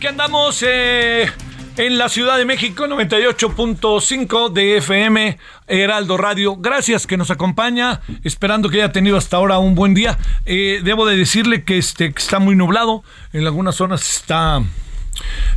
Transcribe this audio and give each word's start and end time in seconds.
Aquí 0.00 0.06
andamos 0.06 0.64
eh, 0.66 1.30
en 1.76 1.98
la 1.98 2.08
Ciudad 2.08 2.38
de 2.38 2.46
México, 2.46 2.86
98.5 2.86 4.50
de 4.50 4.78
FM, 4.78 5.36
Heraldo 5.66 6.16
Radio. 6.16 6.56
Gracias 6.56 7.06
que 7.06 7.18
nos 7.18 7.30
acompaña, 7.30 8.00
esperando 8.24 8.70
que 8.70 8.78
haya 8.78 8.92
tenido 8.92 9.18
hasta 9.18 9.36
ahora 9.36 9.58
un 9.58 9.74
buen 9.74 9.92
día. 9.92 10.16
Eh, 10.46 10.80
debo 10.82 11.04
de 11.04 11.18
decirle 11.18 11.64
que, 11.64 11.76
este, 11.76 12.14
que 12.14 12.18
está 12.18 12.38
muy 12.38 12.56
nublado, 12.56 13.04
en 13.34 13.44
algunas 13.44 13.74
zonas 13.74 14.10
está 14.10 14.62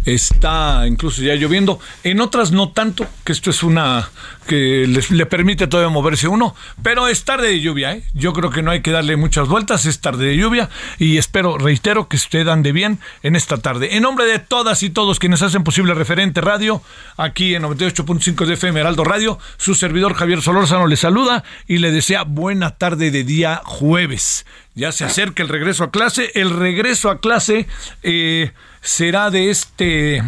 está 0.06 0.86
incluso 0.88 1.22
ya 1.22 1.36
lloviendo, 1.36 1.80
en 2.04 2.22
otras 2.22 2.52
no 2.52 2.70
tanto, 2.70 3.08
que 3.24 3.32
esto 3.32 3.50
es 3.50 3.64
una 3.64 4.10
que 4.48 4.86
les, 4.88 5.12
le 5.12 5.26
permite 5.26 5.68
todavía 5.68 5.92
moverse 5.92 6.28
uno, 6.28 6.56
pero 6.82 7.08
es 7.08 7.24
tarde 7.24 7.48
de 7.48 7.62
lluvia, 7.62 7.94
¿eh? 7.94 8.04
yo 8.14 8.34
creo 8.34 8.50
que 8.50 8.62
no 8.62 8.72
hay 8.72 8.82
que 8.82 8.92
darle 8.92 9.16
muchas 9.16 9.48
vueltas, 9.48 9.86
es 9.86 10.00
tarde 10.00 10.26
de 10.26 10.38
lluvia 10.38 10.70
y 11.00 11.18
espero, 11.18 11.58
reitero, 11.58 12.08
que 12.08 12.18
usted 12.18 12.48
ande 12.48 12.72
bien 12.72 13.00
en 13.22 13.36
esta 13.36 13.58
tarde. 13.58 13.96
En 13.96 14.04
nombre 14.04 14.26
de 14.26 14.40
todas 14.40 14.84
y 14.84 14.90
todos 14.90 15.20
quienes 15.20 15.42
hacen 15.42 15.64
posible 15.64 15.94
Referente 15.94 16.42
Radio, 16.42 16.82
aquí 17.18 17.56
en 17.56 17.64
98.5 17.64 18.46
de 18.46 18.54
FM 18.54 18.80
Heraldo 18.80 19.04
Radio, 19.04 19.40
su 19.58 19.76
servidor 19.76 20.14
Javier 20.14 20.42
Solórzano 20.42 20.88
le 20.88 20.98
saluda 20.98 21.44
y 21.68 21.78
le 21.78 21.92
desea 21.92 22.24
buena 22.24 22.72
tarde 22.72 23.12
de 23.12 23.24
día 23.24 23.62
jueves. 23.64 24.46
Ya 24.76 24.92
se 24.92 25.06
acerca 25.06 25.44
el 25.44 25.50
regreso 25.50 25.84
a 25.84 25.92
clase, 25.92 26.32
el 26.36 26.50
regreso 26.50 27.10
a 27.10 27.20
clase... 27.20 27.68
Eh, 28.02 28.52
será 28.84 29.32
de 29.32 29.50
este 29.50 30.22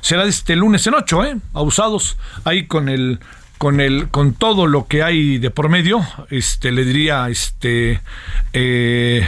será 0.00 0.24
de 0.24 0.30
este 0.30 0.56
lunes 0.56 0.86
en 0.86 0.94
ocho, 0.94 1.24
¿eh? 1.24 1.36
Abusados 1.54 2.18
ahí 2.44 2.66
con 2.66 2.88
el 2.88 3.20
con 3.56 3.80
el 3.80 4.08
con 4.08 4.34
todo 4.34 4.66
lo 4.66 4.86
que 4.88 5.02
hay 5.02 5.38
de 5.38 5.50
por 5.50 5.68
medio, 5.68 6.04
este 6.30 6.72
le 6.72 6.84
diría 6.84 7.28
este 7.28 8.00
eh, 8.52 9.26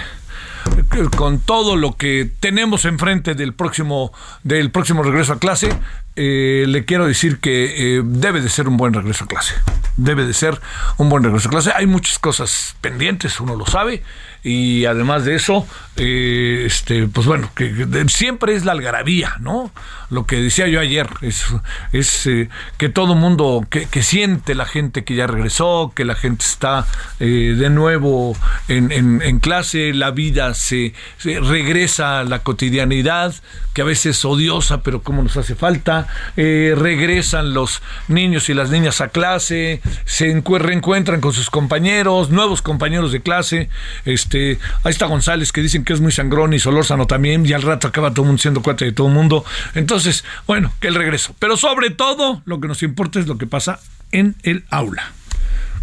con 1.17 1.39
todo 1.39 1.77
lo 1.77 1.97
que 1.97 2.29
tenemos 2.41 2.85
enfrente 2.85 3.35
del 3.35 3.55
próximo 3.55 4.13
del 4.43 4.71
próximo 4.71 5.05
regreso 5.05 5.35
a 5.35 5.39
clase, 5.39 5.69
eh, 6.17 6.65
le 6.67 6.85
quiero 6.85 7.07
decir 7.07 7.39
que 7.39 7.99
eh, 7.99 8.03
debe 8.05 8.41
de 8.41 8.49
ser 8.49 8.67
un 8.67 8.77
buen 8.77 8.93
regreso 8.93 9.25
a 9.25 9.29
clase. 9.29 9.55
Debe 9.97 10.27
de 10.27 10.35
ser 10.35 10.61
un 10.97 11.09
buen 11.09 11.23
regreso 11.23 11.49
a 11.49 11.53
clase. 11.53 11.73
Hay 11.75 11.87
muchas 11.87 12.19
cosas 12.19 12.75
pendientes, 12.81 13.39
uno 13.39 13.55
lo 13.55 13.67
sabe 13.67 14.03
y 14.45 14.85
además 14.85 15.25
de 15.25 15.37
eso, 15.37 15.67
eh, 15.97 16.65
este, 16.67 17.09
pues 17.09 17.27
bueno, 17.27 17.51
que, 17.55 18.05
siempre 18.09 18.55
es 18.55 18.67
la 18.67 18.73
algarabía, 18.73 19.37
¿no? 19.41 19.73
Lo 20.11 20.27
que 20.27 20.37
decía 20.37 20.69
yo 20.69 20.81
ayer 20.81 21.09
es, 21.23 21.47
es 21.93 22.27
eh, 22.27 22.51
que 22.77 22.91
todo 22.91 23.15
mundo, 23.15 23.67
que, 23.71 23.87
que, 23.87 24.03
siente 24.03 24.55
la 24.55 24.67
gente 24.67 25.03
que 25.03 25.15
ya 25.15 25.27
regresó, 25.27 25.93
que 25.97 26.05
la 26.05 26.15
gente 26.15 26.45
está 26.45 26.87
eh, 27.21 27.57
de 27.59 27.71
nuevo 27.71 28.37
en, 28.69 28.93
en, 28.93 29.23
en, 29.23 29.39
clase, 29.39 29.95
la 29.95 30.11
vida 30.11 30.53
se, 30.53 30.93
se, 31.17 31.41
regresa 31.41 32.21
a 32.21 32.25
la 32.25 32.41
cotidianidad, 32.41 33.35
que 33.73 33.83
a 33.83 33.85
veces 33.85 34.19
es 34.19 34.25
odiosa, 34.25 34.83
pero 34.83 35.03
como 35.03 35.23
nos 35.23 35.37
hace 35.37 35.55
falta, 35.55 36.07
eh, 36.37 36.75
regresan 36.77 37.55
los 37.55 37.83
niños 38.09 38.49
y 38.49 38.55
las 38.55 38.71
niñas 38.71 39.01
a 39.01 39.09
clase, 39.09 39.81
se 40.05 40.43
reencuentran 40.45 41.21
con 41.21 41.33
sus 41.33 41.51
compañeros, 41.51 42.31
nuevos 42.31 42.63
compañeros 42.63 43.11
de 43.11 43.23
clase, 43.23 43.69
este 44.05 44.34
este, 44.35 44.59
ahí 44.83 44.91
está 44.91 45.07
González 45.07 45.53
que 45.53 45.63
dicen 45.63 45.85
que 45.85 45.93
es 45.93 46.01
muy 46.01 46.11
sangrón 46.11 46.55
y 46.55 46.59
Solórzano 46.59 47.07
también, 47.07 47.47
y 47.47 47.53
al 47.53 47.63
rato 47.63 47.87
acaba 47.87 48.11
todo 48.11 48.23
el 48.23 48.27
mundo 48.29 48.43
siendo 48.43 48.63
cuate 48.63 48.87
de 48.87 48.93
todo 48.93 49.07
el 49.07 49.15
mundo. 49.15 49.45
Entonces, 49.75 50.25
bueno, 50.47 50.73
que 50.81 50.89
el 50.89 50.97
regreso. 50.97 51.35
Pero 51.39 51.57
sobre 51.57 51.91
todo, 51.91 52.43
lo 52.45 52.61
que 52.61 52.67
nos 52.67 52.83
importa 52.83 53.21
es 53.21 53.29
lo 53.29 53.39
que 53.39 53.47
pasa 53.47 53.79
en 54.11 54.35
el 54.43 54.65
aula. 54.71 55.13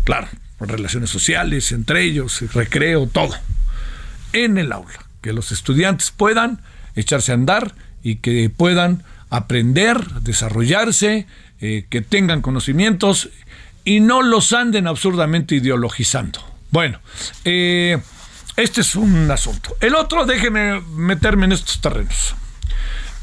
Claro, 0.03 0.28
relaciones 0.59 1.09
sociales, 1.09 1.72
entre 1.72 2.03
ellos, 2.03 2.41
recreo, 2.53 3.07
todo. 3.07 3.35
En 4.34 4.57
el 4.57 4.72
aula. 4.72 5.06
Que 5.22 5.34
los 5.34 5.51
estudiantes 5.51 6.11
puedan 6.11 6.61
echarse 6.95 7.31
a 7.31 7.35
andar 7.35 7.73
y 8.03 8.17
que 8.17 8.50
puedan 8.50 9.03
aprender, 9.29 10.03
desarrollarse, 10.22 11.25
eh, 11.61 11.85
que 11.90 12.01
tengan 12.01 12.41
conocimientos 12.41 13.29
y 13.85 14.01
no 14.01 14.22
los 14.22 14.51
anden 14.51 14.88
absurdamente 14.88 15.56
ideologizando. 15.56 16.40
Bueno, 16.72 17.00
eh, 17.45 18.01
este 18.56 18.81
es 18.81 18.95
un 18.95 19.29
asunto. 19.31 19.75
El 19.79 19.95
otro, 19.95 20.25
déjeme 20.25 20.81
meterme 20.95 21.45
en 21.45 21.53
estos 21.53 21.81
terrenos. 21.81 22.35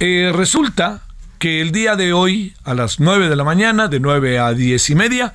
Eh, 0.01 0.33
resulta 0.35 1.03
que 1.39 1.61
el 1.61 1.73
día 1.73 1.97
de 1.97 2.13
hoy, 2.13 2.55
a 2.65 2.75
las 2.75 3.01
9 3.01 3.29
de 3.29 3.37
la 3.37 3.45
mañana, 3.45 3.89
de 3.89 4.01
9 4.01 4.39
a 4.39 4.53
10 4.53 4.91
y 4.91 4.95
media, 4.95 5.35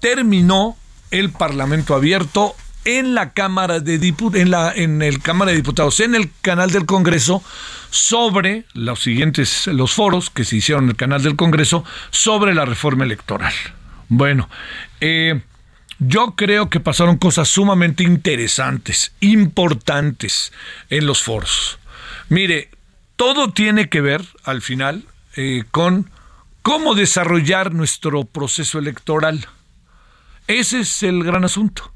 terminó 0.00 0.76
el 1.10 1.30
Parlamento 1.30 1.94
abierto 1.94 2.54
en 2.84 3.14
la 3.14 3.32
Cámara 3.32 3.80
de 3.80 3.98
Diputados, 3.98 4.40
en 4.40 4.50
la 4.50 4.72
en 4.72 5.02
el 5.02 5.20
Cámara 5.20 5.50
de 5.50 5.56
Diputados, 5.56 6.00
en 6.00 6.14
el 6.14 6.30
canal 6.42 6.70
del 6.70 6.86
Congreso, 6.86 7.42
sobre 7.90 8.64
los 8.74 9.00
siguientes, 9.00 9.66
los 9.66 9.92
foros 9.92 10.30
que 10.30 10.44
se 10.44 10.56
hicieron 10.56 10.84
en 10.84 10.90
el 10.90 10.96
canal 10.96 11.22
del 11.22 11.36
Congreso 11.36 11.84
sobre 12.10 12.54
la 12.54 12.64
reforma 12.64 13.04
electoral. 13.04 13.52
Bueno, 14.08 14.48
eh, 15.00 15.40
yo 15.98 16.34
creo 16.36 16.70
que 16.70 16.80
pasaron 16.80 17.16
cosas 17.16 17.48
sumamente 17.48 18.04
interesantes, 18.04 19.12
importantes 19.20 20.52
en 20.90 21.06
los 21.06 21.22
foros. 21.22 21.78
Mire, 22.28 22.70
todo 23.16 23.52
tiene 23.52 23.88
que 23.88 24.00
ver, 24.00 24.24
al 24.44 24.62
final, 24.62 25.04
eh, 25.36 25.64
con 25.70 26.10
cómo 26.62 26.94
desarrollar 26.94 27.74
nuestro 27.74 28.24
proceso 28.24 28.78
electoral. 28.78 29.46
Ese 30.46 30.80
es 30.80 31.02
el 31.02 31.24
gran 31.24 31.44
asunto. 31.44 31.90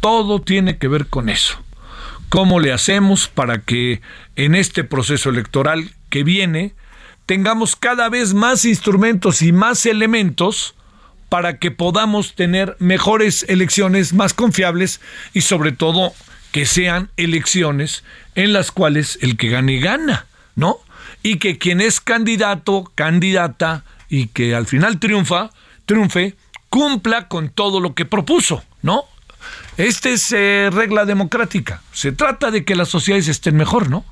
Todo 0.00 0.40
tiene 0.40 0.78
que 0.78 0.88
ver 0.88 1.06
con 1.06 1.28
eso. 1.28 1.58
¿Cómo 2.28 2.60
le 2.60 2.72
hacemos 2.72 3.26
para 3.26 3.62
que 3.62 4.00
en 4.36 4.54
este 4.54 4.84
proceso 4.84 5.30
electoral 5.30 5.92
que 6.08 6.22
viene 6.22 6.74
tengamos 7.26 7.74
cada 7.74 8.08
vez 8.08 8.32
más 8.32 8.64
instrumentos 8.64 9.42
y 9.42 9.52
más 9.52 9.84
elementos 9.86 10.74
para 11.30 11.58
que 11.58 11.70
podamos 11.70 12.34
tener 12.34 12.76
mejores 12.80 13.46
elecciones 13.48 14.12
más 14.12 14.34
confiables 14.34 15.00
y 15.32 15.40
sobre 15.40 15.72
todo 15.72 16.12
que 16.52 16.66
sean 16.66 17.08
elecciones 17.16 18.04
en 18.34 18.52
las 18.52 18.72
cuales 18.72 19.18
el 19.22 19.38
que 19.38 19.48
gane 19.48 19.78
gana, 19.78 20.26
¿no? 20.56 20.78
Y 21.22 21.36
que 21.36 21.56
quien 21.56 21.80
es 21.80 22.00
candidato, 22.00 22.90
candidata 22.94 23.84
y 24.08 24.26
que 24.26 24.54
al 24.54 24.66
final 24.66 24.98
triunfa, 24.98 25.50
triunfe, 25.86 26.34
cumpla 26.68 27.28
con 27.28 27.48
todo 27.48 27.80
lo 27.80 27.94
que 27.94 28.04
propuso, 28.04 28.64
¿no? 28.82 29.04
Esta 29.76 30.10
es 30.10 30.32
eh, 30.32 30.70
regla 30.72 31.04
democrática. 31.04 31.82
Se 31.92 32.12
trata 32.12 32.50
de 32.50 32.64
que 32.64 32.74
las 32.74 32.88
sociedades 32.88 33.28
estén 33.28 33.56
mejor, 33.56 33.88
¿no? 33.88 34.04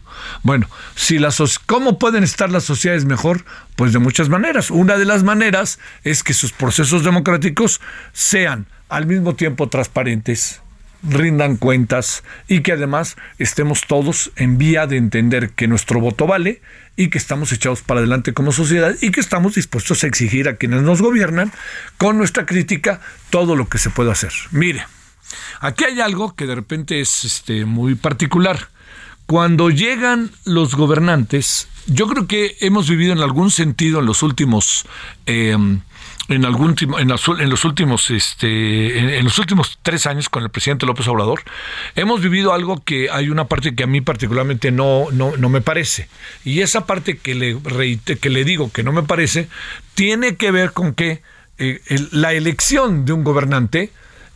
Bueno, 0.42 0.68
si 0.94 1.18
las 1.18 1.38
¿cómo 1.58 1.98
pueden 1.98 2.24
estar 2.24 2.50
las 2.50 2.64
sociedades 2.64 3.04
mejor? 3.04 3.44
Pues 3.76 3.92
de 3.92 3.98
muchas 3.98 4.28
maneras. 4.28 4.70
Una 4.70 4.96
de 4.96 5.04
las 5.04 5.22
maneras 5.22 5.78
es 6.04 6.22
que 6.22 6.34
sus 6.34 6.52
procesos 6.52 7.04
democráticos 7.04 7.80
sean 8.12 8.66
al 8.88 9.06
mismo 9.06 9.34
tiempo 9.34 9.68
transparentes, 9.68 10.62
rindan 11.02 11.56
cuentas 11.56 12.24
y 12.48 12.60
que 12.60 12.72
además 12.72 13.16
estemos 13.38 13.82
todos 13.86 14.32
en 14.36 14.58
vía 14.58 14.86
de 14.86 14.96
entender 14.96 15.50
que 15.50 15.68
nuestro 15.68 16.00
voto 16.00 16.26
vale 16.26 16.62
y 16.96 17.10
que 17.10 17.18
estamos 17.18 17.52
echados 17.52 17.82
para 17.82 18.00
adelante 18.00 18.32
como 18.32 18.50
sociedad 18.50 18.94
y 19.00 19.10
que 19.10 19.20
estamos 19.20 19.54
dispuestos 19.54 20.02
a 20.02 20.08
exigir 20.08 20.48
a 20.48 20.56
quienes 20.56 20.82
nos 20.82 21.00
gobiernan 21.00 21.52
con 21.96 22.18
nuestra 22.18 22.46
crítica 22.46 23.00
todo 23.30 23.54
lo 23.54 23.68
que 23.68 23.78
se 23.78 23.90
pueda 23.90 24.12
hacer. 24.12 24.32
Mire, 24.50 24.84
aquí 25.60 25.84
hay 25.84 26.00
algo 26.00 26.34
que 26.34 26.46
de 26.46 26.54
repente 26.54 27.00
es 27.00 27.24
este, 27.24 27.64
muy 27.64 27.94
particular. 27.94 28.68
Cuando 29.26 29.68
llegan 29.68 30.30
los 30.44 30.74
gobernantes, 30.74 31.68
yo 31.86 32.06
creo 32.06 32.26
que 32.26 32.56
hemos 32.60 32.88
vivido 32.88 33.12
en 33.12 33.20
algún 33.20 33.50
sentido 33.50 34.00
en 34.00 34.06
los 34.06 34.22
últimos 34.22 34.86
eh, 35.26 35.56
en 36.28 36.44
algún 36.44 36.76
en, 36.98 37.08
los 37.48 37.64
últimos 37.64 38.10
este 38.10 39.18
en, 39.18 39.24
los 39.24 39.38
últimos 39.38 39.78
tres 39.82 40.06
años 40.06 40.28
con 40.28 40.42
el 40.42 40.50
presidente 40.50 40.84
López 40.84 41.08
Obrador 41.08 41.42
hemos 41.96 42.20
vivido 42.20 42.52
algo 42.52 42.82
que 42.84 43.08
hay 43.10 43.30
una 43.30 43.46
parte 43.46 43.74
que 43.74 43.84
a 43.84 43.86
mí 43.86 44.02
particularmente 44.02 44.70
no 44.70 45.06
no, 45.10 45.36
no 45.38 45.48
me 45.48 45.62
parece 45.62 46.08
y 46.44 46.60
esa 46.60 46.86
parte 46.86 47.16
que 47.16 47.34
le 47.34 47.58
que 48.20 48.30
le 48.30 48.44
digo 48.44 48.70
que 48.70 48.82
no 48.82 48.92
me 48.92 49.02
parece 49.02 49.48
tiene 49.94 50.36
que 50.36 50.50
ver 50.50 50.72
con 50.72 50.92
que 50.92 51.22
eh, 51.56 51.80
la 52.12 52.34
elección 52.34 53.06
de 53.06 53.14
un 53.14 53.24
gobernante 53.24 53.90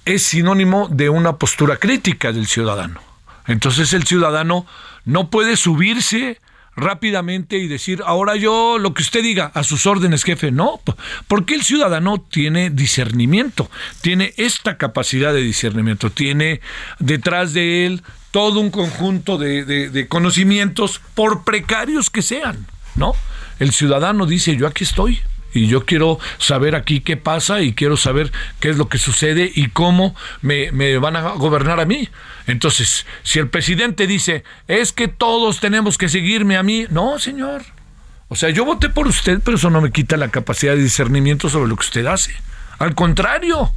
es 0.05 0.23
sinónimo 0.23 0.89
de 0.89 1.09
una 1.09 1.37
postura 1.37 1.77
crítica 1.77 2.33
del 2.33 2.47
ciudadano 2.47 3.01
entonces 3.47 3.93
el 3.93 4.05
ciudadano 4.05 4.67
no 5.05 5.31
puede 5.31 5.57
subirse 5.57 6.39
rápidamente 6.75 7.59
y 7.59 7.69
decir, 7.69 8.03
ahora 8.07 8.37
yo 8.37 8.79
lo 8.79 8.95
que 8.95 9.03
usted 9.03 9.23
diga, 9.23 9.51
a 9.55 9.63
sus 9.63 9.87
órdenes, 9.87 10.25
jefe. 10.25 10.51
No, 10.51 10.81
porque 11.29 11.55
el 11.55 11.63
ciudadano 11.63 12.21
tiene 12.21 12.71
discernimiento, 12.71 13.71
tiene 14.01 14.33
esta 14.37 14.79
capacidad 14.79 15.35
de 15.35 15.43
discernimiento, 15.43 16.11
tiene 16.11 16.61
detrás 16.99 17.53
de 17.53 17.87
él 17.87 18.03
todo 18.31 18.61
un 18.61 18.71
conjunto 18.71 19.37
de, 19.37 19.65
de 19.65 20.09
conocimientos, 20.09 21.01
por 21.15 21.45
precarios 21.45 22.09
que 22.09 22.23
sean, 22.23 22.67
¿no? 22.95 23.15
El 23.59 23.73
ciudadano 23.73 24.25
dice, 24.25 24.57
yo 24.57 24.67
aquí 24.67 24.85
estoy, 24.85 25.21
y 25.55 25.67
yo 25.67 25.85
quiero 25.85 26.19
saber 26.39 26.75
aquí 26.75 27.01
qué 27.01 27.17
pasa 27.17 27.61
y 27.61 27.75
quiero 27.75 27.97
saber 27.97 28.33
qué 28.61 28.71
es 28.71 28.77
lo 28.77 28.89
que 28.89 28.99
sucede 28.99 29.51
y 29.55 29.69
cómo 29.69 30.15
me, 30.41 30.71
van 30.99 31.17
a 31.17 31.31
gobernar 31.33 31.81
a 31.81 31.85
mí. 31.85 32.09
Entonces, 32.47 33.07
si 33.23 33.39
el 33.39 33.49
presidente 33.49 34.07
dice, 34.07 34.45
es 34.69 34.93
que 34.93 35.09
todos 35.09 35.61
tenemos 35.61 35.99
que 35.99 36.09
seguirme 36.09 36.57
a 36.57 36.63
mí, 36.63 36.87
no, 36.91 37.19
señor. 37.19 37.63
O 38.29 38.37
sea, 38.37 38.51
yo 38.51 38.65
voté 38.65 38.89
por 38.89 39.07
usted, 39.07 39.41
pero 39.45 39.57
eso 39.57 39.71
no 39.71 39.81
me 39.81 39.93
quita 39.93 40.17
la 40.17 40.29
capacidad 40.29 40.75
de 40.75 40.83
discernimiento 40.83 41.49
sobre 41.49 41.69
lo 41.69 41.77
que 41.77 41.87
usted 41.87 42.07
hace. 42.07 42.35
Al 42.79 42.95
contrario, 42.95 43.73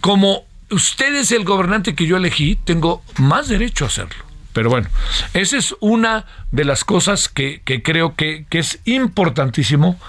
como 0.00 0.44
usted 0.70 1.14
es 1.14 1.30
el 1.32 1.44
gobernante 1.44 1.94
que 1.94 2.06
yo 2.06 2.16
elegí, 2.16 2.56
tengo 2.56 3.02
más 3.18 3.48
derecho 3.48 3.84
a 3.84 3.88
hacerlo. 3.88 4.25
Pero 4.56 4.70
bueno, 4.70 4.88
esa 5.34 5.58
es 5.58 5.74
una 5.80 6.24
de 6.50 6.64
las 6.64 6.82
cosas 6.82 7.28
que, 7.28 7.60
creo 7.84 8.16
que, 8.16 8.46
que, 8.48 8.58
es 8.58 8.78
importantísimo 8.86 10.00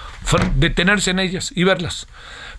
detenerse 0.56 1.12
en 1.12 1.20
ellas 1.20 1.52
y 1.54 1.66
verlas. 1.66 2.08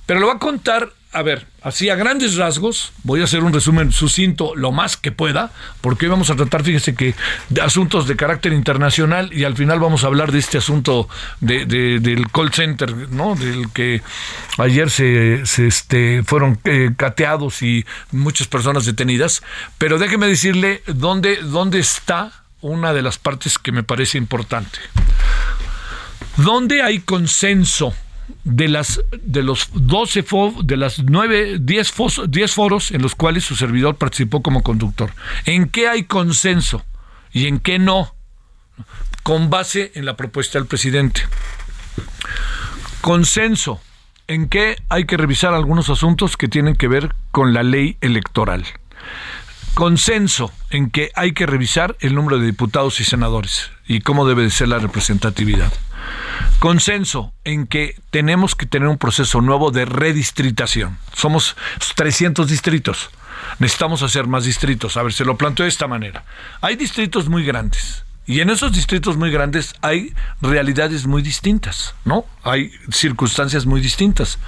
Pero 0.05 0.21
lo 0.21 0.27
va 0.27 0.35
a 0.35 0.39
contar 0.39 0.91
a 1.11 1.23
ver, 1.23 1.47
así 1.63 1.89
a 1.89 1.97
grandes 1.97 2.37
rasgos, 2.37 2.93
voy 3.03 3.23
a 3.23 3.25
hacer 3.25 3.43
un 3.43 3.53
resumen 3.53 3.93
sucinto 3.93 4.55
lo 4.55 4.73
más 4.73 4.99
que 4.99 5.11
pueda, 5.11 5.51
porque 5.81 6.05
hoy 6.05 6.11
vamos 6.11 6.29
a 6.29 6.37
tratar, 6.37 6.63
fíjese 6.63 6.95
que, 6.95 7.15
de 7.49 7.63
asuntos 7.63 8.07
de 8.07 8.15
carácter 8.15 8.53
internacional 8.53 9.33
y 9.33 9.45
al 9.45 9.57
final 9.57 9.81
vamos 9.81 10.05
a 10.05 10.09
hablar 10.09 10.33
de 10.33 10.39
este 10.39 10.59
asunto 10.59 11.09
de, 11.41 11.65
del 11.65 12.31
call 12.31 12.53
center, 12.53 12.95
¿no? 13.11 13.35
Del 13.37 13.71
que 13.73 14.03
ayer 14.59 14.91
se, 14.91 15.43
este, 15.43 16.23
fueron 16.25 16.59
eh, 16.65 16.91
cateados 16.95 17.63
y 17.63 17.87
muchas 18.13 18.47
personas 18.47 18.85
detenidas. 18.85 19.43
Pero 19.79 19.99
déjeme 19.99 20.27
decirle 20.27 20.83
dónde, 20.87 21.37
dónde 21.43 21.79
está 21.79 22.33
una 22.61 22.93
de 22.93 23.03
las 23.03 23.17
partes 23.19 23.59
que 23.59 23.73
me 23.73 23.83
parece 23.83 24.19
importante. 24.19 24.79
¿Dónde 26.37 26.83
hay 26.83 27.01
consenso? 27.01 27.95
De 28.45 28.69
las 28.69 29.01
de 29.23 29.43
los 29.43 29.71
12 29.73 30.25
de 30.65 30.77
las 30.77 31.01
9 31.01 31.59
10, 31.61 31.95
10 32.29 32.53
foros 32.53 32.91
en 32.91 33.03
los 33.03 33.15
cuales 33.15 33.45
su 33.45 33.57
servidor 33.57 33.97
participó 33.97 34.43
como 34.43 34.63
conductor. 34.63 35.13
¿En 35.45 35.69
qué 35.69 35.89
hay 35.89 36.05
consenso 36.05 36.85
y 37.33 37.47
en 37.47 37.59
qué 37.59 37.79
no? 37.79 38.15
Con 39.23 39.51
base 39.51 39.93
en 39.95 40.07
la 40.07 40.17
propuesta 40.17 40.59
del 40.59 40.67
presidente. 40.67 41.23
Consenso 43.01 43.81
en 44.27 44.49
qué 44.49 44.77
hay 44.89 45.05
que 45.05 45.17
revisar 45.17 45.55
algunos 45.55 45.89
asuntos 45.91 46.37
que 46.37 46.49
tienen 46.49 46.77
que 46.77 46.89
ver 46.89 47.15
con 47.31 47.55
la 47.55 47.63
ley 47.63 47.97
electoral. 48.01 48.65
Consenso 49.75 50.53
en 50.71 50.91
que 50.91 51.11
hay 51.15 51.33
que 51.33 51.47
revisar 51.47 51.97
el 52.01 52.15
número 52.15 52.39
de 52.39 52.47
diputados 52.47 53.01
y 53.01 53.05
senadores 53.05 53.71
y 53.87 54.01
cómo 54.01 54.27
debe 54.27 54.43
de 54.43 54.51
ser 54.51 54.69
la 54.69 54.79
representatividad 54.79 55.73
Consenso 56.59 57.33
en 57.45 57.67
que 57.67 57.95
tenemos 58.11 58.55
que 58.55 58.67
tener 58.67 58.89
un 58.89 58.99
proceso 58.99 59.41
nuevo 59.41 59.71
de 59.71 59.85
redistritación. 59.85 60.99
Somos 61.15 61.57
300 61.95 62.49
distritos. 62.49 63.11
Necesitamos 63.59 64.03
hacer 64.03 64.27
más 64.27 64.45
distritos. 64.45 64.97
A 64.97 65.03
ver, 65.03 65.13
se 65.13 65.25
lo 65.25 65.37
planteo 65.37 65.65
de 65.65 65.71
esta 65.71 65.87
manera. 65.87 66.25
Hay 66.61 66.77
distritos 66.77 67.29
muy 67.29 67.45
grandes 67.45 68.05
y 68.29 68.43
en 68.43 68.51
esos 68.51 68.73
distritos 68.73 69.17
muy 69.17 69.31
grandes 69.31 69.75
hay 69.81 70.13
realidades 70.43 71.07
muy 71.07 71.23
distintas, 71.23 71.95
¿no? 72.05 72.27
Hay 72.43 72.71
circunstancias 72.93 73.65
muy 73.65 73.81
distintas. 73.81 74.39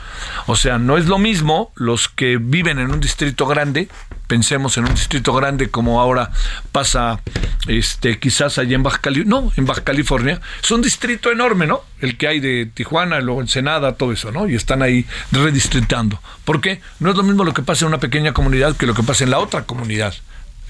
O 0.47 0.55
sea, 0.55 0.79
no 0.79 0.99
es 0.99 1.07
lo 1.07 1.19
mismo 1.19 1.73
los 1.77 2.11
que 2.11 2.37
viven 2.37 2.79
en 2.79 2.91
un 2.91 3.01
distrito 3.01 3.47
grande, 3.47 3.89
pensemos 4.27 4.77
en 4.77 4.85
un 4.85 4.95
distrito 4.95 5.33
grande 5.33 5.71
como 5.71 5.99
ahora 5.99 6.31
pasa 6.73 7.23
este 7.69 8.19
quizás 8.19 8.59
allá 8.59 8.77
en 8.77 8.83
Baja 8.83 8.99
California, 8.99 9.41
no, 9.41 9.51
en 9.57 9.65
Baja 9.65 9.83
California, 9.83 10.43
es 10.63 10.71
un 10.71 10.83
distrito 10.83 11.33
enorme, 11.33 11.67
¿no? 11.67 11.81
El 12.03 12.19
que 12.19 12.29
hay 12.29 12.39
de 12.39 12.67
Tijuana, 12.67 13.19
luego 13.21 13.41
Ensenada, 13.41 13.95
todo 13.95 14.13
eso, 14.13 14.31
¿no? 14.31 14.47
Y 14.47 14.57
están 14.57 14.83
ahí 14.83 15.07
redistritando. 15.33 16.21
¿Por 16.45 16.61
qué? 16.61 16.83
No 16.99 17.09
es 17.09 17.17
lo 17.17 17.23
mismo 17.23 17.45
lo 17.45 17.55
que 17.55 17.63
pasa 17.63 17.87
en 17.87 17.89
una 17.89 17.99
pequeña 17.99 18.35
comunidad 18.35 18.77
que 18.77 18.85
lo 18.85 18.93
que 18.93 19.03
pasa 19.03 19.25
en 19.25 19.31
la 19.31 19.39
otra 19.39 19.63
comunidad 19.63 20.13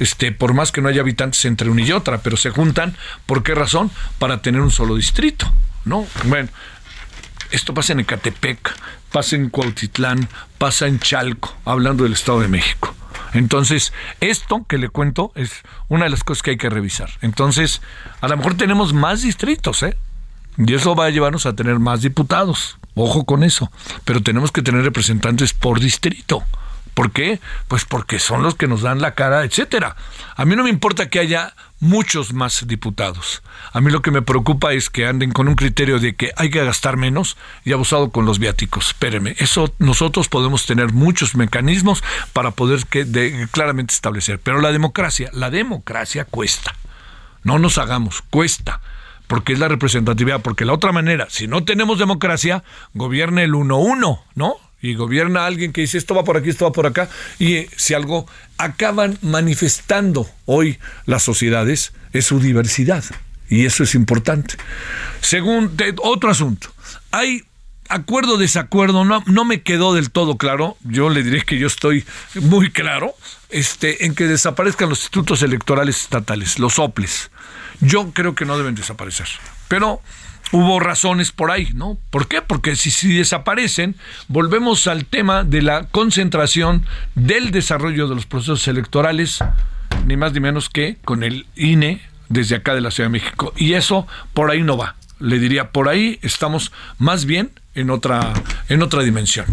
este, 0.01 0.33
por 0.33 0.55
más 0.55 0.73
que 0.73 0.81
no 0.81 0.89
haya 0.89 1.03
habitantes 1.03 1.45
entre 1.45 1.71
una 1.71 1.83
y 1.83 1.93
otra, 1.93 2.19
pero 2.19 2.37
se 2.37 2.51
juntan, 2.51 2.97
¿por 3.27 3.43
qué 3.45 3.55
razón? 3.55 3.91
Para 4.19 4.43
tener 4.43 4.61
un 4.61 4.71
solo 4.71 4.97
distrito, 4.97 5.51
¿no? 5.85 6.07
Bueno, 6.25 6.49
esto 7.53 7.73
pasa 7.75 7.93
en 7.93 8.01
Ecatepec, 8.01 8.75
pasa 9.13 9.37
en 9.37 9.51
Cuautitlán, 9.51 10.29
pasa 10.59 10.87
en 10.87 10.99
Chalco, 10.99 11.57
hablando 11.65 12.05
del 12.05 12.15
Estado 12.15 12.41
de 12.41 12.49
México. 12.49 12.95
Entonces, 13.33 13.93
esto 14.21 14.67
que 14.69 14.79
le 14.79 14.89
cuento 14.89 15.33
es 15.37 15.53
una 15.89 16.05
de 16.05 16.11
las 16.11 16.25
cosas 16.25 16.43
que 16.43 16.51
hay 16.53 16.57
que 16.57 16.71
revisar. 16.71 17.11
Entonces, 17.21 17.81
a 18.21 18.29
lo 18.29 18.37
mejor 18.37 18.57
tenemos 18.57 18.93
más 18.93 19.23
distritos, 19.23 19.83
¿eh? 19.83 19.97
Y 20.57 20.75
eso 20.75 20.95
va 20.95 21.07
a 21.07 21.11
llevarnos 21.11 21.47
a 21.47 21.55
tener 21.55 21.79
más 21.79 22.03
diputados. 22.03 22.79
Ojo 22.95 23.25
con 23.25 23.45
eso. 23.45 23.71
Pero 24.05 24.23
tenemos 24.23 24.51
que 24.51 24.63
tener 24.63 24.83
representantes 24.83 25.53
por 25.53 25.81
distrito. 25.81 26.43
¿Por 26.95 27.13
qué? 27.13 27.41
Pues 27.69 27.85
porque 27.85 28.19
son 28.19 28.43
los 28.43 28.55
que 28.55 28.67
nos 28.69 28.83
dan 28.83 29.01
la 29.01 29.15
cara, 29.15 29.45
etcétera. 29.45 29.97
A 30.37 30.45
mí 30.45 30.57
no 30.57 30.65
me 30.65 30.71
importa 30.71 31.09
que 31.09 31.19
haya 31.19 31.55
muchos 31.81 32.33
más 32.33 32.67
diputados. 32.67 33.43
A 33.73 33.81
mí 33.81 33.91
lo 33.91 34.03
que 34.03 34.11
me 34.11 34.23
preocupa 34.23 34.73
es 34.73 34.91
que 34.91 35.07
anden 35.07 35.33
con 35.33 35.49
un 35.49 35.55
criterio 35.55 35.99
de 35.99 36.15
que 36.15 36.33
hay 36.37 36.51
que 36.51 36.65
gastar 36.65 36.97
menos 36.97 37.37
y 37.65 37.73
abusado 37.73 38.11
con 38.11 38.27
los 38.27 38.39
viáticos. 38.39 38.89
Espéreme, 38.89 39.35
eso 39.39 39.73
nosotros 39.79 40.29
podemos 40.29 40.67
tener 40.67 40.93
muchos 40.93 41.35
mecanismos 41.35 42.05
para 42.33 42.51
poder 42.51 42.87
que 42.87 43.49
claramente 43.51 43.95
establecer. 43.95 44.39
Pero 44.41 44.61
la 44.61 44.73
democracia, 44.73 45.31
la 45.33 45.51
democracia 45.51 46.25
cuesta. 46.25 46.75
No 47.43 47.59
nos 47.59 47.79
hagamos, 47.79 48.23
cuesta 48.29 48.81
porque 49.31 49.53
es 49.53 49.61
la 49.61 49.69
representatividad, 49.69 50.43
porque 50.43 50.65
la 50.65 50.73
otra 50.73 50.91
manera, 50.91 51.29
si 51.31 51.47
no 51.47 51.63
tenemos 51.63 52.01
democracia, 52.01 52.65
gobierna 52.95 53.45
el 53.45 53.53
1-1, 53.53 54.23
¿no? 54.35 54.57
Y 54.83 54.95
gobierna 54.95 55.47
alguien 55.47 55.73
que 55.73 55.83
dice 55.83 55.99
esto 55.99 56.15
va 56.15 56.25
por 56.25 56.37
aquí, 56.37 56.51
esto 56.51 56.65
va 56.65 56.73
por 56.73 56.87
acá, 56.87 57.09
y 57.39 57.55
eh, 57.55 57.71
si 57.77 57.95
algo 57.95 58.27
acaban 58.59 59.19
manifestando 59.23 60.29
hoy 60.47 60.79
las 61.07 61.23
sociedades 61.23 61.93
es 62.13 62.27
su 62.27 62.41
diversidad, 62.41 63.05
y 63.49 63.67
eso 63.67 63.85
es 63.85 63.95
importante. 63.95 64.57
Según 65.21 65.77
otro 66.03 66.31
asunto, 66.31 66.73
hay 67.11 67.43
acuerdo 67.89 68.39
desacuerdo, 68.39 69.05
no, 69.05 69.23
no 69.27 69.45
me 69.45 69.63
quedó 69.63 69.95
del 69.95 70.11
todo 70.11 70.37
claro, 70.37 70.77
yo 70.85 71.11
le 71.11 71.23
diré 71.23 71.43
que 71.43 71.59
yo 71.59 71.67
estoy 71.67 72.05
muy 72.35 72.71
claro, 72.71 73.15
este, 73.51 74.07
en 74.07 74.15
que 74.15 74.25
desaparezcan 74.25 74.89
los 74.89 75.01
institutos 75.01 75.43
electorales 75.43 76.03
estatales, 76.03 76.59
los 76.59 76.79
OPLES. 76.79 77.31
Yo 77.81 78.13
creo 78.13 78.35
que 78.35 78.45
no 78.45 78.57
deben 78.57 78.75
desaparecer. 78.75 79.27
Pero 79.69 80.01
hubo 80.53 80.81
razones 80.81 81.33
por 81.33 81.51
ahí, 81.51 81.71
¿no? 81.75 81.99
¿Por 82.11 82.29
qué? 82.29 82.43
Porque 82.43 82.77
si, 82.77 83.15
desaparecen, 83.15 83.97
volvemos 84.29 84.87
al 84.87 85.05
tema 85.05 85.45
de 85.45 85.63
la 85.63 85.85
concentración 85.85 86.85
del 87.15 87.51
desarrollo 87.51 88.09
de 88.09 88.15
los 88.15 88.27
procesos 88.27 88.67
electorales, 88.69 89.39
ni 90.07 90.17
más 90.17 90.33
ni 90.33 90.41
menos 90.41 90.69
que 90.69 90.97
con 91.05 91.23
el 91.23 91.47
INE 91.57 92.03
desde 92.29 92.57
acá 92.57 92.75
de 92.75 92.81
la 92.81 92.91
Ciudad 92.91 93.09
de 93.09 93.13
México. 93.13 93.53
Y 93.57 93.75
eso 93.75 94.07
por 94.35 94.51
ahí 94.51 94.63
no 94.63 94.77
va. 94.77 94.97
Le 95.19 95.39
diría, 95.39 95.71
por 95.71 95.89
ahí 95.89 96.19
estamos 96.23 96.73
más 96.99 97.27
bien 97.27 97.51
en 97.75 97.91
otra, 97.91 98.33
en 98.69 98.83
otra 98.83 99.03
dimensión. 99.03 99.47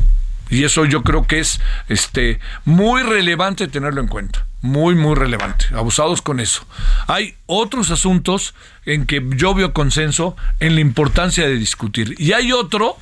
Y 0.50 0.64
eso 0.64 0.86
yo 0.86 1.04
creo 1.04 1.28
que 1.28 1.40
es 1.40 1.60
este, 1.90 2.40
muy 2.64 3.04
relevante 3.04 3.68
tenerlo 3.68 4.02
en 4.02 4.08
cuenta. 4.08 4.47
Muy, 4.62 4.96
muy 4.96 5.16
relevante. 5.16 5.66
Abusados 5.74 6.22
con 6.22 6.40
eso. 6.40 6.66
Hay 7.08 7.36
otros 7.46 7.92
asuntos 7.92 8.56
en 8.86 9.06
que 9.06 9.24
yo 9.36 9.54
veo 9.54 9.74
consenso 9.74 10.36
en 10.60 10.76
la 10.76 10.82
importancia 10.82 11.48
de 11.48 11.56
discutir. 11.56 12.16
Y 12.18 12.34
hay 12.34 12.52
otro 12.52 12.98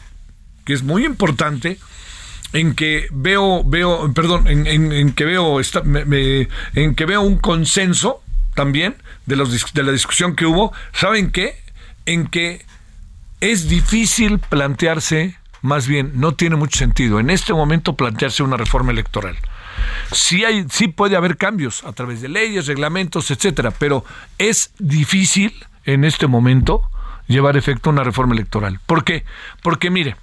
que 0.65 0.73
es 0.73 0.83
muy 0.83 1.05
importante 1.05 1.79
en 2.53 2.75
que 2.75 3.07
veo, 3.11 3.63
veo, 3.63 4.13
perdón, 4.13 4.47
en, 4.47 5.13
que 5.13 5.25
veo, 5.25 5.59
en 5.61 6.95
que 6.95 7.05
veo 7.05 7.21
un 7.21 7.37
consenso 7.37 8.21
también 8.53 8.95
de, 9.25 9.35
los, 9.35 9.73
de 9.73 9.83
la 9.83 9.91
discusión 9.91 10.35
que 10.35 10.45
hubo. 10.45 10.73
¿Saben 10.93 11.31
qué? 11.31 11.55
En 12.05 12.27
que 12.27 12.65
es 13.41 13.69
difícil 13.69 14.39
plantearse 14.39 15.37
más 15.61 15.87
bien 15.87 16.11
no 16.15 16.35
tiene 16.35 16.55
mucho 16.55 16.77
sentido 16.77 17.19
en 17.19 17.29
este 17.31 17.51
momento 17.51 17.95
plantearse 17.95 18.43
una 18.43 18.55
reforma 18.55 18.91
electoral. 18.91 19.35
Sí, 20.11 20.45
hay, 20.45 20.65
sí 20.69 20.87
puede 20.87 21.15
haber 21.15 21.37
cambios 21.37 21.83
a 21.83 21.93
través 21.93 22.21
de 22.21 22.29
leyes, 22.29 22.67
reglamentos, 22.67 23.31
etcétera, 23.31 23.71
pero 23.71 24.05
es 24.37 24.71
difícil 24.79 25.53
en 25.85 26.03
este 26.03 26.27
momento 26.27 26.89
llevar 27.27 27.57
efecto 27.57 27.89
una 27.89 28.03
reforma 28.03 28.33
electoral. 28.33 28.79
¿Por 28.85 29.03
qué? 29.03 29.25
Porque 29.61 29.89
mire, 29.89 30.15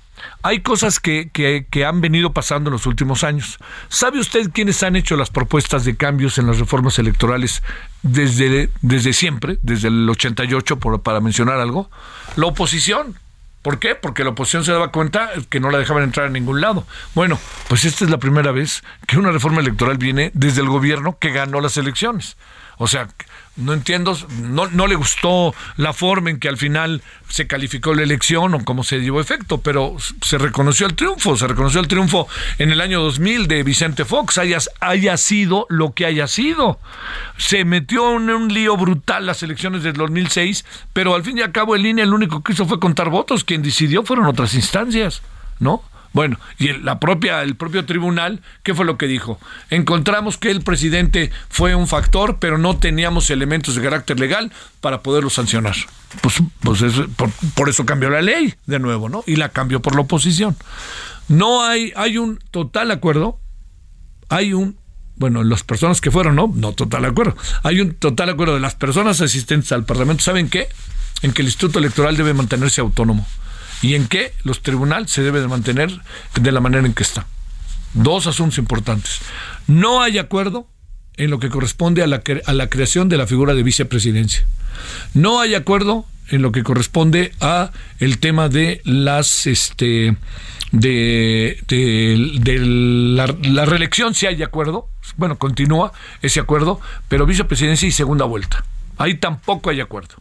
hay 0.43 0.61
cosas 0.61 1.01
que, 1.01 1.31
que, 1.31 1.85
han 1.85 2.01
venido 2.01 2.33
pasando 2.33 2.69
en 2.71 2.73
los 2.73 2.87
últimos 2.87 3.25
años. 3.25 3.59
¿Sabe 3.89 4.19
usted 4.19 4.51
quiénes 4.53 4.83
han 4.83 4.97
hecho 4.97 5.17
las 5.17 5.31
propuestas 5.31 5.85
de 5.85 5.97
cambios 5.97 6.39
en 6.39 6.47
las 6.47 6.59
reformas 6.59 6.99
electorales 6.99 7.63
desde, 8.03 8.71
desde 8.83 9.13
siempre, 9.13 9.59
desde 9.63 9.89
el 9.89 10.09
88, 10.09 10.79
por, 10.79 11.03
para 11.03 11.21
mencionar 11.21 11.59
algo? 11.59 11.91
La 12.37 12.47
oposición. 12.47 13.17
¿Por 13.63 13.79
qué? 13.79 13.95
Porque 13.95 14.25
la 14.25 14.31
oposición 14.31 14.65
se 14.65 14.73
daba 14.73 14.91
cuenta 14.91 15.31
que 15.49 15.61
no 15.61 15.71
la 15.71 15.79
dejaban 15.79 16.03
entrar 16.03 16.27
a 16.27 16.31
ningún 16.31 16.61
lado. 16.61 16.85
Bueno, 17.15 17.39
pues 17.69 17.85
esta 17.85 18.05
es 18.05 18.11
la 18.11 18.19
primera 18.19 18.51
vez 18.51 18.83
que 19.07 19.19
una 19.19 19.31
reforma 19.31 19.61
electoral 19.61 19.99
viene 19.99 20.33
desde 20.35 20.61
el 20.61 20.69
gobierno 20.69 21.17
que 21.19 21.31
ganó 21.31 21.61
las 21.61 21.77
elecciones. 21.77 22.37
O 22.79 22.89
sea, 22.89 23.07
no 23.57 23.75
entiendo, 23.75 24.17
no, 24.41 24.67
no 24.69 24.87
le 24.87 24.95
gustó 24.95 25.55
la 25.77 25.93
forma 25.93 26.31
en 26.31 26.39
que 26.39 26.49
al 26.49 26.57
final 26.57 27.03
se 27.29 27.47
calificó 27.47 27.95
la 27.95 28.03
elección 28.03 28.55
o 28.55 28.65
cómo 28.65 28.83
se 28.83 29.01
llevó 29.01 29.21
efecto, 29.21 29.61
pero 29.61 29.97
se 30.23 30.39
reconoció 30.39 30.87
el 30.87 30.95
triunfo, 30.95 31.37
se 31.37 31.47
reconoció 31.47 31.81
el 31.81 31.89
triunfo 31.89 32.29
en 32.59 32.71
el 32.71 32.81
año 32.81 33.01
2000 33.03 33.49
de 33.49 33.63
Vicente 33.63 34.05
Fox, 34.05 34.39
haya, 34.39 34.59
haya 34.81 35.17
sido 35.19 35.67
lo 35.69 35.93
que 35.93 36.07
haya 36.07 36.27
sido. 36.29 36.81
Se 37.37 37.65
metió 37.65 38.17
en 38.17 38.31
un 38.31 38.53
lío 38.53 38.77
brutal 38.77 39.27
las 39.27 39.43
elecciones 39.43 39.83
del 39.83 39.95
2006, 39.95 40.65
pero 40.93 41.15
al 41.15 41.23
fin 41.23 41.39
y 41.39 41.43
al 41.43 41.53
cabo 41.53 41.77
el 41.77 41.85
INE 41.85 42.03
el 42.03 42.15
único 42.15 42.43
que 42.43 42.53
hizo 42.53 42.67
fue 42.67 42.81
contar 42.81 43.11
votos, 43.11 43.45
quien 43.45 43.63
decidió 43.63 44.03
fueron 44.03 44.27
otras 44.27 44.55
instancias, 44.55 45.23
¿no? 45.59 45.83
Bueno, 46.13 46.39
y 46.59 46.69
el, 46.69 46.85
la 46.85 47.01
propia, 47.01 47.43
el 47.43 47.57
propio 47.57 47.87
tribunal, 47.87 48.41
¿qué 48.63 48.75
fue 48.75 48.85
lo 48.85 48.99
que 48.99 49.07
dijo? 49.07 49.39
Encontramos 49.71 50.37
que 50.37 50.51
el 50.51 50.63
presidente 50.63 51.31
fue 51.49 51.75
un 51.75 51.89
factor, 51.89 52.39
pero 52.39 52.59
no 52.59 52.77
teníamos 52.77 53.31
elementos 53.31 53.75
de 53.75 53.83
carácter 53.83 54.21
legal 54.21 54.53
para 54.81 55.03
poderlo 55.03 55.31
sancionar. 55.31 55.75
Pues, 56.21 56.43
pues 56.61 56.83
por, 57.55 57.69
eso 57.69 57.87
cambió 57.87 58.11
la 58.11 58.21
ley 58.21 58.55
de 58.67 58.79
nuevo, 58.79 59.09
¿no? 59.09 59.25
Y 59.27 59.37
la 59.37 59.49
cambió 59.49 59.81
por 59.81 59.95
la 59.95 60.03
oposición. 60.03 60.57
No 61.29 61.65
hay, 61.65 61.93
hay 61.97 62.19
un 62.19 62.39
total 62.51 62.91
acuerdo, 62.91 63.39
hay 64.29 64.53
un 64.53 64.81
bueno, 65.15 65.45
las 65.45 65.63
personas 65.63 66.01
que 66.01 66.11
fueron, 66.11 66.35
no, 66.35 66.51
no 66.53 66.73
total 66.73 67.05
acuerdo. 67.05 67.37
Hay 67.63 67.81
un 67.81 67.95
total 67.95 68.31
acuerdo 68.31 68.55
de 68.55 68.61
las 68.61 68.75
personas 68.75 69.21
asistentes 69.21 69.71
al 69.71 69.85
Parlamento. 69.85 70.25
¿Saben 70.25 70.49
qué? 70.49 70.69
En 71.21 71.33
que 71.33 71.43
el 71.43 71.49
Instituto 71.49 71.79
Electoral 71.79 72.17
debe 72.17 72.35
mantenerse 72.35 72.81
autónomo 72.81 73.25
y 73.83 73.95
en 73.95 74.07
qué 74.07 74.33
los 74.45 74.63
tribunales 74.63 75.11
se 75.11 75.23
deben 75.23 75.43
de 75.43 75.49
mantener 75.49 75.91
de 76.41 76.53
la 76.53 76.61
manera 76.61 76.87
en 76.87 76.95
que 76.95 77.03
está. 77.03 77.27
Dos 77.95 78.27
asuntos 78.27 78.59
importantes. 78.59 79.19
No 79.67 80.01
hay 80.01 80.19
acuerdo 80.19 80.67
en 81.17 81.31
lo 81.31 81.39
que 81.39 81.51
corresponde 81.51 82.03
a 82.03 82.07
la, 82.07 82.23
a 82.47 82.53
la 82.55 82.69
creación 82.69 83.09
de 83.09 83.19
la 83.19 83.27
figura 83.27 83.55
de 83.55 83.63
vicepresidencia. 83.63 84.47
No 85.13 85.41
hay 85.41 85.55
acuerdo 85.55 86.07
en 86.29 86.43
lo 86.43 86.53
que 86.53 86.63
corresponde 86.63 87.33
a 87.41 87.71
el 87.99 88.19
tema 88.19 88.49
de 88.49 88.81
las 88.85 89.47
este 89.47 90.17
de, 90.71 91.63
de, 91.69 92.59
la, 92.59 93.27
reelección 93.67 94.15
si 94.15 94.27
hay 94.27 94.43
acuerdo 94.43 94.89
bueno 95.17 95.37
continúa 95.37 95.93
ese 96.23 96.41
acuerdo 96.41 96.81
pero 97.09 97.27
vicepresidencia 97.27 97.87
y 97.87 97.93
segunda 97.93 98.25
vuelta 98.25 98.65
ahí 98.97 99.15
tampoco 99.19 99.69
hay 99.69 99.81
acuerdo 99.81 100.15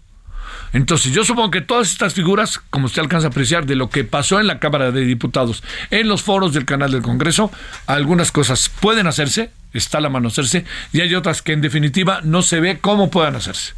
entonces, 0.74 1.12
yo 1.12 1.26
supongo 1.26 1.52
que 1.52 1.62
todas 1.62 1.92
estas 1.92 2.14
figuras, 2.14 2.60
como 2.70 2.86
usted 2.86 3.02
alcanza 3.02 3.28
a 3.28 3.30
apreciar, 3.30 3.66
de 3.66 3.76
lo 3.76 3.90
que 3.90 4.04
pasó 4.04 4.40
en 4.40 4.48
la 4.48 4.60
Cámara 4.60 4.92
de 4.92 5.02
Diputados, 5.02 5.64
en 5.90 6.08
los 6.08 6.22
foros 6.22 6.54
del 6.54 6.66
canal 6.66 6.92
del 6.92 7.02
Congreso, 7.02 7.52
algunas 7.88 8.32
cosas 8.32 8.70
pueden 8.70 9.08
hacerse, 9.08 9.52
está 9.74 10.00
la 10.00 10.10
mano 10.10 10.30
hacerse, 10.30 10.66
y 10.94 11.02
hay 11.02 11.14
otras 11.14 11.42
que 11.42 11.54
en 11.54 11.62
definitiva 11.62 12.22
no 12.24 12.42
se 12.42 12.60
ve 12.60 12.80
cómo 12.80 13.10
puedan 13.10 13.36
hacerse. 13.36 13.74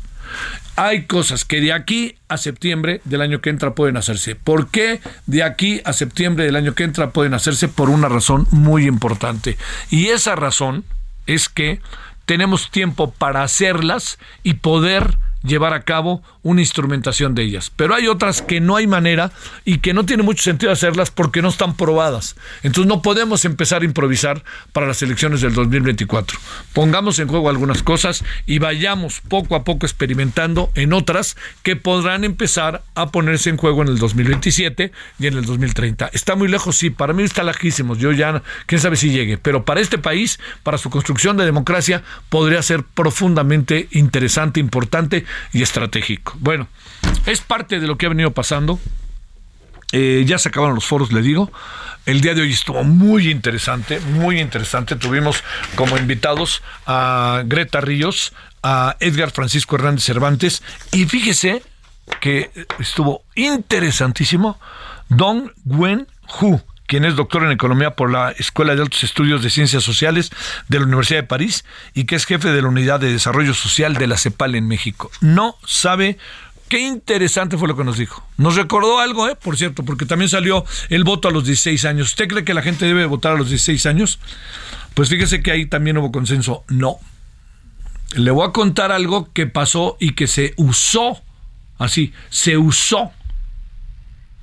Hay 0.76 1.06
cosas 1.06 1.46
que 1.46 1.62
de 1.62 1.74
aquí 1.74 2.16
a 2.28 2.38
septiembre 2.38 3.02
del 3.04 3.22
año 3.22 3.42
que 3.42 3.52
entra 3.52 3.76
pueden 3.76 3.98
hacerse. 3.98 4.36
¿Por 4.36 4.70
qué 4.70 5.00
de 5.28 5.44
aquí 5.44 5.82
a 5.86 5.94
septiembre 5.94 6.46
del 6.46 6.56
año 6.56 6.74
que 6.74 6.84
entra 6.84 7.12
pueden 7.12 7.36
hacerse? 7.36 7.68
Por 7.68 7.92
una 7.92 8.10
razón 8.10 8.48
muy 8.50 8.88
importante. 8.88 9.58
Y 9.92 10.08
esa 10.08 10.36
razón 10.36 10.84
es 11.28 11.50
que 11.50 11.80
tenemos 12.26 12.72
tiempo 12.72 13.12
para 13.12 13.44
hacerlas 13.44 14.18
y 14.42 14.56
poder 14.56 15.18
llevar 15.44 15.74
a 15.74 15.82
cabo 15.82 16.22
una 16.42 16.62
instrumentación 16.62 17.36
de 17.36 17.44
ellas. 17.44 17.72
Pero 17.76 17.96
hay 17.96 18.08
otras 18.08 18.42
que 18.42 18.62
no 18.62 18.76
hay 18.76 18.88
manera 18.88 19.32
y 19.66 19.80
que 19.80 19.94
no 19.94 20.06
tiene 20.06 20.24
mucho 20.24 20.44
sentido 20.44 20.72
hacerlas 20.72 21.12
porque 21.12 21.42
no 21.42 21.50
están 21.50 21.76
probadas. 21.76 22.36
Entonces 22.64 22.88
no 22.88 23.02
podemos 23.02 23.46
empezar 23.46 23.82
a 23.82 23.86
improvisar 23.86 24.44
para 24.72 24.88
las 24.88 25.02
elecciones 25.02 25.42
del 25.42 25.54
2024. 25.54 26.40
Pongamos 26.74 27.20
en 27.20 27.28
juego 27.28 27.50
algunas 27.50 27.84
cosas 27.84 28.24
y 28.46 28.60
vayamos 28.60 29.22
poco 29.22 29.56
a 29.56 29.64
poco 29.64 29.86
experimentando 29.86 30.72
en 30.76 30.94
otras 30.94 31.38
que 31.62 31.76
podrán 31.76 32.24
empezar 32.24 32.84
a 32.96 33.10
ponerse 33.10 33.50
en 33.50 33.58
juego 33.58 33.82
en 33.82 33.90
el 33.90 34.00
2027 34.00 34.92
y 35.20 35.28
en 35.28 35.38
el 35.38 35.46
2030. 35.46 36.10
Está 36.14 36.36
muy 36.36 36.48
lejos, 36.48 36.78
sí, 36.78 36.90
para 36.90 37.14
mí 37.14 37.24
está 37.24 37.44
lejísimos. 37.44 37.98
Yo 37.98 38.12
ya, 38.12 38.42
quién 38.66 38.82
sabe 38.82 38.96
si 38.96 39.10
llegue, 39.10 39.38
pero 39.38 39.66
para 39.66 39.82
este 39.82 39.98
país, 39.98 40.40
para 40.64 40.78
su 40.78 40.90
construcción 40.90 41.38
de 41.38 41.46
democracia, 41.46 42.04
podría 42.30 42.62
ser 42.62 42.84
profundamente 42.84 43.88
interesante, 43.92 44.60
importante 44.60 45.26
y 45.52 45.62
estratégico. 45.62 46.34
Bueno, 46.40 46.68
es 47.26 47.42
parte 47.42 47.80
de 47.80 47.88
lo 47.88 47.98
que 47.98 48.06
ha 48.06 48.10
venido 48.10 48.32
pasando. 48.32 48.80
Eh, 49.92 50.24
ya 50.26 50.38
se 50.40 50.50
acabaron 50.50 50.76
los 50.76 50.86
foros, 50.86 51.12
le 51.12 51.22
digo. 51.22 51.52
El 52.06 52.22
día 52.22 52.34
de 52.34 52.42
hoy 52.42 52.52
estuvo 52.52 52.84
muy 52.84 53.30
interesante, 53.30 54.00
muy 54.00 54.40
interesante. 54.40 54.96
Tuvimos 54.96 55.44
como 55.76 55.98
invitados 55.98 56.62
a 56.86 57.44
Greta 57.46 57.80
Ríos, 57.80 58.34
a 58.62 58.98
Edgar 59.00 59.32
Francisco 59.32 59.76
Hernández 59.76 60.04
Cervantes 60.04 60.64
y 60.92 61.06
fíjese 61.06 61.64
que 62.20 62.52
estuvo 62.80 63.24
interesantísimo 63.36 64.60
Don 65.10 65.54
Gwen 65.64 66.08
Hu 66.40 66.62
quien 66.94 67.06
es 67.06 67.16
doctor 67.16 67.44
en 67.44 67.50
economía 67.50 67.96
por 67.96 68.12
la 68.12 68.30
Escuela 68.38 68.76
de 68.76 68.84
Altos 68.84 69.04
Estudios 69.04 69.42
de 69.42 69.50
Ciencias 69.50 69.84
Sociales 69.84 70.30
de 70.68 70.78
la 70.78 70.86
Universidad 70.86 71.22
de 71.22 71.28
París 71.28 71.66
y 71.96 72.04
que 72.04 72.14
es 72.14 72.26
jefe 72.26 72.52
de 72.52 72.62
la 72.62 72.68
Unidad 72.68 73.00
de 73.00 73.12
Desarrollo 73.12 73.56
Social 73.56 73.96
de 73.96 74.06
la 74.06 74.16
CEPAL 74.16 74.54
en 74.54 74.68
México. 74.68 75.10
No 75.20 75.58
sabe 75.66 76.20
Qué 76.70 76.82
interesante 76.82 77.58
fue 77.58 77.68
lo 77.68 77.76
que 77.76 77.84
nos 77.84 77.98
dijo. 77.98 78.24
Nos 78.38 78.58
recordó 78.58 79.00
algo, 79.00 79.28
¿eh? 79.28 79.36
por 79.36 79.58
cierto, 79.58 79.84
porque 79.84 80.06
también 80.06 80.30
salió 80.30 80.66
el 80.90 81.04
voto 81.04 81.30
a 81.30 81.32
los 81.32 81.46
16 81.46 81.84
años. 81.86 82.10
¿Usted 82.10 82.28
cree 82.28 82.44
que 82.44 82.54
la 82.54 82.62
gente 82.62 82.86
debe 82.86 83.08
votar 83.08 83.32
a 83.32 83.38
los 83.38 83.50
16 83.50 83.88
años? 83.88 84.20
Pues 84.94 85.10
fíjese 85.10 85.42
que 85.42 85.50
ahí 85.50 85.66
también 85.66 85.98
hubo 85.98 86.12
consenso. 86.12 86.64
No. 86.68 86.98
Le 88.14 88.30
voy 88.30 88.48
a 88.48 88.52
contar 88.52 88.92
algo 88.92 89.34
que 89.34 89.48
pasó 89.48 89.98
y 90.00 90.14
que 90.14 90.28
se 90.28 90.54
usó, 90.58 91.24
así, 91.80 92.14
se 92.30 92.56
usó 92.56 93.12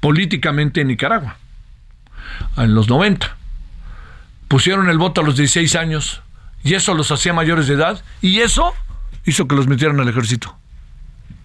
políticamente 0.00 0.80
en 0.80 0.88
Nicaragua 0.88 1.37
en 2.56 2.75
los 2.75 2.88
90. 2.88 3.37
Pusieron 4.49 4.88
el 4.88 4.99
voto 4.99 5.20
a 5.20 5.25
los 5.25 5.37
16 5.37 5.75
años 5.76 6.23
y 6.62 6.75
eso 6.75 6.94
los 6.94 7.11
hacía 7.11 7.32
mayores 7.32 7.66
de 7.66 7.75
edad 7.75 8.02
y 8.20 8.40
eso 8.40 8.75
hizo 9.25 9.47
que 9.47 9.54
los 9.54 9.66
metieran 9.66 10.00
al 10.00 10.09
ejército. 10.09 10.56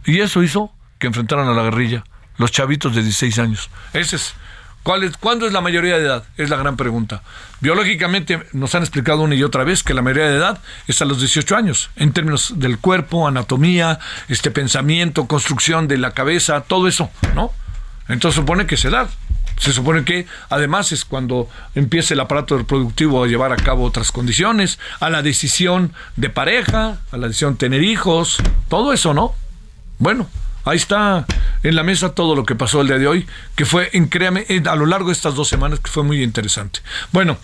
Y 0.05 0.19
eso 0.19 0.43
hizo 0.43 0.71
que 0.99 1.07
enfrentaran 1.07 1.47
a 1.47 1.53
la 1.53 1.63
guerrilla 1.63 2.03
los 2.37 2.51
chavitos 2.51 2.95
de 2.95 3.01
16 3.01 3.39
años. 3.39 3.69
Ese 3.93 4.17
es 4.17 4.35
¿Cuál 4.85 5.03
es, 5.03 5.17
¿Cuándo 5.17 5.47
es 5.47 5.51
la 5.51 5.61
mayoría 5.61 5.97
de 5.97 6.05
edad? 6.05 6.25
Es 6.37 6.51
la 6.51 6.57
gran 6.57 6.77
pregunta. 6.77 7.23
Biológicamente 7.59 8.45
nos 8.53 8.75
han 8.75 8.83
explicado 8.83 9.23
una 9.23 9.33
y 9.33 9.41
otra 9.41 9.63
vez 9.63 9.81
que 9.81 9.95
la 9.95 10.03
mayoría 10.03 10.27
de 10.27 10.37
edad 10.37 10.61
es 10.85 11.01
a 11.01 11.05
los 11.05 11.17
18 11.17 11.55
años, 11.55 11.89
en 11.95 12.13
términos 12.13 12.53
del 12.57 12.77
cuerpo, 12.77 13.27
anatomía, 13.27 13.97
este 14.27 14.51
pensamiento, 14.51 15.25
construcción 15.25 15.87
de 15.87 15.97
la 15.97 16.11
cabeza, 16.11 16.61
todo 16.61 16.87
eso, 16.87 17.09
¿no? 17.33 17.51
Entonces 18.09 18.35
supone 18.35 18.67
que 18.67 18.75
es 18.75 18.85
edad. 18.85 19.09
Se 19.57 19.71
supone 19.71 20.03
que 20.03 20.27
además 20.49 20.91
es 20.91 21.05
cuando 21.05 21.49
empieza 21.75 22.13
el 22.13 22.19
aparato 22.19 22.57
reproductivo 22.57 23.23
a 23.23 23.27
llevar 23.27 23.53
a 23.53 23.57
cabo 23.57 23.83
otras 23.85 24.11
condiciones, 24.11 24.79
a 24.99 25.09
la 25.09 25.21
decisión 25.21 25.93
de 26.15 26.29
pareja, 26.29 26.99
a 27.11 27.17
la 27.17 27.27
decisión 27.27 27.53
de 27.53 27.59
tener 27.59 27.83
hijos, 27.83 28.37
todo 28.67 28.91
eso, 28.93 29.13
¿no? 29.13 29.33
Bueno, 29.97 30.27
ahí 30.65 30.77
está 30.77 31.25
en 31.63 31.75
la 31.75 31.83
mesa 31.83 32.13
todo 32.13 32.35
lo 32.35 32.43
que 32.45 32.55
pasó 32.55 32.81
el 32.81 32.87
día 32.87 32.97
de 32.97 33.07
hoy, 33.07 33.25
que 33.55 33.65
fue, 33.65 33.89
créame, 34.09 34.45
a 34.67 34.75
lo 34.75 34.85
largo 34.85 35.07
de 35.07 35.13
estas 35.13 35.35
dos 35.35 35.47
semanas, 35.47 35.79
que 35.79 35.89
fue 35.89 36.03
muy 36.03 36.21
interesante. 36.21 36.81
Bueno, 37.11 37.37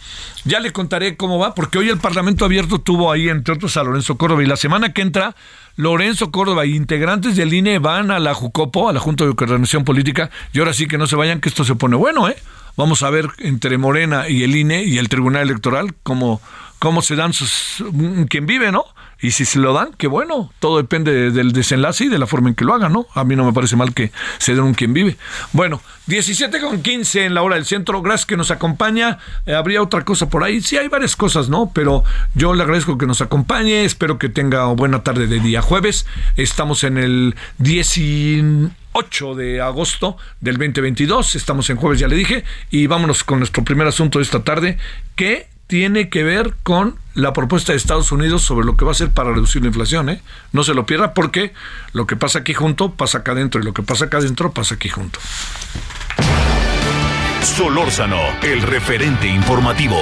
ya 0.43 0.59
le 0.59 0.71
contaré 0.71 1.15
cómo 1.15 1.39
va, 1.39 1.55
porque 1.55 1.77
hoy 1.77 1.89
el 1.89 1.99
Parlamento 1.99 2.45
Abierto 2.45 2.79
tuvo 2.79 3.11
ahí, 3.11 3.29
entre 3.29 3.53
otros, 3.53 3.77
a 3.77 3.83
Lorenzo 3.83 4.17
Córdoba, 4.17 4.43
y 4.43 4.47
la 4.47 4.57
semana 4.57 4.91
que 4.91 5.01
entra, 5.01 5.35
Lorenzo 5.75 6.31
Córdoba 6.31 6.65
integrantes 6.65 7.35
del 7.35 7.53
INE 7.53 7.79
van 7.79 8.11
a 8.11 8.19
la 8.19 8.33
JUCOPO, 8.33 8.89
a 8.89 8.93
la 8.93 8.99
Junta 8.99 9.25
de 9.25 9.35
Coordinación 9.35 9.83
Política, 9.83 10.29
y 10.53 10.59
ahora 10.59 10.73
sí 10.73 10.87
que 10.87 10.97
no 10.97 11.07
se 11.07 11.15
vayan, 11.15 11.41
que 11.41 11.49
esto 11.49 11.63
se 11.63 11.75
pone 11.75 11.95
bueno, 11.95 12.29
¿eh? 12.29 12.35
Vamos 12.77 13.03
a 13.03 13.09
ver 13.09 13.27
entre 13.39 13.77
Morena 13.77 14.29
y 14.29 14.43
el 14.43 14.55
INE 14.55 14.83
y 14.83 14.97
el 14.97 15.09
Tribunal 15.09 15.43
Electoral 15.43 15.93
cómo, 16.03 16.41
cómo 16.79 17.01
se 17.01 17.15
dan 17.15 17.33
sus... 17.33 17.83
quien 18.29 18.45
vive, 18.45 18.71
¿no? 18.71 18.85
Y 19.21 19.31
si 19.31 19.45
se 19.45 19.59
lo 19.59 19.73
dan, 19.73 19.91
qué 19.97 20.07
bueno. 20.07 20.51
Todo 20.59 20.77
depende 20.77 21.31
del 21.31 21.51
desenlace 21.51 22.05
y 22.05 22.09
de 22.09 22.17
la 22.17 22.25
forma 22.25 22.49
en 22.49 22.55
que 22.55 22.65
lo 22.65 22.73
hagan, 22.73 22.91
¿no? 22.93 23.05
A 23.13 23.23
mí 23.23 23.35
no 23.35 23.45
me 23.45 23.53
parece 23.53 23.75
mal 23.75 23.93
que 23.93 24.11
se 24.39 24.55
den 24.55 24.63
un 24.63 24.73
quien 24.73 24.93
vive. 24.93 25.17
Bueno, 25.53 25.81
17 26.07 26.59
con 26.59 26.81
15 26.81 27.25
en 27.25 27.35
la 27.35 27.43
hora 27.43 27.55
del 27.55 27.65
centro. 27.65 28.01
Gracias 28.01 28.25
que 28.25 28.35
nos 28.35 28.49
acompaña. 28.49 29.19
Eh, 29.45 29.53
habría 29.53 29.81
otra 29.81 30.03
cosa 30.03 30.27
por 30.29 30.43
ahí. 30.43 30.59
Sí, 30.61 30.77
hay 30.77 30.87
varias 30.87 31.15
cosas, 31.15 31.49
¿no? 31.49 31.71
Pero 31.73 32.03
yo 32.33 32.53
le 32.55 32.63
agradezco 32.63 32.97
que 32.97 33.05
nos 33.05 33.21
acompañe. 33.21 33.85
Espero 33.85 34.17
que 34.17 34.27
tenga 34.27 34.65
buena 34.65 35.03
tarde 35.03 35.27
de 35.27 35.39
día 35.39 35.61
jueves. 35.61 36.07
Estamos 36.35 36.83
en 36.83 36.97
el 36.97 37.35
18 37.59 39.35
de 39.35 39.61
agosto 39.61 40.17
del 40.39 40.57
2022. 40.57 41.35
Estamos 41.35 41.69
en 41.69 41.77
jueves, 41.77 41.99
ya 41.99 42.07
le 42.07 42.15
dije. 42.15 42.43
Y 42.71 42.87
vámonos 42.87 43.23
con 43.23 43.37
nuestro 43.37 43.63
primer 43.63 43.85
asunto 43.85 44.17
de 44.17 44.23
esta 44.23 44.43
tarde, 44.43 44.79
que 45.15 45.50
tiene 45.71 46.09
que 46.09 46.25
ver 46.25 46.53
con 46.63 46.97
la 47.13 47.31
propuesta 47.31 47.71
de 47.71 47.77
Estados 47.77 48.11
Unidos 48.11 48.41
sobre 48.41 48.65
lo 48.65 48.75
que 48.75 48.83
va 48.83 48.91
a 48.91 48.93
hacer 48.93 49.11
para 49.11 49.31
reducir 49.31 49.61
la 49.61 49.69
inflación. 49.69 50.09
¿eh? 50.09 50.21
No 50.51 50.65
se 50.65 50.73
lo 50.73 50.85
pierda 50.85 51.13
porque 51.13 51.53
lo 51.93 52.05
que 52.05 52.17
pasa 52.17 52.39
aquí 52.39 52.53
junto 52.53 52.91
pasa 52.91 53.19
acá 53.19 53.31
adentro 53.31 53.61
y 53.61 53.63
lo 53.63 53.73
que 53.73 53.81
pasa 53.81 54.03
acá 54.03 54.17
adentro 54.17 54.51
pasa 54.51 54.75
aquí 54.75 54.89
junto. 54.89 55.17
Solórzano, 57.41 58.19
el 58.41 58.61
referente 58.63 59.29
informativo. 59.29 59.97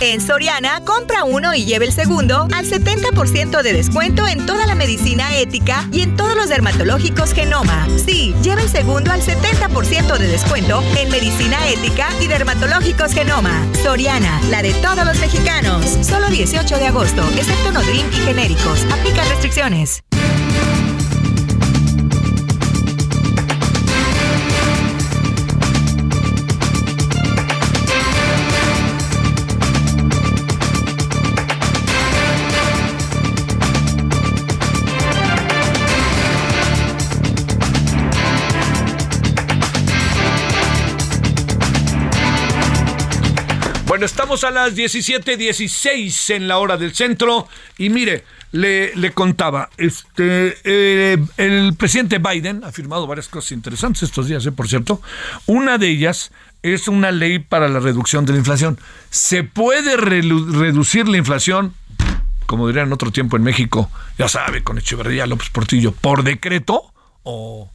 En 0.00 0.22
Soriana, 0.22 0.82
compra 0.86 1.24
uno 1.24 1.54
y 1.54 1.66
lleve 1.66 1.84
el 1.84 1.92
segundo 1.92 2.48
al 2.54 2.64
70% 2.64 3.62
de 3.62 3.72
descuento 3.74 4.26
en 4.26 4.46
toda 4.46 4.64
la 4.64 4.74
medicina 4.74 5.36
ética 5.36 5.86
y 5.92 6.00
en 6.00 6.16
todos 6.16 6.34
los 6.34 6.48
dermatológicos 6.48 7.34
Genoma. 7.34 7.86
Sí, 8.02 8.34
lleve 8.42 8.62
el 8.62 8.70
segundo 8.70 9.12
al 9.12 9.20
70% 9.20 10.16
de 10.16 10.26
descuento 10.26 10.82
en 10.96 11.10
medicina 11.10 11.68
ética 11.68 12.08
y 12.18 12.28
dermatológicos 12.28 13.12
Genoma. 13.12 13.62
Soriana, 13.82 14.40
la 14.48 14.62
de 14.62 14.72
todos 14.74 15.04
los 15.04 15.18
mexicanos. 15.20 15.84
Solo 16.00 16.28
18 16.28 16.78
de 16.78 16.86
agosto, 16.86 17.22
excepto 17.36 17.70
Nodrim 17.70 18.06
y 18.10 18.16
genéricos. 18.24 18.86
Aplica 18.90 19.22
restricciones. 19.24 20.02
Estamos 44.02 44.44
a 44.44 44.50
las 44.50 44.74
17:16 44.74 46.30
en 46.30 46.48
la 46.48 46.58
hora 46.58 46.76
del 46.76 46.94
centro 46.94 47.46
y 47.76 47.90
mire, 47.90 48.24
le, 48.52 48.94
le 48.96 49.12
contaba, 49.12 49.70
este, 49.76 50.56
eh, 50.64 51.18
el 51.36 51.74
presidente 51.76 52.18
Biden 52.18 52.64
ha 52.64 52.72
firmado 52.72 53.06
varias 53.06 53.28
cosas 53.28 53.52
interesantes 53.52 54.02
estos 54.02 54.26
días, 54.26 54.44
eh, 54.46 54.52
por 54.52 54.68
cierto. 54.68 55.00
Una 55.46 55.78
de 55.78 55.88
ellas 55.88 56.32
es 56.62 56.88
una 56.88 57.12
ley 57.12 57.38
para 57.38 57.68
la 57.68 57.80
reducción 57.80 58.24
de 58.24 58.32
la 58.32 58.38
inflación. 58.38 58.78
¿Se 59.10 59.44
puede 59.44 59.96
reducir 59.96 61.08
la 61.08 61.18
inflación, 61.18 61.74
como 62.46 62.66
dirían 62.66 62.88
en 62.88 62.92
otro 62.92 63.10
tiempo 63.12 63.36
en 63.36 63.42
México, 63.42 63.90
ya 64.18 64.28
sabe, 64.28 64.62
con 64.62 64.78
Echeverría 64.78 65.26
López 65.26 65.50
Portillo, 65.50 65.92
por 65.92 66.24
decreto 66.24 66.92
o 67.22 67.70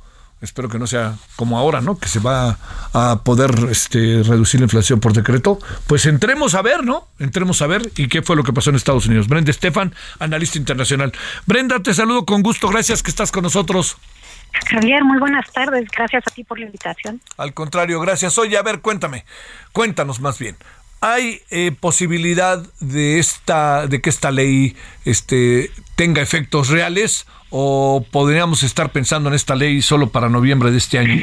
espero 0.45 0.69
que 0.69 0.79
no 0.79 0.88
sea 0.88 1.15
como 1.36 1.58
ahora, 1.58 1.81
¿no? 1.81 1.97
Que 1.97 2.08
se 2.08 2.19
va 2.19 2.58
a 2.93 3.21
poder 3.23 3.51
este, 3.69 4.23
reducir 4.23 4.60
la 4.62 4.65
inflación 4.65 4.99
por 4.99 5.13
decreto. 5.13 5.60
Pues 5.88 6.05
entremos 6.05 6.55
a 6.55 6.62
ver, 6.62 6.84
¿no? 6.84 7.08
Entremos 7.19 7.62
a 7.62 7.67
ver 7.67 7.91
y 7.97 8.08
qué 8.08 8.21
fue 8.21 8.36
lo 8.36 8.43
que 8.43 8.53
pasó 8.53 8.69
en 8.69 8.77
Estados 8.77 9.08
Unidos. 9.08 9.27
Brenda 9.27 9.51
Estefan, 9.51 9.93
analista 10.19 10.58
internacional. 10.58 11.12
Brenda, 11.45 11.79
te 11.81 11.93
saludo 11.93 12.25
con 12.25 12.41
gusto. 12.41 12.69
Gracias 12.69 13.03
que 13.03 13.12
estás 13.12 13.31
con 13.31 13.43
nosotros. 13.43 13.97
Javier, 14.69 15.03
muy 15.03 15.19
buenas 15.19 15.51
tardes. 15.51 15.88
Gracias 15.95 16.23
a 16.25 16.31
ti 16.31 16.43
por 16.43 16.60
la 16.60 16.65
invitación. 16.65 17.21
Al 17.38 17.53
contrario, 17.53 17.99
gracias. 17.99 18.38
Oye, 18.38 18.58
a 18.58 18.63
ver, 18.63 18.79
cuéntame. 18.81 19.25
Cuéntanos 19.73 20.19
más 20.19 20.39
bien. 20.39 20.55
¿Hay 21.01 21.41
eh, 21.49 21.71
posibilidad 21.77 22.65
de 22.79 23.19
esta, 23.19 23.86
de 23.88 24.01
que 24.01 24.10
esta 24.10 24.31
ley 24.31 24.75
este, 25.03 25.71
tenga 25.95 26.21
efectos 26.21 26.69
reales 26.69 27.27
o 27.57 28.03
podríamos 28.11 28.63
estar 28.63 28.89
pensando 28.89 29.29
en 29.29 29.35
esta 29.35 29.55
ley 29.55 29.81
solo 29.81 30.09
para 30.09 30.27
noviembre 30.27 30.71
de 30.71 30.77
este 30.77 30.99
año? 30.99 31.15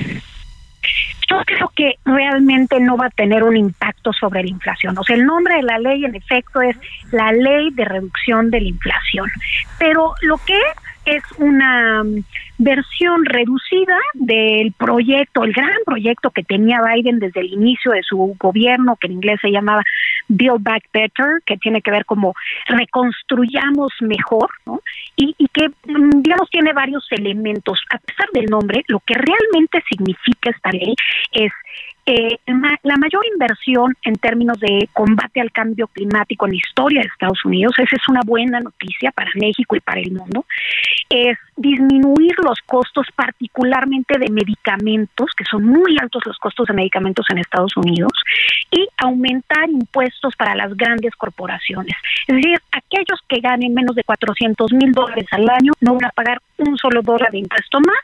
Yo 1.28 1.36
creo 1.44 1.70
que 1.76 1.96
realmente 2.06 2.80
no 2.80 2.96
va 2.96 3.06
a 3.06 3.10
tener 3.10 3.42
un 3.42 3.54
impacto 3.54 4.14
sobre 4.14 4.42
la 4.42 4.48
inflación. 4.48 4.96
O 4.96 5.04
sea, 5.04 5.14
el 5.16 5.26
nombre 5.26 5.56
de 5.56 5.62
la 5.62 5.78
ley 5.78 6.06
en 6.06 6.14
efecto 6.14 6.62
es 6.62 6.74
la 7.10 7.32
ley 7.32 7.68
de 7.72 7.84
reducción 7.84 8.50
de 8.50 8.62
la 8.62 8.68
inflación. 8.68 9.30
Pero 9.78 10.14
lo 10.22 10.38
que 10.38 10.58
es 11.04 11.22
una 11.36 12.02
mm, 12.02 12.24
versión 12.58 13.24
reducida 13.24 13.98
del 14.14 14.72
proyecto, 14.72 15.44
el 15.44 15.52
gran 15.52 15.78
proyecto 15.84 16.30
que 16.30 16.44
tenía 16.44 16.80
Biden 16.82 17.18
desde 17.18 17.40
el 17.40 17.52
inicio 17.52 17.92
de 17.92 18.02
su 18.02 18.36
gobierno, 18.38 18.96
que 18.96 19.08
en 19.08 19.14
inglés 19.14 19.38
se 19.42 19.50
llamaba 19.50 19.82
Build 20.36 20.62
Back 20.62 20.84
Better, 20.92 21.42
que 21.44 21.56
tiene 21.58 21.82
que 21.82 21.90
ver 21.90 22.04
como 22.04 22.34
reconstruyamos 22.66 23.92
mejor, 24.00 24.50
¿no? 24.66 24.80
Y, 25.16 25.34
y 25.38 25.48
que, 25.48 25.68
mm, 25.68 26.22
digamos, 26.22 26.48
tiene 26.50 26.72
varios 26.72 27.06
elementos. 27.10 27.80
A 27.90 27.98
pesar 27.98 28.28
del 28.32 28.46
nombre, 28.46 28.84
lo 28.88 29.00
que 29.00 29.14
realmente 29.14 29.82
significa 29.88 30.50
esta 30.50 30.70
ley 30.70 30.94
es 31.32 31.52
eh, 32.04 32.36
la 32.82 32.96
mayor 32.96 33.24
inversión 33.32 33.94
en 34.02 34.14
términos 34.14 34.58
de 34.58 34.88
combate 34.92 35.40
al 35.40 35.52
cambio 35.52 35.86
climático 35.86 36.46
en 36.46 36.52
la 36.52 36.56
historia 36.56 37.00
de 37.00 37.06
Estados 37.06 37.44
Unidos, 37.44 37.78
esa 37.78 37.94
es 37.94 38.08
una 38.08 38.22
buena 38.26 38.58
noticia 38.58 39.12
para 39.12 39.30
México 39.36 39.76
y 39.76 39.80
para 39.80 40.00
el 40.00 40.10
mundo, 40.10 40.44
es 41.08 41.38
disminuir 41.56 42.34
los 42.42 42.58
costos 42.66 43.06
particularmente 43.14 44.18
de 44.18 44.30
medicamentos, 44.30 45.30
que 45.36 45.44
son 45.44 45.64
muy 45.64 45.96
altos 46.00 46.22
los 46.26 46.38
costos 46.38 46.66
de 46.66 46.74
medicamentos 46.74 47.24
en 47.30 47.38
Estados 47.38 47.76
Unidos, 47.76 48.12
y 48.72 48.88
aumentar 48.96 49.70
impuestos 49.70 50.21
para 50.36 50.54
las 50.54 50.76
grandes 50.76 51.14
corporaciones. 51.16 51.94
Es 52.26 52.36
decir, 52.36 52.58
aquellos 52.70 53.20
que 53.28 53.40
ganen 53.40 53.74
menos 53.74 53.96
de 53.96 54.04
400 54.04 54.72
mil 54.72 54.92
dólares 54.92 55.26
al 55.30 55.48
año 55.48 55.72
no 55.80 55.94
van 55.94 56.06
a 56.06 56.10
pagar 56.10 56.40
un 56.58 56.76
solo 56.76 57.02
dólar 57.02 57.30
de 57.30 57.38
impuesto 57.38 57.80
más 57.80 57.98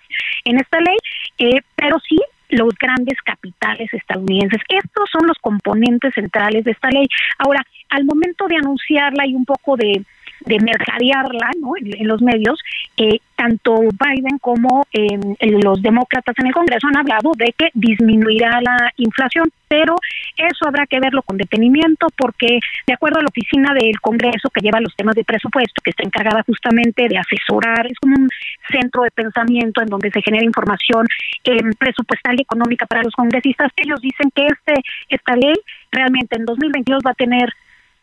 en 0.44 0.58
esta 0.58 0.80
ley, 0.80 0.96
eh, 1.38 1.60
pero 1.76 1.98
sí 2.00 2.18
los 2.50 2.74
grandes 2.78 3.20
capitales 3.22 3.92
estadounidenses. 3.92 4.62
Estos 4.68 5.10
son 5.10 5.26
los 5.26 5.36
componentes 5.38 6.14
centrales 6.14 6.64
de 6.64 6.70
esta 6.70 6.88
ley. 6.88 7.06
Ahora, 7.38 7.62
al 7.90 8.04
momento 8.04 8.46
de 8.46 8.56
anunciarla 8.56 9.26
y 9.26 9.34
un 9.34 9.44
poco 9.44 9.76
de 9.76 10.04
de 10.46 10.58
mercadearla 10.60 11.50
¿no? 11.60 11.72
en, 11.76 12.06
los 12.06 12.22
medios, 12.22 12.60
eh, 12.96 13.18
tanto 13.36 13.80
Biden 13.80 14.38
como 14.40 14.86
eh, 14.92 15.18
los 15.40 15.82
demócratas 15.82 16.34
en 16.38 16.46
el 16.46 16.52
Congreso 16.52 16.86
han 16.88 16.96
hablado 16.96 17.32
de 17.36 17.54
que 17.56 17.70
disminuirá 17.74 18.60
la 18.60 18.92
inflación, 18.96 19.50
pero 19.68 19.96
eso 20.36 20.66
habrá 20.66 20.86
que 20.86 21.00
verlo 21.00 21.22
con 21.22 21.36
detenimiento 21.36 22.08
porque 22.16 22.60
de 22.86 22.94
acuerdo 22.94 23.18
a 23.18 23.22
la 23.22 23.28
oficina 23.28 23.74
del 23.74 24.00
Congreso 24.00 24.50
que 24.50 24.60
lleva 24.60 24.80
los 24.80 24.94
temas 24.96 25.14
de 25.14 25.24
presupuesto, 25.24 25.82
que 25.82 25.90
está 25.90 26.04
encargada 26.04 26.42
justamente 26.44 27.08
de 27.08 27.18
asesorar, 27.18 27.86
es 27.86 27.98
como 27.98 28.16
un 28.16 28.28
centro 28.70 29.02
de 29.02 29.10
pensamiento 29.10 29.82
en 29.82 29.88
donde 29.88 30.10
se 30.10 30.22
genera 30.22 30.44
información 30.44 31.06
eh, 31.44 31.58
presupuestal 31.78 32.36
y 32.38 32.42
económica 32.42 32.86
para 32.86 33.02
los 33.02 33.12
congresistas, 33.12 33.72
ellos 33.76 34.00
dicen 34.00 34.30
que 34.34 34.46
este 34.46 34.82
esta 35.08 35.34
ley 35.36 35.54
realmente 35.90 36.36
en 36.36 36.44
2022 36.44 37.02
va 37.06 37.10
a 37.10 37.14
tener 37.14 37.52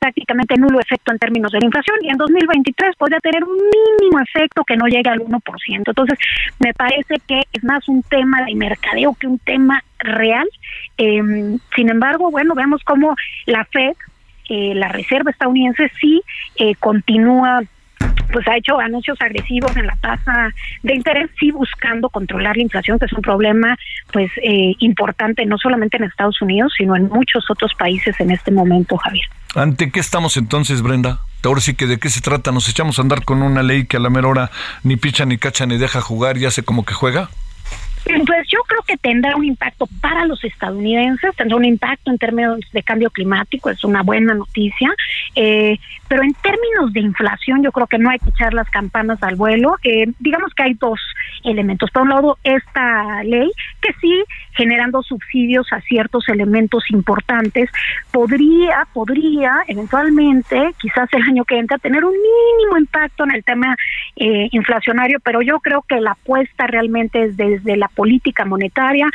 prácticamente 0.05 0.55
nulo 0.57 0.79
efecto 0.79 1.11
en 1.11 1.17
términos 1.17 1.51
de 1.51 1.59
la 1.59 1.65
inflación 1.65 1.97
y 2.03 2.09
en 2.09 2.17
2023 2.17 2.95
podría 2.95 3.19
tener 3.19 3.43
un 3.43 3.57
mínimo 3.57 4.19
efecto 4.19 4.63
que 4.63 4.77
no 4.77 4.85
llegue 4.85 5.09
al 5.09 5.19
1%. 5.19 5.41
Entonces, 5.67 6.19
me 6.59 6.73
parece 6.75 7.15
que 7.27 7.41
es 7.51 7.63
más 7.63 7.89
un 7.89 8.03
tema 8.03 8.45
de 8.45 8.53
mercadeo 8.53 9.15
que 9.19 9.25
un 9.25 9.39
tema 9.39 9.83
real. 9.97 10.47
Em, 10.97 11.57
sin 11.75 11.89
embargo, 11.89 12.29
bueno, 12.29 12.53
vemos 12.53 12.83
cómo 12.83 13.15
la 13.47 13.65
Fed, 13.65 13.93
eh, 14.49 14.75
la 14.75 14.89
Reserva 14.89 15.31
estadounidense, 15.31 15.89
sí 15.99 16.21
eh, 16.57 16.75
continúa 16.75 17.61
pues 18.31 18.47
ha 18.47 18.57
hecho 18.57 18.79
anuncios 18.79 19.17
agresivos 19.21 19.75
en 19.77 19.87
la 19.87 19.95
tasa 19.95 20.49
de 20.83 20.93
interés, 20.93 21.29
sí 21.39 21.51
buscando 21.51 22.09
controlar 22.09 22.57
la 22.57 22.63
inflación, 22.63 22.99
que 22.99 23.05
es 23.05 23.13
un 23.13 23.21
problema 23.21 23.77
pues 24.11 24.29
eh, 24.43 24.73
importante 24.79 25.45
no 25.45 25.57
solamente 25.57 25.97
en 25.97 26.03
Estados 26.03 26.41
Unidos, 26.41 26.73
sino 26.77 26.95
en 26.95 27.07
muchos 27.07 27.49
otros 27.49 27.73
países 27.75 28.19
en 28.19 28.31
este 28.31 28.51
momento, 28.51 28.97
Javier. 28.97 29.25
¿Ante 29.55 29.89
qué 29.89 30.01
estamos 30.01 30.35
entonces, 30.35 30.81
Brenda? 30.81 31.21
Ahora 31.41 31.61
sí 31.61 31.75
que 31.75 31.87
de 31.87 31.97
qué 31.97 32.09
se 32.09 32.19
trata, 32.19 32.51
nos 32.51 32.67
echamos 32.67 32.99
a 32.99 33.03
andar 33.03 33.23
con 33.23 33.41
una 33.41 33.63
ley 33.63 33.85
que 33.85 33.95
a 33.95 34.01
la 34.01 34.09
mera 34.09 34.27
hora 34.27 34.51
ni 34.83 34.97
picha 34.97 35.25
ni 35.25 35.37
cacha 35.37 35.65
ni 35.65 35.77
deja 35.77 36.01
jugar 36.01 36.37
y 36.37 36.45
hace 36.45 36.63
como 36.63 36.83
que 36.83 36.93
juega. 36.93 37.29
Pues 38.05 38.47
yo 38.51 38.59
creo 38.67 38.81
que 38.87 38.97
tendrá 38.97 39.35
un 39.35 39.45
impacto 39.45 39.87
para 39.99 40.25
los 40.25 40.43
estadounidenses, 40.43 41.35
tendrá 41.35 41.57
un 41.57 41.65
impacto 41.65 42.11
en 42.11 42.19
términos 42.19 42.59
de 42.71 42.83
cambio 42.83 43.09
climático, 43.09 43.71
es 43.71 43.83
una 43.83 44.03
buena 44.03 44.35
noticia, 44.35 44.93
eh, 45.33 45.79
pero 46.07 46.21
en 46.21 46.33
términos 46.35 46.93
de 46.93 46.99
inflación 46.99 47.63
yo 47.63 47.71
creo 47.71 47.87
que 47.87 47.97
no 47.97 48.11
hay 48.11 48.19
que 48.19 48.29
echar 48.29 48.53
las 48.53 48.69
campanas 48.69 49.21
al 49.23 49.35
vuelo. 49.35 49.75
Eh, 49.83 50.05
digamos 50.19 50.53
que 50.53 50.63
hay 50.63 50.73
dos 50.75 50.99
elementos. 51.43 51.89
Por 51.89 52.03
un 52.03 52.09
lado, 52.09 52.37
esta 52.43 53.23
ley 53.23 53.51
que 53.81 53.91
sí, 53.99 54.23
generando 54.51 55.01
subsidios 55.01 55.67
a 55.71 55.81
ciertos 55.81 56.29
elementos 56.29 56.83
importantes, 56.91 57.69
podría, 58.11 58.87
podría 58.93 59.63
eventualmente, 59.67 60.75
quizás 60.79 61.11
el 61.13 61.23
año 61.23 61.43
que 61.43 61.57
entra, 61.57 61.79
tener 61.79 62.05
un 62.05 62.13
mínimo 62.13 62.77
impacto 62.77 63.23
en 63.23 63.31
el 63.31 63.43
tema 63.43 63.75
eh, 64.15 64.47
inflacionario, 64.51 65.19
pero 65.21 65.41
yo 65.41 65.59
creo 65.59 65.81
que 65.81 65.99
la 65.99 66.11
apuesta 66.11 66.67
realmente 66.67 67.23
es 67.23 67.37
desde 67.37 67.77
la 67.77 67.87
política 67.95 68.45
monetaria, 68.45 69.07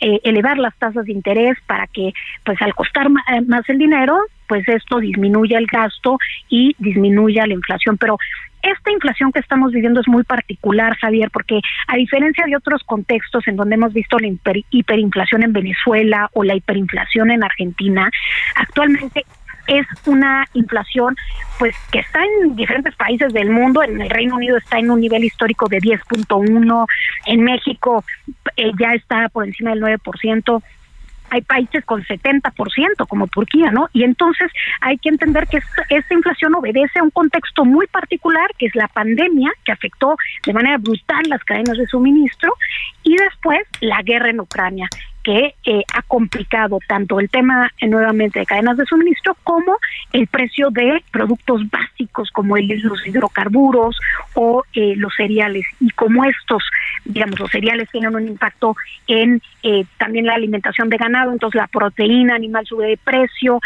eh, 0.00 0.20
elevar 0.24 0.58
las 0.58 0.76
tasas 0.76 1.06
de 1.06 1.12
interés 1.12 1.56
para 1.66 1.86
que, 1.86 2.12
pues 2.44 2.60
al 2.62 2.74
costar 2.74 3.06
eh, 3.06 3.40
más 3.42 3.68
el 3.68 3.78
dinero, 3.78 4.18
pues 4.46 4.66
esto 4.68 4.98
disminuya 4.98 5.58
el 5.58 5.66
gasto 5.66 6.18
y 6.48 6.76
disminuya 6.78 7.46
la 7.46 7.54
inflación. 7.54 7.96
Pero 7.98 8.18
esta 8.62 8.90
inflación 8.90 9.32
que 9.32 9.40
estamos 9.40 9.72
viviendo 9.72 10.00
es 10.00 10.08
muy 10.08 10.24
particular, 10.24 10.96
Javier, 10.96 11.30
porque 11.30 11.60
a 11.86 11.96
diferencia 11.96 12.44
de 12.46 12.56
otros 12.56 12.82
contextos 12.84 13.46
en 13.46 13.56
donde 13.56 13.76
hemos 13.76 13.92
visto 13.92 14.18
la 14.18 14.28
hiperinflación 14.70 15.42
en 15.42 15.52
Venezuela 15.52 16.30
o 16.32 16.42
la 16.42 16.56
hiperinflación 16.56 17.30
en 17.30 17.44
Argentina, 17.44 18.10
actualmente 18.56 19.24
es 19.66 19.86
una 20.06 20.46
inflación 20.54 21.16
pues 21.58 21.74
que 21.90 22.00
está 22.00 22.20
en 22.24 22.56
diferentes 22.56 22.94
países 22.96 23.32
del 23.32 23.50
mundo, 23.50 23.82
en 23.82 24.00
el 24.00 24.10
Reino 24.10 24.36
Unido 24.36 24.56
está 24.56 24.78
en 24.78 24.90
un 24.90 25.00
nivel 25.00 25.24
histórico 25.24 25.68
de 25.68 25.78
10.1, 25.78 26.86
en 27.26 27.42
México 27.42 28.04
eh, 28.56 28.72
ya 28.78 28.92
está 28.92 29.28
por 29.28 29.46
encima 29.46 29.70
del 29.70 29.82
9%, 29.82 30.62
hay 31.30 31.42
países 31.42 31.84
con 31.84 32.04
70% 32.04 33.06
como 33.08 33.26
Turquía, 33.26 33.70
¿no? 33.70 33.88
Y 33.92 34.04
entonces 34.04 34.50
hay 34.80 34.96
que 34.98 35.08
entender 35.08 35.46
que 35.48 35.58
esta, 35.58 35.82
esta, 35.88 36.14
inflación 36.14 36.54
obedece 36.54 36.98
a 37.00 37.02
un 37.02 37.10
contexto 37.10 37.64
muy 37.64 37.86
particular, 37.88 38.48
que 38.58 38.66
es 38.66 38.74
la 38.76 38.88
pandemia, 38.88 39.50
que 39.64 39.72
afectó 39.72 40.16
de 40.44 40.52
manera 40.52 40.78
brutal 40.78 41.22
las 41.28 41.42
cadenas 41.44 41.76
de 41.76 41.86
suministro, 41.86 42.52
y 43.02 43.16
después 43.16 43.60
la 43.80 44.02
guerra 44.02 44.30
en 44.30 44.40
Ucrania 44.40 44.88
que 45.26 45.56
eh, 45.64 45.82
ha 45.92 46.02
complicado 46.02 46.78
tanto 46.86 47.18
el 47.18 47.28
tema 47.28 47.68
eh, 47.80 47.88
nuevamente 47.88 48.38
de 48.38 48.46
cadenas 48.46 48.76
de 48.76 48.86
suministro 48.86 49.36
como 49.42 49.76
el 50.12 50.28
precio 50.28 50.70
de 50.70 51.02
productos 51.10 51.68
básicos 51.68 52.30
como 52.30 52.56
el, 52.56 52.68
los 52.68 53.04
hidrocarburos 53.04 53.98
o 54.34 54.62
eh, 54.72 54.94
los 54.96 55.12
cereales. 55.16 55.66
Y 55.80 55.90
como 55.90 56.24
estos 56.24 56.62
digamos 57.04 57.40
los 57.40 57.50
cereales 57.50 57.90
tienen 57.90 58.14
un 58.14 58.28
impacto 58.28 58.76
en 59.08 59.42
también 59.98 60.26
la 60.26 60.34
alimentación 60.34 60.88
de 60.88 60.96
ganado 60.96 61.32
entonces 61.32 61.60
la 61.60 61.66
proteína 61.66 62.36
animal 62.36 62.64
sube 62.64 62.86
de 62.86 62.96
precio 62.96 63.60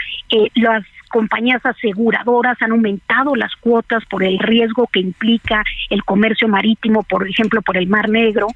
las 0.55 0.83
compañías 1.11 1.64
aseguradoras 1.66 2.57
han 2.62 2.70
aumentado 2.70 3.35
las 3.35 3.55
cuotas 3.57 4.05
por 4.07 4.23
el 4.23 4.38
riesgo 4.38 4.88
que 4.90 5.01
implica 5.01 5.62
el 5.90 6.05
comercio 6.05 6.49
marítimo, 6.49 7.03
por 7.03 7.29
ejemplo, 7.29 7.61
por 7.61 7.77
el 7.77 7.88
Mar 7.88 8.09
Negro. 8.09 8.46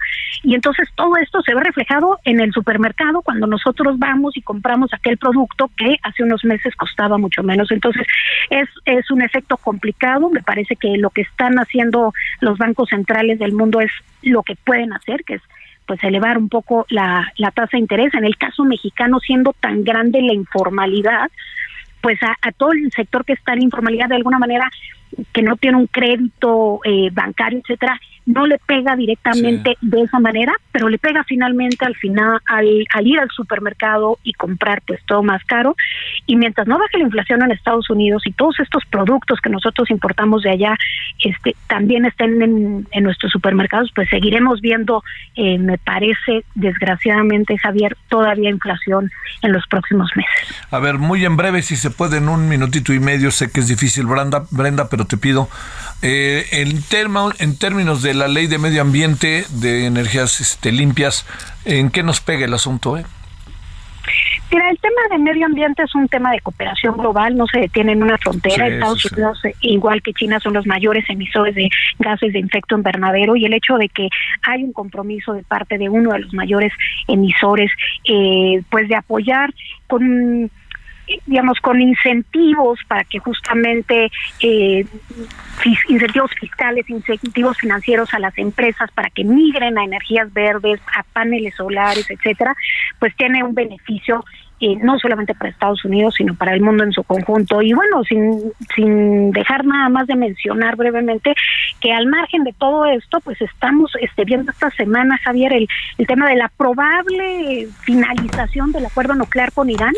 Y 0.42 0.54
entonces 0.54 0.88
todo 0.94 1.16
esto 1.16 1.42
se 1.42 1.54
ve 1.54 1.62
reflejado 1.62 2.18
en 2.24 2.40
el 2.40 2.52
supermercado 2.52 3.22
cuando 3.22 3.46
nosotros 3.46 3.98
vamos 3.98 4.36
y 4.36 4.42
compramos 4.42 4.94
aquel 4.94 5.18
producto 5.18 5.70
que 5.76 5.96
hace 6.02 6.22
unos 6.22 6.44
meses 6.44 6.74
costaba 6.76 7.18
mucho 7.18 7.42
menos. 7.42 7.70
Entonces 7.70 8.06
es, 8.50 8.68
es 8.84 9.10
un 9.10 9.22
efecto 9.22 9.56
complicado. 9.56 10.30
Me 10.30 10.42
parece 10.42 10.76
que 10.76 10.96
lo 10.96 11.10
que 11.10 11.22
están 11.22 11.58
haciendo 11.58 12.14
los 12.40 12.56
bancos 12.56 12.88
centrales 12.88 13.38
del 13.38 13.52
mundo 13.52 13.80
es 13.80 13.90
lo 14.22 14.42
que 14.42 14.56
pueden 14.56 14.92
hacer, 14.92 15.24
que 15.24 15.34
es 15.34 15.42
pues 15.86 16.02
elevar 16.02 16.38
un 16.38 16.48
poco 16.48 16.86
la, 16.88 17.32
la 17.36 17.50
tasa 17.50 17.70
de 17.72 17.80
interés. 17.80 18.14
En 18.14 18.24
el 18.24 18.36
caso 18.36 18.64
mexicano, 18.64 19.18
siendo 19.20 19.54
tan 19.60 19.84
grande 19.84 20.22
la 20.22 20.32
informalidad, 20.32 21.30
pues 22.04 22.18
a, 22.22 22.52
todo 22.52 22.72
el 22.72 22.92
sector 22.92 23.24
que 23.24 23.32
está 23.32 23.54
en 23.54 23.62
informalidad 23.62 24.10
de 24.10 24.16
alguna 24.16 24.38
manera 24.38 24.70
que 25.32 25.42
no 25.42 25.56
tiene 25.56 25.78
un 25.78 25.86
crédito 25.86 26.80
eh, 26.84 27.10
bancario, 27.12 27.60
etcétera, 27.60 28.00
no 28.26 28.46
le 28.46 28.58
pega 28.58 28.96
directamente 28.96 29.76
de 29.80 30.02
esa 30.02 30.18
manera, 30.18 30.52
pero 30.72 30.88
le 30.88 30.98
pega 30.98 31.24
finalmente 31.24 31.84
al 31.84 31.94
final 31.94 32.40
al, 32.46 33.06
ir 33.06 33.20
al 33.20 33.30
supermercado 33.30 34.18
y 34.22 34.32
comprar 34.32 34.82
pues 34.86 35.00
todo 35.06 35.22
más 35.22 35.44
caro. 35.44 35.76
Y 36.26 36.36
mientras 36.36 36.66
no 36.66 36.78
baje 36.78 36.98
la 36.98 37.04
inflación 37.04 37.42
en 37.42 37.52
Estados 37.52 37.90
Unidos 37.90 38.22
y 38.26 38.32
todos 38.32 38.58
estos 38.60 38.84
productos 38.86 39.40
que 39.40 39.50
nosotros 39.50 39.90
importamos 39.90 40.42
de 40.42 40.50
allá 40.50 40.76
este 41.22 41.54
también 41.68 42.04
estén 42.06 42.40
en, 42.42 43.04
nuestros 43.04 43.32
supermercados, 43.32 43.90
pues 43.94 44.08
seguiremos 44.08 44.62
viendo, 44.62 45.02
eh, 45.36 45.58
me 45.58 45.76
parece, 45.76 46.44
desgraciadamente, 46.54 47.58
Javier, 47.58 47.96
todavía 48.08 48.48
inflación 48.48 49.10
en 49.42 49.52
los 49.52 49.66
próximos 49.66 50.10
meses. 50.16 50.64
A 50.70 50.78
ver, 50.78 50.96
muy 50.96 51.24
en 51.24 51.36
breve, 51.36 51.60
si 51.60 51.76
se 51.76 51.90
puede, 51.90 52.18
en 52.18 52.30
un 52.30 52.48
minutito 52.48 52.94
y 52.94 53.00
medio, 53.00 53.30
sé 53.30 53.50
que 53.50 53.60
es 53.60 53.68
difícil, 53.68 54.06
Brenda, 54.06 54.44
Brenda 54.50 54.88
pero 54.88 55.03
te 55.06 55.16
pido, 55.16 55.48
eh, 56.02 56.46
en, 56.52 56.82
en 57.38 57.58
términos 57.58 58.02
de 58.02 58.14
la 58.14 58.28
ley 58.28 58.46
de 58.46 58.58
medio 58.58 58.82
ambiente, 58.82 59.44
de 59.50 59.86
energías 59.86 60.40
este, 60.40 60.70
limpias, 60.72 61.26
¿en 61.64 61.90
qué 61.90 62.02
nos 62.02 62.20
pega 62.20 62.44
el 62.44 62.54
asunto? 62.54 62.98
Eh? 62.98 63.04
Mira, 64.50 64.70
el 64.70 64.78
tema 64.78 65.00
de 65.10 65.18
medio 65.18 65.46
ambiente 65.46 65.82
es 65.82 65.94
un 65.94 66.06
tema 66.08 66.30
de 66.30 66.40
cooperación 66.40 66.96
global, 66.96 67.36
no 67.36 67.46
se 67.46 67.60
detiene 67.60 67.92
en 67.92 68.02
una 68.02 68.18
frontera. 68.18 68.68
Estados 68.68 69.04
Unidos, 69.10 69.40
igual 69.62 70.02
que 70.02 70.12
China, 70.12 70.38
son 70.40 70.52
los 70.52 70.66
mayores 70.66 71.04
emisores 71.08 71.54
de 71.54 71.68
gases 71.98 72.32
de 72.32 72.40
efecto 72.40 72.76
invernadero 72.76 73.34
y 73.34 73.46
el 73.46 73.54
hecho 73.54 73.76
de 73.76 73.88
que 73.88 74.08
hay 74.42 74.62
un 74.62 74.72
compromiso 74.72 75.32
de 75.32 75.42
parte 75.42 75.78
de 75.78 75.88
uno 75.88 76.12
de 76.12 76.20
los 76.20 76.34
mayores 76.34 76.72
emisores, 77.08 77.70
eh, 78.04 78.62
pues 78.70 78.88
de 78.88 78.96
apoyar 78.96 79.52
con 79.86 80.50
digamos, 81.26 81.60
con 81.60 81.80
incentivos 81.80 82.78
para 82.88 83.04
que 83.04 83.18
justamente 83.18 84.10
eh, 84.40 84.86
incentivos 85.88 86.30
fiscales, 86.38 86.88
incentivos 86.88 87.58
financieros 87.58 88.12
a 88.14 88.18
las 88.18 88.36
empresas 88.38 88.90
para 88.92 89.10
que 89.10 89.24
migren 89.24 89.78
a 89.78 89.84
energías 89.84 90.32
verdes, 90.32 90.80
a 90.96 91.02
paneles 91.02 91.54
solares, 91.54 92.10
etcétera, 92.10 92.54
pues 92.98 93.14
tiene 93.16 93.42
un 93.42 93.54
beneficio 93.54 94.24
eh, 94.60 94.76
no 94.80 94.98
solamente 94.98 95.34
para 95.34 95.50
Estados 95.50 95.84
Unidos, 95.84 96.14
sino 96.16 96.34
para 96.34 96.54
el 96.54 96.60
mundo 96.60 96.84
en 96.84 96.92
su 96.92 97.02
conjunto. 97.02 97.60
Y 97.60 97.74
bueno, 97.74 98.04
sin, 98.04 98.52
sin 98.74 99.32
dejar 99.32 99.64
nada 99.66 99.88
más 99.88 100.06
de 100.06 100.14
mencionar 100.14 100.76
brevemente 100.76 101.34
que 101.80 101.92
al 101.92 102.06
margen 102.06 102.44
de 102.44 102.52
todo 102.52 102.86
esto, 102.86 103.20
pues 103.20 103.40
estamos 103.42 103.92
este, 104.00 104.24
viendo 104.24 104.52
esta 104.52 104.70
semana, 104.70 105.18
Javier, 105.18 105.52
el, 105.52 105.68
el 105.98 106.06
tema 106.06 106.28
de 106.28 106.36
la 106.36 106.48
probable 106.56 107.66
finalización 107.82 108.72
del 108.72 108.86
acuerdo 108.86 109.14
nuclear 109.14 109.52
con 109.52 109.68
Irán. 109.68 109.92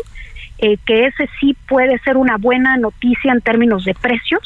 Eh, 0.59 0.77
que 0.85 1.05
ese 1.05 1.29
sí 1.39 1.55
puede 1.67 1.99
ser 1.99 2.17
una 2.17 2.37
buena 2.37 2.77
noticia 2.77 3.31
en 3.31 3.41
términos 3.41 3.85
de 3.85 3.93
precios, 3.93 4.41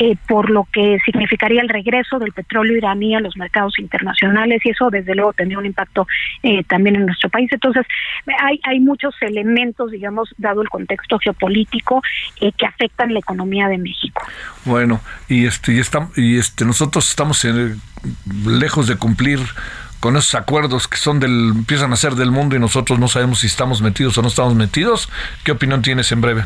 eh, 0.00 0.16
por 0.26 0.50
lo 0.50 0.66
que 0.72 0.98
significaría 1.04 1.62
el 1.62 1.68
regreso 1.68 2.18
del 2.18 2.32
petróleo 2.32 2.76
iraní 2.76 3.14
a 3.14 3.20
los 3.20 3.36
mercados 3.36 3.78
internacionales 3.78 4.60
y 4.64 4.70
eso 4.70 4.90
desde 4.90 5.14
luego 5.14 5.32
tendría 5.32 5.58
un 5.58 5.66
impacto 5.66 6.06
eh, 6.42 6.64
también 6.64 6.96
en 6.96 7.06
nuestro 7.06 7.30
país. 7.30 7.48
Entonces, 7.52 7.86
hay, 8.40 8.60
hay 8.64 8.80
muchos 8.80 9.14
elementos, 9.20 9.92
digamos, 9.92 10.34
dado 10.36 10.62
el 10.62 10.68
contexto 10.68 11.18
geopolítico, 11.18 12.02
que 12.40 12.66
afectan 12.66 13.12
la 13.12 13.20
economía 13.20 13.68
de 13.68 13.78
México. 13.78 14.22
Bueno, 14.64 15.00
y 15.28 15.46
este, 15.46 15.74
y, 15.74 15.78
estamos, 15.78 16.16
y 16.18 16.38
este 16.38 16.64
nosotros 16.64 17.08
estamos 17.08 17.46
lejos 18.46 18.88
de 18.88 18.96
cumplir 18.96 19.38
con 20.02 20.16
esos 20.16 20.34
acuerdos 20.34 20.88
que 20.88 20.96
son 20.96 21.20
del 21.20 21.52
empiezan 21.54 21.92
a 21.92 21.96
ser 21.96 22.16
del 22.16 22.32
mundo 22.32 22.56
y 22.56 22.58
nosotros 22.58 22.98
no 22.98 23.06
sabemos 23.06 23.38
si 23.38 23.46
estamos 23.46 23.80
metidos 23.82 24.18
o 24.18 24.22
no 24.22 24.26
estamos 24.26 24.56
metidos. 24.56 25.08
¿Qué 25.44 25.52
opinión 25.52 25.80
tienes 25.80 26.10
en 26.10 26.20
breve? 26.20 26.42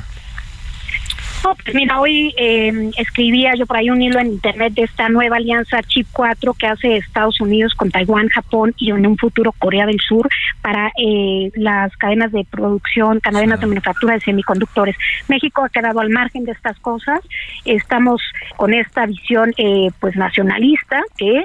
pues 1.54 1.74
mira, 1.74 2.00
hoy 2.00 2.34
eh, 2.36 2.90
escribía 2.96 3.54
yo 3.54 3.66
por 3.66 3.76
ahí 3.76 3.90
un 3.90 4.02
hilo 4.02 4.18
en 4.18 4.28
internet 4.28 4.74
de 4.74 4.82
esta 4.82 5.08
nueva 5.08 5.36
alianza 5.36 5.82
Chip 5.82 6.06
4 6.12 6.54
que 6.54 6.66
hace 6.66 6.96
Estados 6.96 7.40
Unidos 7.40 7.74
con 7.74 7.90
Taiwán, 7.90 8.28
Japón 8.28 8.74
y 8.78 8.90
en 8.90 9.06
un 9.06 9.16
futuro 9.16 9.52
Corea 9.52 9.86
del 9.86 10.00
Sur 10.00 10.28
para 10.60 10.90
eh, 10.98 11.50
las 11.54 11.96
cadenas 11.96 12.32
de 12.32 12.44
producción, 12.44 13.20
cadenas 13.20 13.60
de 13.60 13.66
manufactura 13.66 14.14
de 14.14 14.20
semiconductores. 14.20 14.96
México 15.28 15.64
ha 15.64 15.68
quedado 15.68 16.00
al 16.00 16.10
margen 16.10 16.44
de 16.44 16.52
estas 16.52 16.78
cosas. 16.80 17.20
Estamos 17.64 18.20
con 18.56 18.74
esta 18.74 19.06
visión 19.06 19.52
eh, 19.56 19.90
pues 20.00 20.16
nacionalista 20.16 21.00
que 21.16 21.44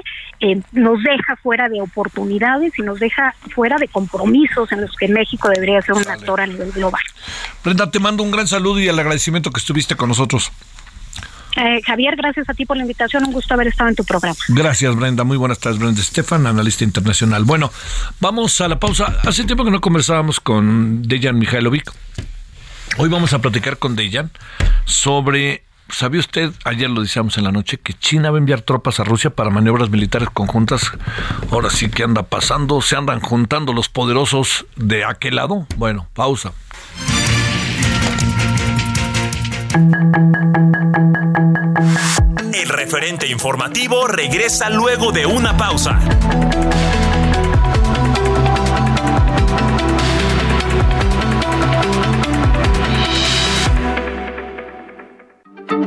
nos 0.72 1.02
deja 1.02 1.36
fuera 1.36 1.68
de 1.68 1.80
oportunidades 1.80 2.72
y 2.78 2.82
nos 2.82 2.98
deja 2.98 3.34
fuera 3.54 3.76
de 3.78 3.88
compromisos 3.88 4.70
en 4.72 4.82
los 4.82 4.96
que 4.96 5.08
México 5.08 5.48
debería 5.48 5.80
ser 5.82 5.94
un 5.94 6.08
actor 6.08 6.40
a 6.40 6.46
nivel 6.46 6.72
global. 6.72 7.02
Brenda, 7.64 7.90
te 7.90 8.00
mando 8.00 8.22
un 8.22 8.30
gran 8.30 8.48
saludo 8.48 8.80
y 8.80 8.88
el 8.88 8.98
agradecimiento 8.98 9.50
que 9.50 9.60
estuviste 9.60 9.96
con 9.96 10.08
nosotros. 10.08 10.50
Eh, 11.56 11.82
Javier, 11.84 12.16
gracias 12.16 12.48
a 12.48 12.54
ti 12.54 12.64
por 12.64 12.76
la 12.76 12.82
invitación. 12.82 13.24
Un 13.24 13.32
gusto 13.32 13.54
haber 13.54 13.68
estado 13.68 13.90
en 13.90 13.96
tu 13.96 14.04
programa. 14.04 14.36
Gracias, 14.48 14.96
Brenda. 14.96 15.22
Muy 15.24 15.36
buenas 15.36 15.58
tardes, 15.58 15.78
Brenda 15.78 16.00
Estefan, 16.00 16.46
analista 16.46 16.84
internacional. 16.84 17.44
Bueno, 17.44 17.70
vamos 18.20 18.60
a 18.60 18.68
la 18.68 18.80
pausa. 18.80 19.20
Hace 19.24 19.44
tiempo 19.44 19.64
que 19.64 19.70
no 19.70 19.80
conversábamos 19.80 20.40
con 20.40 21.02
Dejan 21.02 21.38
Mihailovic. 21.38 21.92
Hoy 22.98 23.08
vamos 23.08 23.32
a 23.32 23.40
platicar 23.40 23.78
con 23.78 23.96
Dejan 23.96 24.30
sobre 24.86 25.62
¿Sabía 25.92 26.20
usted, 26.20 26.52
ayer 26.64 26.88
lo 26.88 27.02
decíamos 27.02 27.36
en 27.36 27.44
la 27.44 27.52
noche, 27.52 27.78
que 27.78 27.92
China 27.92 28.30
va 28.30 28.38
a 28.38 28.40
enviar 28.40 28.62
tropas 28.62 28.98
a 28.98 29.04
Rusia 29.04 29.28
para 29.28 29.50
maniobras 29.50 29.90
militares 29.90 30.30
conjuntas? 30.32 30.90
Ahora 31.50 31.68
sí 31.68 31.90
que 31.90 32.02
anda 32.02 32.22
pasando, 32.22 32.80
se 32.80 32.96
andan 32.96 33.20
juntando 33.20 33.74
los 33.74 33.90
poderosos 33.90 34.64
de 34.74 35.04
aquel 35.04 35.36
lado. 35.36 35.66
Bueno, 35.76 36.08
pausa. 36.14 36.52
El 42.54 42.68
referente 42.68 43.28
informativo 43.28 44.06
regresa 44.06 44.70
luego 44.70 45.12
de 45.12 45.26
una 45.26 45.58
pausa. 45.58 46.00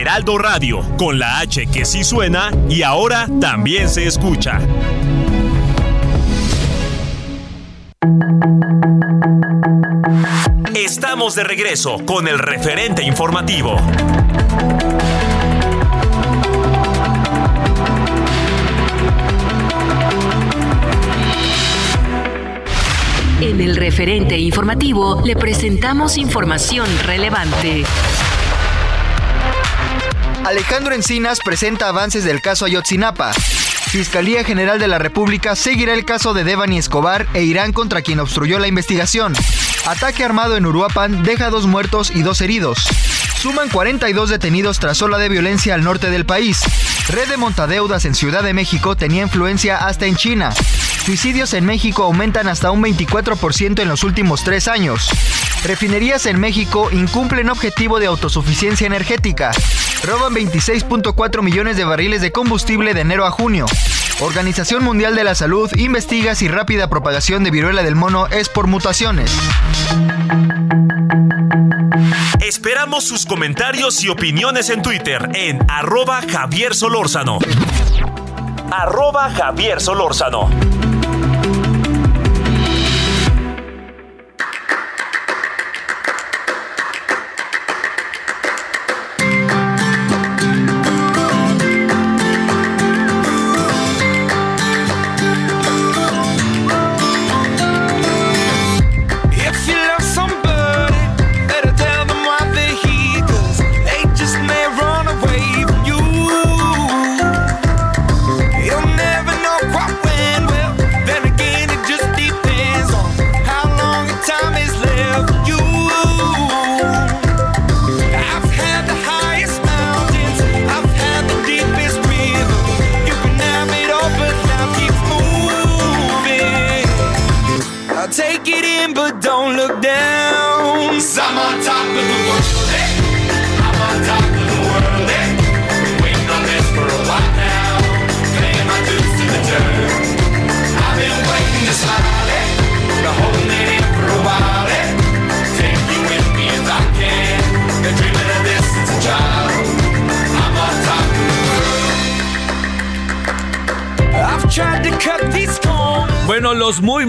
Heraldo 0.00 0.38
Radio, 0.38 0.80
con 0.96 1.18
la 1.18 1.40
H 1.40 1.66
que 1.66 1.84
sí 1.84 2.04
suena 2.04 2.50
y 2.70 2.84
ahora 2.84 3.28
también 3.38 3.86
se 3.86 4.06
escucha. 4.06 4.58
Estamos 10.74 11.34
de 11.34 11.44
regreso 11.44 11.98
con 12.06 12.28
el 12.28 12.38
referente 12.38 13.02
informativo. 13.02 13.76
En 23.42 23.60
el 23.60 23.76
referente 23.76 24.38
informativo 24.38 25.20
le 25.26 25.36
presentamos 25.36 26.16
información 26.16 26.86
relevante. 27.04 27.84
Alejandro 30.44 30.94
Encinas 30.94 31.38
presenta 31.44 31.88
avances 31.88 32.24
del 32.24 32.40
caso 32.40 32.64
Ayotzinapa. 32.64 33.32
Fiscalía 33.32 34.42
General 34.42 34.78
de 34.78 34.88
la 34.88 34.98
República 34.98 35.54
seguirá 35.54 35.92
el 35.92 36.04
caso 36.04 36.32
de 36.32 36.44
Devani 36.44 36.78
Escobar 36.78 37.26
e 37.34 37.42
Irán 37.42 37.72
contra 37.72 38.02
quien 38.02 38.20
obstruyó 38.20 38.58
la 38.58 38.66
investigación. 38.66 39.34
Ataque 39.86 40.24
armado 40.24 40.56
en 40.56 40.64
Uruapan 40.64 41.22
deja 41.22 41.50
dos 41.50 41.66
muertos 41.66 42.10
y 42.14 42.22
dos 42.22 42.40
heridos. 42.40 42.78
Suman 43.36 43.68
42 43.68 44.30
detenidos 44.30 44.78
tras 44.78 45.02
ola 45.02 45.18
de 45.18 45.28
violencia 45.28 45.74
al 45.74 45.84
norte 45.84 46.10
del 46.10 46.24
país. 46.24 46.60
Red 47.08 47.28
de 47.28 47.36
montadeudas 47.36 48.04
en 48.04 48.14
Ciudad 48.14 48.42
de 48.42 48.54
México 48.54 48.96
tenía 48.96 49.22
influencia 49.22 49.76
hasta 49.76 50.06
en 50.06 50.16
China. 50.16 50.52
Suicidios 51.04 51.52
en 51.54 51.64
México 51.64 52.04
aumentan 52.04 52.48
hasta 52.48 52.70
un 52.70 52.82
24% 52.82 53.82
en 53.82 53.88
los 53.88 54.04
últimos 54.04 54.44
tres 54.44 54.68
años. 54.68 55.10
Refinerías 55.64 56.26
en 56.26 56.40
México 56.40 56.90
incumplen 56.92 57.50
objetivo 57.50 57.98
de 57.98 58.06
autosuficiencia 58.06 58.86
energética. 58.86 59.50
Roban 60.04 60.34
26.4 60.34 61.42
millones 61.42 61.76
de 61.76 61.84
barriles 61.84 62.22
de 62.22 62.32
combustible 62.32 62.94
de 62.94 63.02
enero 63.02 63.26
a 63.26 63.30
junio. 63.30 63.66
Organización 64.20 64.82
Mundial 64.82 65.14
de 65.14 65.24
la 65.24 65.34
Salud 65.34 65.70
investiga 65.76 66.34
si 66.34 66.48
rápida 66.48 66.88
propagación 66.88 67.44
de 67.44 67.50
viruela 67.50 67.82
del 67.82 67.96
mono 67.96 68.26
es 68.28 68.48
por 68.48 68.66
mutaciones. 68.66 69.30
Esperamos 72.40 73.04
sus 73.04 73.26
comentarios 73.26 74.02
y 74.02 74.08
opiniones 74.08 74.70
en 74.70 74.82
Twitter 74.82 75.28
en 75.34 75.58
arroba 75.68 76.22
Javier 76.22 76.74
Solórzano. 76.74 77.38
Arroba 78.70 79.30
Javier 79.30 79.80
Solórzano. 79.80 80.48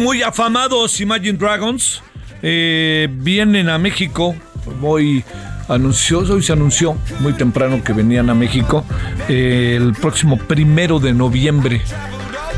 Muy, 0.02 0.24
afamados 0.24 1.00
Imagine 1.00 1.38
Dragons 1.38 2.02
eh, 2.42 3.08
vienen 3.12 3.70
a 3.70 3.78
México. 3.78 4.36
Hoy 4.82 5.24
anunció, 5.68 6.20
hoy 6.20 6.42
se 6.42 6.54
anunció 6.54 6.98
muy 7.20 7.34
temprano 7.34 7.84
que 7.84 7.94
venían 7.94 8.30
a 8.30 8.34
México 8.34 8.84
eh, 9.30 9.78
el 9.80 9.94
próximo 9.94 10.38
primero 10.38 11.00
de 11.00 11.14
noviembre. 11.14 11.82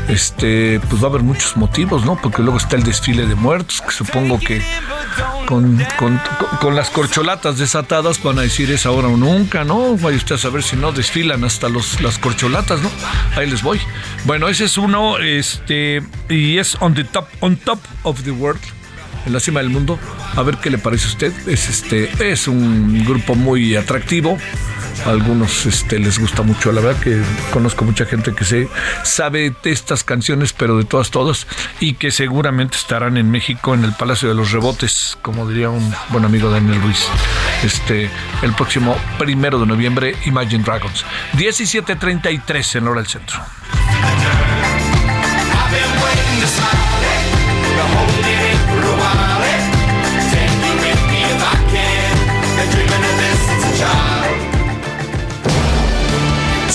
este, 0.08 0.80
pues 0.88 1.02
va 1.02 1.06
a 1.06 1.10
haber 1.10 1.22
muchos 1.22 1.56
motivos, 1.56 2.04
¿no? 2.04 2.18
Porque 2.20 2.42
luego 2.42 2.58
está 2.58 2.76
el 2.76 2.82
desfile 2.82 3.26
de 3.26 3.34
muertos, 3.34 3.80
que 3.80 3.90
supongo 3.90 4.38
que 4.38 4.62
con, 5.46 5.78
con, 6.60 6.74
las 6.74 6.90
corcholatas 6.90 7.58
desatadas 7.58 8.22
van 8.22 8.38
a 8.38 8.42
decir 8.42 8.70
es 8.70 8.86
ahora 8.86 9.08
o 9.08 9.16
nunca, 9.16 9.64
¿no? 9.64 9.96
Vaya 9.96 10.16
usted 10.16 10.36
a 10.36 10.38
saber 10.38 10.62
si 10.62 10.76
no 10.76 10.92
desfilan 10.92 11.44
hasta 11.44 11.68
los, 11.68 12.00
las 12.00 12.18
corcholatas, 12.18 12.80
¿no? 12.82 12.90
Ahí 13.36 13.48
les 13.48 13.62
voy. 13.62 13.80
Bueno, 14.24 14.48
ese 14.48 14.64
es 14.64 14.78
uno, 14.78 15.18
este, 15.18 16.02
y 16.28 16.58
es 16.58 16.76
on 16.80 16.94
the 16.94 17.04
top, 17.04 17.26
on 17.40 17.56
top 17.56 17.78
of 18.02 18.22
the 18.24 18.30
world 18.30 18.60
en 19.26 19.32
la 19.32 19.40
cima 19.40 19.60
del 19.60 19.70
mundo. 19.70 19.98
A 20.36 20.42
ver 20.42 20.58
qué 20.58 20.70
le 20.70 20.78
parece 20.78 21.06
a 21.06 21.08
usted. 21.08 21.48
Es 21.48 21.68
este 21.68 22.32
es 22.32 22.48
un 22.48 23.04
grupo 23.04 23.34
muy 23.34 23.76
atractivo. 23.76 24.38
A 25.06 25.10
algunos 25.10 25.66
este, 25.66 25.98
les 25.98 26.18
gusta 26.18 26.42
mucho. 26.42 26.72
La 26.72 26.80
verdad 26.80 27.00
que 27.00 27.22
conozco 27.52 27.84
mucha 27.84 28.06
gente 28.06 28.34
que 28.34 28.44
se 28.44 28.68
sabe 29.02 29.54
de 29.62 29.70
estas 29.72 30.04
canciones, 30.04 30.52
pero 30.52 30.78
de 30.78 30.84
todas, 30.84 31.10
todas, 31.10 31.46
y 31.80 31.94
que 31.94 32.10
seguramente 32.10 32.76
estarán 32.76 33.16
en 33.16 33.30
México 33.30 33.74
en 33.74 33.84
el 33.84 33.92
Palacio 33.92 34.28
de 34.28 34.34
los 34.34 34.52
Rebotes, 34.52 35.18
como 35.22 35.48
diría 35.48 35.70
un 35.70 35.94
buen 36.10 36.24
amigo 36.24 36.50
Daniel 36.50 36.80
Ruiz. 36.80 37.06
Este, 37.62 38.10
el 38.42 38.52
próximo 38.54 38.96
primero 39.18 39.58
de 39.58 39.66
noviembre, 39.66 40.16
Imagine 40.26 40.64
Dragons. 40.64 41.04
17.33 41.34 42.76
en 42.76 42.88
hora 42.88 43.00
del 43.00 43.10
centro. 43.10 43.40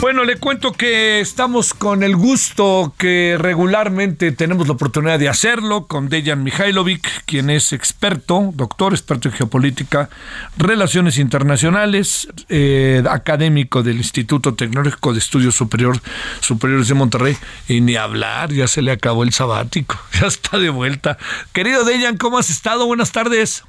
Bueno, 0.00 0.24
le 0.24 0.36
cuento 0.36 0.72
que 0.72 1.18
estamos 1.18 1.74
con 1.74 2.04
el 2.04 2.14
gusto 2.14 2.94
que 2.96 3.36
regularmente 3.36 4.30
tenemos 4.30 4.68
la 4.68 4.74
oportunidad 4.74 5.18
de 5.18 5.28
hacerlo 5.28 5.86
con 5.88 6.08
Dejan 6.08 6.44
Mihailovic, 6.44 7.24
quien 7.24 7.50
es 7.50 7.72
experto, 7.72 8.52
doctor, 8.54 8.92
experto 8.92 9.28
en 9.28 9.34
geopolítica, 9.34 10.08
relaciones 10.56 11.18
internacionales, 11.18 12.28
eh, 12.48 13.02
académico 13.10 13.82
del 13.82 13.96
Instituto 13.96 14.54
Tecnológico 14.54 15.12
de 15.12 15.18
Estudios 15.18 15.56
Superior, 15.56 16.00
Superiores 16.40 16.86
de 16.86 16.94
Monterrey. 16.94 17.36
Y 17.66 17.80
ni 17.80 17.96
hablar, 17.96 18.52
ya 18.52 18.68
se 18.68 18.82
le 18.82 18.92
acabó 18.92 19.24
el 19.24 19.32
sabático, 19.32 19.98
ya 20.20 20.28
está 20.28 20.58
de 20.58 20.70
vuelta. 20.70 21.18
Querido 21.52 21.84
Dejan, 21.84 22.18
¿cómo 22.18 22.38
has 22.38 22.50
estado? 22.50 22.86
Buenas 22.86 23.10
tardes. 23.10 23.64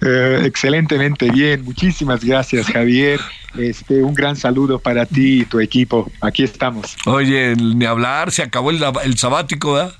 Eh, 0.00 0.42
excelentemente 0.44 1.30
bien, 1.30 1.64
muchísimas 1.64 2.24
gracias 2.24 2.66
Javier. 2.66 3.20
Este, 3.56 4.02
un 4.02 4.14
gran 4.14 4.36
saludo 4.36 4.78
para 4.78 5.06
ti 5.06 5.42
y 5.42 5.44
tu 5.44 5.60
equipo. 5.60 6.10
Aquí 6.20 6.42
estamos. 6.42 6.96
Oye, 7.06 7.54
ni 7.56 7.84
hablar, 7.84 8.32
se 8.32 8.42
acabó 8.42 8.70
el, 8.70 8.82
el 9.04 9.18
sabático, 9.18 9.74
¿verdad? 9.74 9.94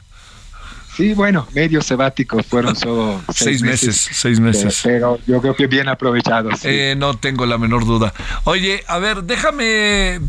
Sí, 0.97 1.15
bueno, 1.15 1.49
medio 1.55 1.81
sabático 1.81 2.43
fueron 2.43 2.77
solo 2.77 3.23
seis, 3.35 3.63
meses, 3.63 4.09
Seis 4.13 4.41
meses. 4.41 4.81
Pero 4.85 5.19
yo 5.27 5.41
creo 5.41 5.57
que 5.57 5.67
bien 5.67 5.89
aprovechados. 5.89 6.61
Eh, 6.65 6.95
no 6.99 7.17
tengo 7.17 7.47
la 7.47 7.57
menor 7.57 7.87
duda. 7.87 8.13
Oye, 8.45 8.85
a 8.89 8.99
ver, 8.99 9.25
déjame 9.25 10.21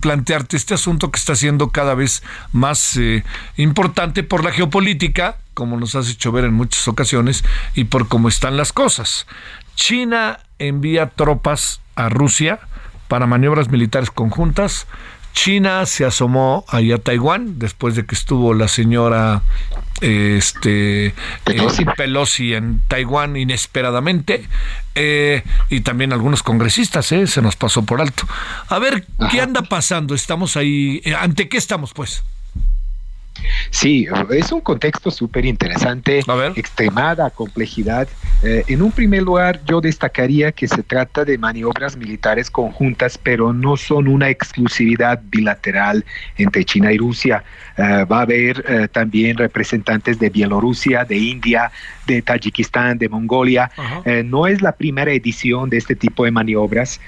plantearte 0.00 0.56
este 0.56 0.74
asunto 0.74 1.10
que 1.10 1.18
está 1.18 1.34
siendo 1.34 1.70
cada 1.70 1.94
vez 1.94 2.22
más 2.52 2.96
eh, 2.96 3.24
importante 3.56 4.22
por 4.22 4.44
la 4.44 4.52
geopolítica, 4.52 5.38
como 5.54 5.76
nos 5.76 5.96
has 5.96 6.08
hecho 6.08 6.30
ver 6.30 6.44
en 6.44 6.54
muchas 6.54 6.86
ocasiones, 6.86 7.44
y 7.74 7.84
por 7.84 8.06
cómo 8.06 8.28
están 8.28 8.56
las 8.56 8.72
cosas. 8.72 9.26
China 9.74 10.38
envía 10.60 11.08
tropas 11.08 11.80
a 11.96 12.08
Rusia 12.08 12.60
para 13.08 13.26
maniobras 13.26 13.70
militares 13.70 14.10
conjuntas 14.10 14.86
China 15.32 15.86
se 15.86 16.04
asomó 16.04 16.64
ahí 16.68 16.92
a 16.92 16.98
Taiwán 16.98 17.58
después 17.58 17.94
de 17.94 18.04
que 18.06 18.14
estuvo 18.14 18.54
la 18.54 18.68
señora 18.68 19.42
este 20.00 21.14
Pelosi, 21.96 22.54
en 22.54 22.82
Taiwán 22.88 23.36
inesperadamente 23.36 24.48
eh, 24.94 25.42
y 25.70 25.80
también 25.80 26.12
algunos 26.12 26.42
congresistas 26.42 27.12
eh, 27.12 27.26
se 27.26 27.40
nos 27.40 27.56
pasó 27.56 27.84
por 27.84 28.00
alto. 28.00 28.26
A 28.68 28.78
ver, 28.78 29.06
¿qué 29.30 29.40
anda 29.40 29.62
pasando? 29.62 30.14
Estamos 30.14 30.56
ahí, 30.56 31.00
eh, 31.04 31.14
¿ante 31.14 31.48
qué 31.48 31.56
estamos 31.56 31.92
pues? 31.92 32.24
Sí, 33.70 34.06
es 34.30 34.52
un 34.52 34.60
contexto 34.60 35.10
súper 35.10 35.44
interesante, 35.44 36.20
extremada 36.56 37.30
complejidad. 37.30 38.08
Eh, 38.42 38.64
en 38.66 38.82
un 38.82 38.90
primer 38.90 39.22
lugar, 39.22 39.60
yo 39.66 39.80
destacaría 39.80 40.50
que 40.52 40.66
se 40.66 40.82
trata 40.82 41.24
de 41.24 41.38
maniobras 41.38 41.96
militares 41.96 42.50
conjuntas, 42.50 43.16
pero 43.16 43.52
no 43.52 43.76
son 43.76 44.08
una 44.08 44.28
exclusividad 44.28 45.20
bilateral 45.30 46.04
entre 46.36 46.64
China 46.64 46.92
y 46.92 46.98
Rusia. 46.98 47.44
Eh, 47.76 48.04
va 48.04 48.18
a 48.18 48.22
haber 48.22 48.64
eh, 48.68 48.88
también 48.88 49.36
representantes 49.36 50.18
de 50.18 50.28
Bielorrusia, 50.28 51.04
de 51.04 51.16
India, 51.16 51.70
de 52.06 52.20
Tayikistán, 52.20 52.98
de 52.98 53.08
Mongolia. 53.08 53.70
no 54.24 54.46
es 54.48 54.60
la 54.60 54.72
primera 54.72 55.12
edición 55.12 55.70
de 55.70 55.78
este 55.78 55.94
tipo 55.94 56.24
de 56.24 56.32
maniobras. 56.32 57.00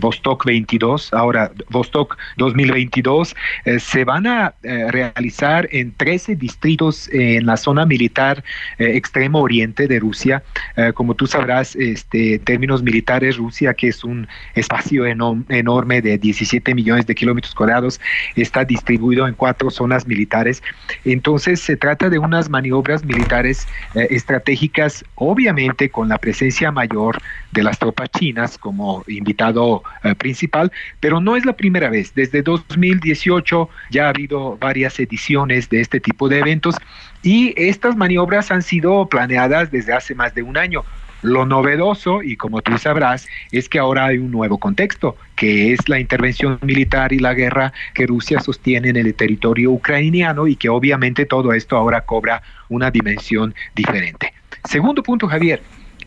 Vostok 0.00 0.44
22, 0.44 1.12
ahora 1.12 1.52
Vostok 1.68 2.16
2022, 2.38 3.36
se 3.78 4.04
van 4.04 4.26
a 4.26 4.54
realizar 4.62 5.68
en 5.70 5.77
13 5.86 6.36
distritos 6.36 7.08
en 7.12 7.46
la 7.46 7.56
zona 7.56 7.86
militar 7.86 8.44
eh, 8.78 8.96
extremo 8.96 9.40
oriente 9.40 9.86
de 9.86 9.98
Rusia. 9.98 10.42
Eh, 10.76 10.92
como 10.94 11.14
tú 11.14 11.26
sabrás, 11.26 11.76
este, 11.76 12.34
en 12.34 12.40
términos 12.40 12.82
militares, 12.82 13.36
Rusia, 13.36 13.74
que 13.74 13.88
es 13.88 14.04
un 14.04 14.26
espacio 14.54 15.06
enorme 15.06 16.02
de 16.02 16.18
17 16.18 16.74
millones 16.74 17.06
de 17.06 17.14
kilómetros 17.14 17.54
cuadrados, 17.54 18.00
está 18.36 18.64
distribuido 18.64 19.26
en 19.26 19.34
cuatro 19.34 19.70
zonas 19.70 20.06
militares. 20.06 20.62
Entonces, 21.04 21.60
se 21.60 21.76
trata 21.76 22.08
de 22.08 22.18
unas 22.18 22.48
maniobras 22.48 23.04
militares 23.04 23.66
eh, 23.94 24.06
estratégicas, 24.10 25.04
obviamente 25.14 25.90
con 25.90 26.08
la 26.08 26.18
presencia 26.18 26.70
mayor 26.70 27.18
de 27.52 27.62
las 27.62 27.78
tropas 27.78 28.10
chinas 28.10 28.58
como 28.58 29.04
invitado 29.08 29.82
principal, 30.18 30.70
pero 31.00 31.20
no 31.20 31.36
es 31.36 31.44
la 31.44 31.54
primera 31.54 31.88
vez. 31.88 32.14
Desde 32.14 32.42
2018 32.42 33.68
ya 33.90 34.06
ha 34.06 34.08
habido 34.10 34.56
varias 34.58 34.98
ediciones 35.00 35.67
de 35.70 35.80
este 35.80 36.00
tipo 36.00 36.28
de 36.28 36.38
eventos 36.38 36.76
y 37.22 37.54
estas 37.56 37.96
maniobras 37.96 38.50
han 38.50 38.62
sido 38.62 39.06
planeadas 39.06 39.70
desde 39.70 39.92
hace 39.92 40.14
más 40.14 40.34
de 40.34 40.42
un 40.42 40.56
año. 40.56 40.84
Lo 41.22 41.46
novedoso, 41.46 42.22
y 42.22 42.36
como 42.36 42.62
tú 42.62 42.78
sabrás, 42.78 43.26
es 43.50 43.68
que 43.68 43.80
ahora 43.80 44.06
hay 44.06 44.18
un 44.18 44.30
nuevo 44.30 44.58
contexto, 44.58 45.16
que 45.34 45.72
es 45.72 45.88
la 45.88 45.98
intervención 45.98 46.60
militar 46.62 47.12
y 47.12 47.18
la 47.18 47.34
guerra 47.34 47.72
que 47.92 48.06
Rusia 48.06 48.38
sostiene 48.38 48.90
en 48.90 48.96
el 48.96 49.12
territorio 49.14 49.72
ucraniano 49.72 50.46
y 50.46 50.54
que 50.54 50.68
obviamente 50.68 51.26
todo 51.26 51.52
esto 51.52 51.76
ahora 51.76 52.02
cobra 52.02 52.40
una 52.68 52.92
dimensión 52.92 53.52
diferente. 53.74 54.32
Segundo 54.64 55.02
punto, 55.02 55.26
Javier, 55.26 55.60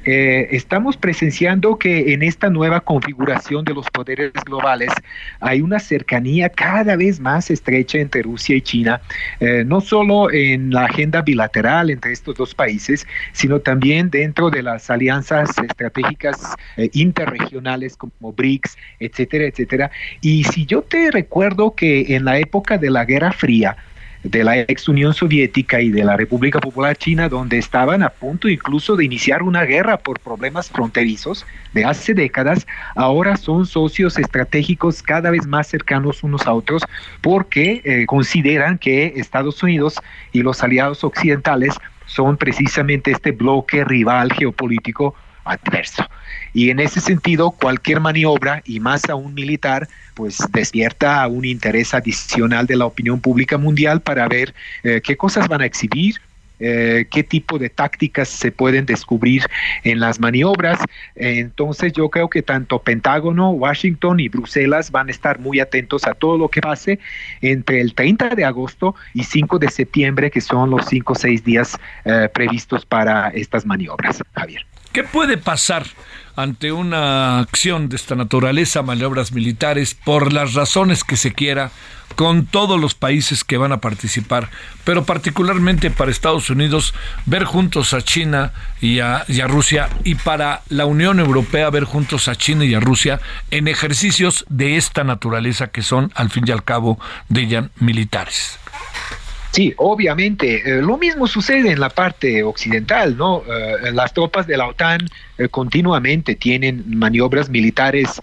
eh, 0.04 0.47
estamos 0.51 0.97
presenciando 0.97 1.77
que 1.77 2.13
en 2.13 2.23
esta 2.23 2.49
nueva 2.49 2.80
configuración 2.82 3.63
de 3.63 3.75
los 3.75 3.88
poderes 3.91 4.32
globales 4.45 4.91
hay 5.39 5.62
una 5.62 5.80
cercanía 5.80 6.49
cada 6.49 6.95
vez 6.95 7.19
más 7.19 7.51
estrecha 7.51 7.99
entre 7.99 8.23
Rusia 8.23 8.56
y 8.56 8.62
China, 8.62 9.01
eh, 9.39 9.63
no 9.65 9.80
solo 9.80 10.32
en 10.32 10.71
la 10.71 10.86
agenda 10.86 11.21
bilateral 11.21 11.91
entre 11.91 12.13
estos 12.13 12.36
dos 12.36 12.56
países, 12.56 13.06
sino 13.32 13.60
también 13.60 14.10
dentro 14.10 14.49
de 14.49 14.63
las 14.63 14.89
alianzas 14.89 15.56
estratégicas 15.60 16.56
eh, 16.77 16.89
interregionales 16.93 17.95
como 17.95 18.34
BRICS, 18.34 18.77
etcétera, 18.99 19.45
etcétera. 19.45 19.91
Y 20.21 20.45
si 20.45 20.65
yo 20.65 20.82
te 20.82 21.12
recuerdo 21.12 21.75
que 21.75 22.15
en 22.15 22.25
la 22.25 22.39
época 22.39 22.80
de 22.80 22.89
la 22.89 23.06
Guerra 23.06 23.32
Fría, 23.32 23.77
de 24.23 24.43
la 24.43 24.60
ex 24.60 24.88
Unión 24.88 25.13
Soviética 25.13 25.81
y 25.81 25.89
de 25.89 26.03
la 26.03 26.15
República 26.15 26.60
Popular 26.60 26.95
China, 26.95 27.27
donde 27.29 27.57
estaban 27.57 28.03
a 28.03 28.10
punto 28.10 28.47
incluso 28.47 28.95
de 28.95 29.05
iniciar 29.05 29.41
una 29.43 29.63
guerra 29.63 29.97
por 29.97 30.19
problemas 30.19 30.69
fronterizos 30.69 31.45
de 31.73 31.86
hace 31.86 32.13
décadas, 32.13 32.67
ahora 32.95 33.36
son 33.36 33.65
socios 33.65 34.17
estratégicos 34.17 35.01
cada 35.01 35.31
vez 35.31 35.47
más 35.47 35.67
cercanos 35.67 36.23
unos 36.23 36.45
a 36.45 36.53
otros 36.53 36.84
porque 37.21 37.81
eh, 37.84 38.05
consideran 38.05 38.77
que 38.77 39.13
Estados 39.15 39.62
Unidos 39.63 39.95
y 40.31 40.41
los 40.41 40.63
aliados 40.63 41.03
occidentales 41.03 41.75
son 42.05 42.38
precisamente 42.38 43.12
este 43.12 43.31
bloque 43.31 43.84
rival 43.84 44.31
geopolítico 44.34 45.15
adverso. 45.43 46.08
Y 46.54 46.69
en 46.69 46.80
ese 46.80 46.99
sentido, 46.99 47.51
cualquier 47.51 47.99
maniobra, 47.99 48.62
y 48.65 48.80
más 48.80 49.10
aún 49.10 49.34
militar, 49.34 49.88
pues 50.13 50.38
despierta 50.51 51.25
un 51.27 51.45
interés 51.45 51.93
adicional 51.93 52.67
de 52.67 52.75
la 52.75 52.86
opinión 52.86 53.19
pública 53.19 53.58
mundial 53.58 54.01
para 54.01 54.27
ver 54.27 54.54
eh, 54.84 55.01
qué 55.04 55.15
cosas 55.15 55.47
van 55.47 55.62
a 55.62 55.65
exhibir, 55.65 56.19
eh, 56.63 57.08
qué 57.10 57.23
tipo 57.23 57.58
de 57.58 57.69
tácticas 57.69 58.29
se 58.29 58.52
pueden 58.52 58.85
descubrir 58.85 59.44
en 59.83 60.00
las 60.00 60.19
maniobras. 60.19 60.79
Entonces 61.15 61.92
yo 61.94 62.10
creo 62.10 62.29
que 62.29 62.44
tanto 62.44 62.79
Pentágono, 62.79 63.50
Washington 63.50 64.19
y 64.19 64.29
Bruselas 64.29 64.92
van 64.92 65.08
a 65.08 65.12
estar 65.12 65.39
muy 65.39 65.60
atentos 65.60 66.06
a 66.06 66.13
todo 66.13 66.37
lo 66.37 66.50
que 66.50 66.62
pase 66.62 67.00
entre 67.42 67.81
el 67.81 67.96
30 67.96 68.35
de 68.35 68.46
agosto 68.46 68.94
y 69.15 69.23
5 69.23 69.58
de 69.58 69.69
septiembre, 69.69 70.29
que 70.29 70.42
son 70.42 70.69
los 70.69 70.85
5 70.85 71.13
o 71.13 71.15
6 71.15 71.44
días 71.44 71.79
eh, 72.06 72.29
previstos 72.31 72.85
para 72.85 73.29
estas 73.29 73.65
maniobras. 73.65 74.21
Javier. 74.35 74.71
¿Qué 74.94 75.04
puede 75.04 75.37
pasar 75.37 75.85
ante 76.35 76.71
una 76.71 77.39
acción 77.39 77.87
de 77.89 77.96
esta 77.96 78.15
naturaleza, 78.15 78.81
maniobras 78.81 79.31
militares, 79.31 79.96
por 79.96 80.33
las 80.33 80.54
razones 80.54 81.04
que 81.04 81.17
se 81.17 81.33
quiera, 81.33 81.71
con 82.15 82.46
todos 82.46 82.79
los 82.79 82.94
países 82.94 83.44
que 83.44 83.58
van 83.58 83.71
a 83.71 83.79
participar, 83.79 84.50
pero 84.83 85.06
particularmente 85.06 85.92
para 85.92 86.12
Estados 86.12 86.50
Unidos, 86.50 86.94
ver 87.25 87.46
juntos 87.46 87.94
a 87.94 88.02
China 88.02 88.52
y 88.81 89.00
a, 89.00 89.23
Rusia, 89.48 89.89
y 90.04 90.15
para 90.15 90.62
la 90.69 90.85
Unión 90.85 91.19
Europea 91.19 91.69
ver 91.69 91.85
juntos 91.85 92.27
a 92.27 92.35
China 92.35 92.65
y 92.65 92.73
a 92.73 92.79
Rusia 92.79 93.21
en 93.50 93.67
ejercicios 93.67 94.46
de 94.50 94.77
esta 94.77 95.04
naturaleza 95.04 95.67
que 95.67 95.83
son, 95.83 96.12
al 96.15 96.29
fin 96.29 96.44
y 96.48 96.52
al 96.52 96.63
cabo, 96.63 97.00
de 97.29 97.48
ya 97.48 97.69
militares. 97.79 98.60
Sí, 99.52 99.73
obviamente. 99.77 100.62
Eh, 100.65 100.81
lo 100.81 100.97
mismo 100.97 101.27
sucede 101.27 101.71
en 101.71 101.79
la 101.79 101.89
parte 101.89 102.41
occidental, 102.43 103.17
¿no? 103.17 103.43
Eh, 103.47 103.91
las 103.91 104.13
tropas 104.13 104.47
de 104.47 104.58
la 104.58 104.67
OTAN 104.67 104.99
eh, 105.44 105.50
continuamente 105.50 106.35
tienen 106.35 106.83
maniobras 106.87 107.50
militares 107.50 108.21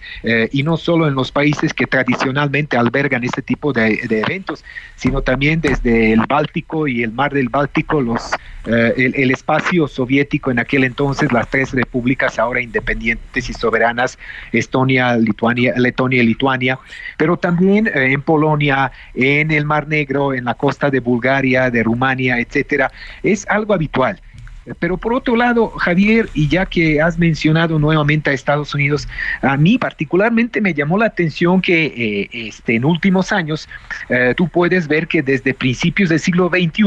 y 0.51 0.63
no 0.63 0.77
solo 0.77 1.07
en 1.07 1.15
los 1.15 1.31
países 1.31 1.73
que 1.73 1.85
tradicionalmente 1.85 2.77
albergan 2.77 3.23
este 3.23 3.41
tipo 3.41 3.73
de, 3.73 3.99
eventos, 4.09 4.63
sino 4.95 5.21
también 5.21 5.61
desde 5.61 6.13
el 6.13 6.21
Báltico 6.27 6.87
y 6.87 7.03
el 7.03 7.11
mar 7.11 7.33
del 7.33 7.49
Báltico, 7.49 8.01
los, 8.01 8.31
el, 8.65 9.15
el, 9.15 9.31
espacio 9.31 9.87
soviético 9.87 10.51
en 10.51 10.59
aquel 10.59 10.83
entonces, 10.83 11.31
las 11.31 11.49
tres 11.49 11.71
repúblicas 11.71 12.37
ahora 12.37 12.61
independientes 12.61 13.49
y 13.49 13.53
soberanas, 13.53 14.17
Estonia, 14.51 15.15
Lituania, 15.15 15.73
Letonia 15.77 16.21
y 16.21 16.27
Lituania, 16.27 16.79
pero 17.17 17.37
también 17.37 17.89
en 17.93 18.21
Polonia, 18.21 18.91
en 19.13 19.51
el 19.51 19.65
Mar 19.65 19.87
Negro, 19.87 20.33
en 20.33 20.45
la 20.45 20.53
costa 20.53 20.89
de 20.89 20.99
Bulgaria, 20.99 21.69
de 21.69 21.83
Rumania, 21.83 22.39
etcétera, 22.39 22.91
es 23.23 23.45
algo 23.49 23.73
habitual. 23.73 24.19
Pero 24.79 24.97
por 24.97 25.13
otro 25.13 25.35
lado, 25.35 25.69
Javier, 25.69 26.29
y 26.33 26.47
ya 26.47 26.65
que 26.65 27.01
has 27.01 27.17
mencionado 27.17 27.79
nuevamente 27.79 28.29
a 28.29 28.33
Estados 28.33 28.73
Unidos, 28.75 29.07
a 29.41 29.57
mí 29.57 29.77
particularmente 29.77 30.61
me 30.61 30.73
llamó 30.73 30.97
la 30.97 31.07
atención 31.07 31.61
que 31.61 31.85
eh, 31.85 32.29
este, 32.31 32.75
en 32.75 32.85
últimos 32.85 33.31
años 33.31 33.67
eh, 34.09 34.33
tú 34.37 34.47
puedes 34.47 34.87
ver 34.87 35.07
que 35.07 35.21
desde 35.21 35.53
principios 35.53 36.09
del 36.09 36.19
siglo 36.19 36.49
XXI 36.49 36.83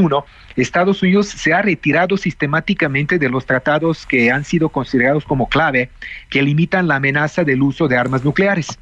Estados 0.55 1.01
Unidos 1.01 1.27
se 1.27 1.53
ha 1.53 1.61
retirado 1.61 2.17
sistemáticamente 2.17 3.17
de 3.17 3.29
los 3.29 3.45
tratados 3.45 4.05
que 4.05 4.31
han 4.31 4.45
sido 4.45 4.69
considerados 4.69 5.25
como 5.25 5.49
clave 5.49 5.89
que 6.29 6.41
limitan 6.41 6.87
la 6.87 6.97
amenaza 6.97 7.43
del 7.43 7.61
uso 7.63 7.87
de 7.87 7.97
armas 7.97 8.23
nucleares. 8.23 8.77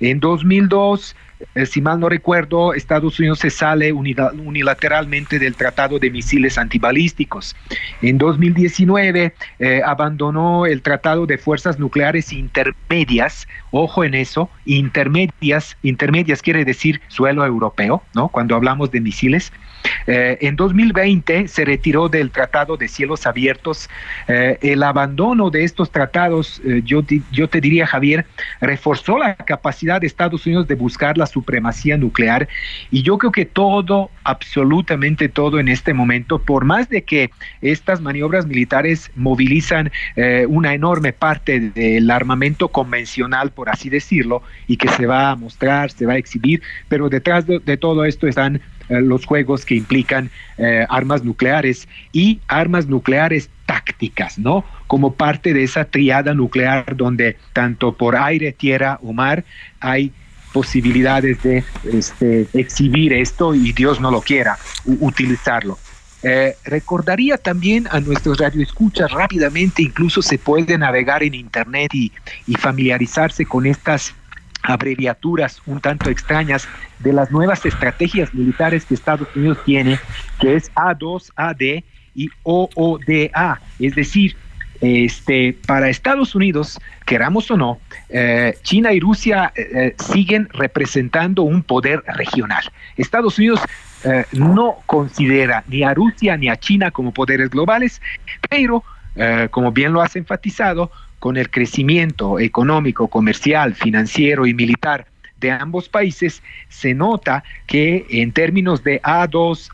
En 0.00 0.18
2002 0.18 1.14
eh, 1.54 1.66
si 1.66 1.80
mal 1.80 1.98
no 2.00 2.08
recuerdo, 2.08 2.74
Estados 2.74 3.18
Unidos 3.18 3.38
se 3.38 3.50
sale 3.50 3.92
unilateralmente 3.92 5.38
del 5.38 5.54
Tratado 5.54 5.98
de 5.98 6.10
Misiles 6.10 6.58
Antibalísticos. 6.58 7.56
En 8.02 8.18
2019 8.18 9.34
eh, 9.58 9.82
abandonó 9.84 10.66
el 10.66 10.82
Tratado 10.82 11.26
de 11.26 11.38
Fuerzas 11.38 11.78
Nucleares 11.78 12.32
Intermedias, 12.32 13.48
ojo 13.70 14.04
en 14.04 14.14
eso, 14.14 14.50
intermedias, 14.64 15.76
intermedias 15.82 16.42
quiere 16.42 16.64
decir 16.64 17.00
suelo 17.08 17.44
europeo, 17.44 18.02
¿no? 18.14 18.28
Cuando 18.28 18.54
hablamos 18.54 18.90
de 18.90 19.00
misiles. 19.00 19.52
Eh, 20.06 20.38
en 20.40 20.56
2020 20.56 21.48
se 21.48 21.64
retiró 21.64 22.08
del 22.08 22.30
Tratado 22.30 22.76
de 22.76 22.88
Cielos 22.88 23.26
Abiertos. 23.26 23.88
Eh, 24.28 24.58
el 24.62 24.82
abandono 24.82 25.50
de 25.50 25.64
estos 25.64 25.90
tratados, 25.90 26.60
eh, 26.64 26.82
yo, 26.84 27.02
yo 27.32 27.48
te 27.48 27.60
diría, 27.60 27.86
Javier, 27.86 28.26
reforzó 28.60 29.18
la 29.18 29.36
capacidad 29.36 30.00
de 30.00 30.06
Estados 30.06 30.46
Unidos 30.46 30.68
de 30.68 30.74
buscar 30.74 31.16
la 31.16 31.26
supremacía 31.26 31.96
nuclear. 31.96 32.48
Y 32.90 33.02
yo 33.02 33.18
creo 33.18 33.32
que 33.32 33.44
todo, 33.44 34.10
absolutamente 34.24 35.28
todo 35.28 35.58
en 35.58 35.68
este 35.68 35.94
momento, 35.94 36.38
por 36.38 36.64
más 36.64 36.88
de 36.88 37.02
que 37.02 37.30
estas 37.62 38.00
maniobras 38.00 38.46
militares 38.46 39.10
movilizan 39.16 39.90
una 40.48 40.74
enorme 40.74 41.12
parte 41.12 41.60
del 41.60 42.10
armamento 42.10 42.68
convencional, 42.68 43.50
por 43.60 43.68
así 43.68 43.90
decirlo, 43.90 44.42
y 44.66 44.78
que 44.78 44.88
se 44.88 45.04
va 45.04 45.28
a 45.28 45.36
mostrar, 45.36 45.90
se 45.90 46.06
va 46.06 46.14
a 46.14 46.16
exhibir, 46.16 46.62
pero 46.88 47.10
detrás 47.10 47.44
de 47.46 47.76
todo 47.76 48.06
esto 48.06 48.26
están 48.26 48.62
eh, 48.88 49.02
los 49.02 49.26
juegos 49.26 49.66
que 49.66 49.74
implican 49.74 50.30
eh, 50.56 50.86
armas 50.88 51.22
nucleares 51.24 51.86
y 52.10 52.40
armas 52.48 52.86
nucleares 52.86 53.50
tácticas, 53.66 54.38
¿no? 54.38 54.64
Como 54.86 55.12
parte 55.12 55.52
de 55.52 55.62
esa 55.62 55.84
triada 55.84 56.32
nuclear 56.32 56.96
donde 56.96 57.36
tanto 57.52 57.92
por 57.92 58.16
aire, 58.16 58.52
tierra 58.52 58.98
o 59.02 59.12
mar 59.12 59.44
hay 59.78 60.10
posibilidades 60.54 61.42
de 61.42 61.62
este, 61.92 62.48
exhibir 62.54 63.12
esto 63.12 63.54
y 63.54 63.72
Dios 63.72 64.00
no 64.00 64.10
lo 64.10 64.22
quiera, 64.22 64.56
utilizarlo. 64.86 65.76
Eh, 66.22 66.54
recordaría 66.64 67.38
también 67.38 67.88
a 67.90 68.00
nuestros 68.00 68.38
radioescuchas 68.38 69.10
rápidamente, 69.10 69.82
incluso 69.82 70.20
se 70.20 70.38
puede 70.38 70.76
navegar 70.76 71.22
en 71.22 71.34
Internet 71.34 71.94
y, 71.94 72.12
familiarizarse 72.58 73.46
con 73.46 73.64
estas 73.64 74.14
abreviaturas 74.62 75.62
un 75.64 75.80
tanto 75.80 76.10
extrañas 76.10 76.68
de 76.98 77.14
las 77.14 77.30
nuevas 77.30 77.64
estrategias 77.64 78.34
militares 78.34 78.84
que 78.84 78.94
Estados 78.94 79.28
Unidos 79.34 79.58
tiene, 79.64 79.98
que 80.38 80.56
es 80.56 80.70
A2AD 80.74 81.84
y 82.14 82.28
OODA, 82.42 83.60
es 83.78 83.94
decir, 83.94 84.36
este, 84.80 85.56
para 85.66 85.90
Estados 85.90 86.34
Unidos, 86.34 86.78
queramos 87.06 87.50
o 87.50 87.56
no, 87.56 87.78
eh, 88.08 88.56
China 88.62 88.92
y 88.92 89.00
Rusia 89.00 89.52
eh, 89.54 89.68
eh, 89.74 89.94
siguen 90.12 90.48
representando 90.52 91.42
un 91.42 91.62
poder 91.62 92.02
regional. 92.06 92.64
Estados 92.96 93.38
Unidos 93.38 93.60
no 94.32 94.76
considera 94.86 95.64
ni 95.68 95.82
a 95.82 95.92
Rusia 95.94 96.36
ni 96.36 96.48
a 96.48 96.56
China 96.56 96.90
como 96.90 97.12
poderes 97.12 97.50
globales, 97.50 98.00
pero, 98.48 98.82
como 99.50 99.72
bien 99.72 99.92
lo 99.92 100.00
has 100.00 100.16
enfatizado, 100.16 100.90
con 101.20 101.36
el 101.36 101.50
crecimiento 101.50 102.38
económico, 102.40 103.06
comercial, 103.08 103.74
financiero 103.74 104.46
y 104.46 104.54
militar 104.54 105.06
de 105.38 105.50
ambos 105.50 105.88
países, 105.88 106.42
se 106.68 106.94
nota 106.94 107.44
que 107.66 108.06
en 108.10 108.32
términos 108.32 108.82
de 108.82 109.00
A2, 109.02 109.70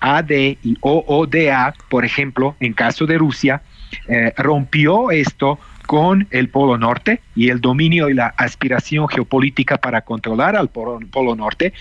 AD 0.00 0.30
y 0.30 0.76
OODA, 0.80 1.74
por 1.88 2.04
ejemplo, 2.04 2.56
en 2.60 2.72
caso 2.72 3.06
de 3.06 3.18
Rusia, 3.18 3.62
eh, 4.08 4.32
rompió 4.36 5.10
esto 5.10 5.58
con 5.92 6.26
el 6.30 6.48
Polo 6.48 6.78
Norte 6.78 7.20
y 7.36 7.50
el 7.50 7.60
dominio 7.60 8.08
y 8.08 8.14
la 8.14 8.28
aspiración 8.38 9.08
geopolítica 9.08 9.76
para 9.76 10.00
controlar 10.00 10.56
al 10.56 10.70
Polo, 10.70 11.36
Norte. 11.36 11.74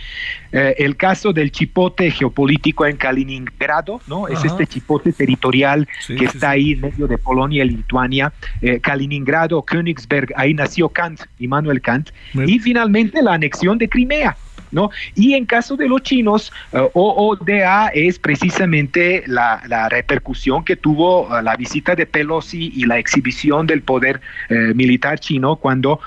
Eh, 0.52 0.76
el 0.80 0.98
caso 0.98 1.32
del 1.32 1.50
chipote 1.50 2.12
geopolítico 2.12 2.86
en 2.86 2.98
Kaliningrado, 2.98 4.02
¿no? 4.08 4.28
Es 4.28 4.44
este 4.44 4.68
chipote 4.68 5.14
territorial 5.14 5.88
que 6.08 6.26
está 6.26 6.50
ahí 6.50 6.74
en 6.74 6.82
medio 6.82 7.08
de 7.08 7.18
Polonia 7.18 7.64
y 7.64 7.70
Lituania. 7.70 8.34
Eh, 8.62 8.82
Kaliningrado, 8.82 9.62
Königsberg, 9.62 10.34
ahí 10.36 10.54
nació 10.54 10.90
Kant, 10.90 11.22
Immanuel 11.40 11.80
Kant. 11.80 12.10
Y 12.34 12.60
finalmente 12.60 13.22
la 13.22 13.36
anexión 13.36 13.78
de 13.78 13.88
Crimea. 13.88 14.36
¿No? 14.72 14.90
Y 15.16 15.34
en 15.34 15.46
caso 15.46 15.76
de 15.78 15.88
los 15.88 16.02
chinos, 16.02 16.52
uh, 16.72 16.90
OODA 16.94 17.90
es 17.90 18.20
precisamente 18.20 19.24
la, 19.28 19.62
repercusión 19.90 20.64
que 20.64 20.76
tuvo 20.76 21.28
uh, 21.28 21.42
la 21.42 21.56
visita 21.56 21.96
de 21.96 22.06
Pelosi 22.06 22.72
y 22.76 22.86
la 22.86 22.98
exhibición 22.98 23.68
del 23.68 23.82
poder 23.82 24.22
uh, 24.50 24.76
militar 24.76 25.20
chino 25.20 25.56
cuando 25.56 26.00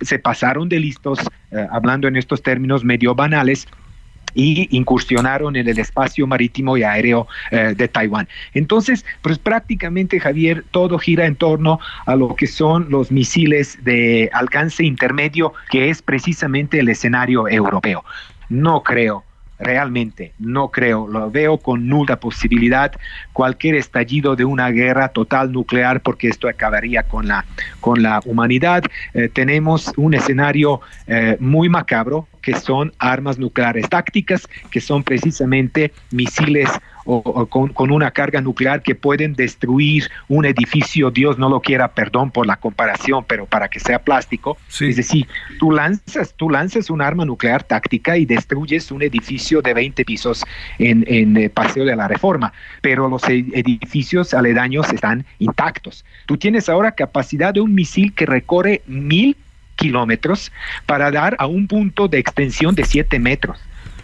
se 0.00 0.18
pasaron 0.18 0.68
de 0.68 0.78
listos, 0.78 1.18
hablando 1.70 2.08
en 2.08 2.16
estos 2.16 2.42
términos 2.42 2.84
medio 2.84 3.14
banales, 3.14 3.66
y 4.36 4.68
incursionaron 4.70 5.56
en 5.56 5.66
el 5.66 5.78
espacio 5.78 6.26
marítimo 6.26 6.76
y 6.76 6.84
aéreo 6.84 7.26
eh, 7.50 7.74
de 7.76 7.88
Taiwán. 7.88 8.28
Entonces, 8.54 9.04
pues 9.22 9.38
prácticamente, 9.38 10.20
Javier, 10.20 10.64
todo 10.70 10.98
gira 10.98 11.26
en 11.26 11.34
torno 11.34 11.80
a 12.04 12.14
lo 12.14 12.36
que 12.36 12.46
son 12.46 12.86
los 12.90 13.10
misiles 13.10 13.82
de 13.82 14.30
alcance 14.32 14.84
intermedio, 14.84 15.54
que 15.70 15.88
es 15.88 16.02
precisamente 16.02 16.78
el 16.78 16.88
escenario 16.90 17.48
europeo. 17.48 18.04
No 18.48 18.82
creo 18.82 19.24
realmente 19.58 20.32
no 20.38 20.68
creo, 20.70 21.06
lo 21.06 21.30
veo 21.30 21.58
con 21.58 21.88
nula 21.88 22.20
posibilidad 22.20 22.92
cualquier 23.32 23.74
estallido 23.76 24.36
de 24.36 24.44
una 24.44 24.70
guerra 24.70 25.08
total 25.08 25.52
nuclear 25.52 26.00
porque 26.00 26.28
esto 26.28 26.48
acabaría 26.48 27.02
con 27.02 27.28
la, 27.28 27.44
con 27.80 28.02
la 28.02 28.20
humanidad. 28.24 28.82
Eh, 29.14 29.28
tenemos 29.32 29.92
un 29.96 30.14
escenario 30.14 30.80
eh, 31.06 31.36
muy 31.40 31.68
macabro 31.68 32.28
que 32.42 32.54
son 32.54 32.92
armas 32.98 33.38
nucleares 33.38 33.88
tácticas, 33.88 34.48
que 34.70 34.80
son 34.80 35.02
precisamente 35.02 35.92
misiles 36.12 36.70
o, 37.06 37.46
con, 37.46 37.90
una 37.90 38.10
carga 38.10 38.40
nuclear 38.40 38.82
que 38.82 38.94
pueden 38.94 39.34
destruir 39.34 40.10
un 40.28 40.44
edificio, 40.44 41.10
Dios 41.10 41.38
no 41.38 41.48
lo 41.48 41.60
quiera, 41.60 41.88
perdón 41.88 42.30
por 42.30 42.46
la 42.46 42.56
comparación, 42.56 43.24
pero 43.26 43.46
para 43.46 43.68
que 43.68 43.80
sea 43.80 44.00
plástico. 44.00 44.58
Es 44.80 44.96
decir, 44.96 45.26
tú 45.58 45.70
lanzas, 45.70 46.34
tú 46.36 46.50
lanzas 46.50 46.90
un 46.90 47.00
arma 47.00 47.24
nuclear 47.24 47.62
táctica 47.62 48.16
y 48.16 48.26
destruyes 48.26 48.90
un 48.90 49.02
edificio 49.02 49.62
de 49.62 49.72
20 49.72 50.04
pisos 50.04 50.44
en, 50.78 51.04
en 51.06 51.36
eh, 51.36 51.48
Paseo 51.48 51.84
de 51.84 51.96
la 51.96 52.08
Reforma, 52.08 52.52
pero 52.80 53.08
los 53.08 53.22
e, 53.28 53.44
edificios 53.52 54.34
aledaños 54.34 54.92
están 54.92 55.24
intactos. 55.38 56.04
Tú 56.26 56.36
tienes 56.36 56.68
ahora 56.68 56.92
capacidad 56.92 57.54
de 57.54 57.60
un 57.60 57.74
misil 57.74 58.12
que 58.14 58.26
recorre 58.26 58.82
mil 58.86 59.36
kilómetros 59.76 60.50
para 60.86 61.10
dar 61.10 61.36
a 61.38 61.46
un 61.46 61.68
punto 61.68 62.08
de 62.08 62.18
extensión 62.18 62.74
de 62.74 62.84
7 62.84 63.18
metros. 63.18 63.58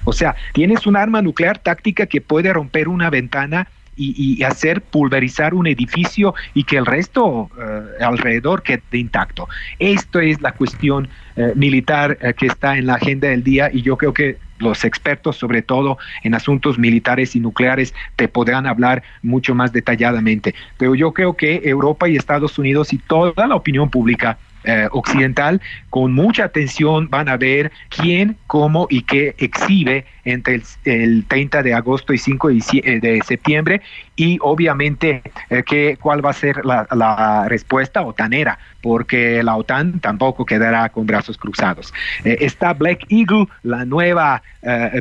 O 0.05 0.13
sea, 0.13 0.35
tienes 0.53 0.87
un 0.87 0.97
arma 0.97 1.23
nuclear 1.23 1.59
táctica 1.59 2.07
que 2.07 2.21
puede 2.21 2.53
romper 2.53 2.89
una 2.89 3.11
ventana 3.11 3.69
y, 3.97 4.43
hacer 4.43 4.81
pulverizar 4.81 5.55
un 5.55 5.67
edificio 5.67 6.35
y 6.55 6.65
que 6.65 6.77
el 6.77 6.87
resto 6.87 7.51
eh, 7.59 8.03
alrededor 8.03 8.63
quede 8.63 8.81
intacto. 8.93 9.49
Esto 9.79 10.21
es 10.21 10.41
la 10.41 10.53
cuestión 10.53 11.09
eh, 11.37 11.53
militar 11.55 12.19
eh, 12.21 12.35
que 12.35 12.47
está 12.47 12.77
en 12.77 12.87
la 12.87 12.95
agenda 12.95 13.29
del 13.29 13.45
día 13.45 13.71
y 13.73 13.83
yo 13.83 13.97
creo 13.97 14.15
que 14.15 14.39
los 14.59 14.85
expertos, 14.85 15.37
sobre 15.37 15.61
todo 15.61 15.99
en 16.23 16.35
asuntos 16.35 16.79
militares 16.79 17.35
y 17.37 17.41
nucleares, 17.41 17.95
te 18.17 18.29
podrán 18.29 18.67
hablar 18.67 19.03
mucho 19.23 19.55
más 19.55 19.73
detalladamente. 19.73 20.55
Pero 20.79 20.95
yo 20.95 21.13
creo 21.13 21.37
que 21.37 21.63
Europa 21.65 22.09
y 22.09 22.17
Estados 22.17 22.59
Unidos 22.59 22.93
y 22.93 22.99
toda 22.99 23.47
la 23.47 23.57
opinión 23.57 23.91
pública 23.91 24.39
eh, 24.65 24.89
occidental, 24.93 25.61
con 25.91 26.13
mucha 26.13 26.45
atención 26.45 27.09
van 27.11 27.29
a 27.29 27.37
ver 27.37 27.73
quién, 27.89 28.37
cómo 28.47 28.87
y 28.91 29.03
qué 29.03 29.35
exhibe 29.39 30.05
entre 30.25 30.63
el, 30.85 31.25
30 31.27 31.63
de 31.63 31.75
agosto 31.75 32.13
y 32.13 32.19
5 32.19 32.51
eh, 32.51 33.01
de, 33.01 33.21
septiembre 33.27 33.83
y 34.15 34.39
obviamente 34.41 35.23
eh, 35.51 35.97
cuál 36.01 36.25
va 36.25 36.31
a 36.31 36.35
ser 36.35 36.65
la, 36.65 37.47
respuesta 37.49 38.03
otanera, 38.03 38.59
porque 38.81 39.43
la 39.43 39.57
OTAN 39.57 40.01
tampoco 40.01 40.45
quedará 40.45 40.89
con 40.91 41.07
brazos 41.07 41.37
cruzados. 41.37 41.93
está 42.25 42.73
Black 42.73 43.07
Eagle, 43.09 43.47
la 43.63 43.85
nueva 43.85 44.43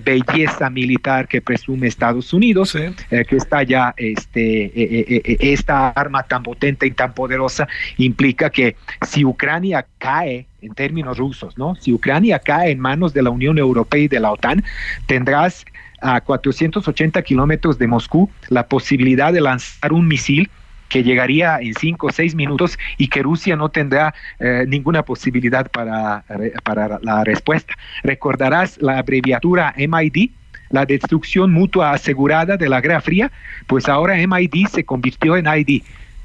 belleza 0.03 0.70
militar 0.70 1.28
que 1.28 1.39
presume 1.41 1.88
Estados 1.88 2.34
Unidos, 2.34 2.74
que 3.09 3.36
está 3.36 3.64
ya, 3.64 3.93
este, 3.95 5.53
esta 5.53 5.89
arma 5.89 6.24
tan 6.24 6.41
potente 6.43 6.88
y 6.88 6.91
tan 6.91 7.14
poderosa 7.14 7.68
implica 7.97 8.49
que 8.49 8.76
si 9.05 9.24
Ucrania 9.24 9.41
Ucrania 9.51 9.86
cae 9.97 10.45
en 10.62 10.74
términos 10.76 11.18
rusos, 11.18 11.57
¿no? 11.57 11.76
Si 11.76 11.91
Ucrania 11.91 12.39
cae 12.39 12.72
en 12.72 12.80
manos 12.80 13.12
de 13.14 13.22
la 13.22 13.32
Unión 13.32 13.57
Europea 13.57 14.03
y 14.03 14.07
de 14.07 14.20
la 14.22 14.32
OTAN, 14.32 14.64
tendrás 15.07 15.66
a 16.02 16.22
480 16.22 17.22
kilómetros 17.22 17.78
de 17.78 17.88
Moscú 17.88 18.30
la 18.49 18.68
posibilidad 18.68 19.32
de 19.32 19.41
lanzar 19.41 19.93
un 19.93 20.08
misil 20.08 20.49
que 20.91 21.04
llegaría 21.04 21.58
en 21.62 21.74
cinco 21.74 22.08
o 22.08 22.12
seis 22.12 22.36
minutos 22.36 22.78
y 22.97 23.08
que 23.08 23.24
Rusia 23.24 23.56
no 23.56 23.70
tendrá 23.70 24.14
eh, 24.39 24.66
ninguna 24.68 25.04
posibilidad 25.04 25.72
para, 25.72 26.26
para 26.66 26.99
la 27.02 27.24
respuesta. 27.24 27.74
Recordarás 28.04 28.78
la 28.82 28.97
abreviatura 28.97 29.74
MID, 29.78 30.32
la 30.70 30.86
destrucción 30.86 31.54
mutua 31.54 31.91
asegurada 31.91 32.58
de 32.58 32.68
la 32.68 32.82
Guerra 32.82 32.99
Fría, 32.99 33.32
pues 33.68 33.88
ahora 33.88 34.16
MID 34.16 34.68
se 34.68 34.84
convirtió 34.84 35.38
en 35.38 35.47
ID, 35.47 35.82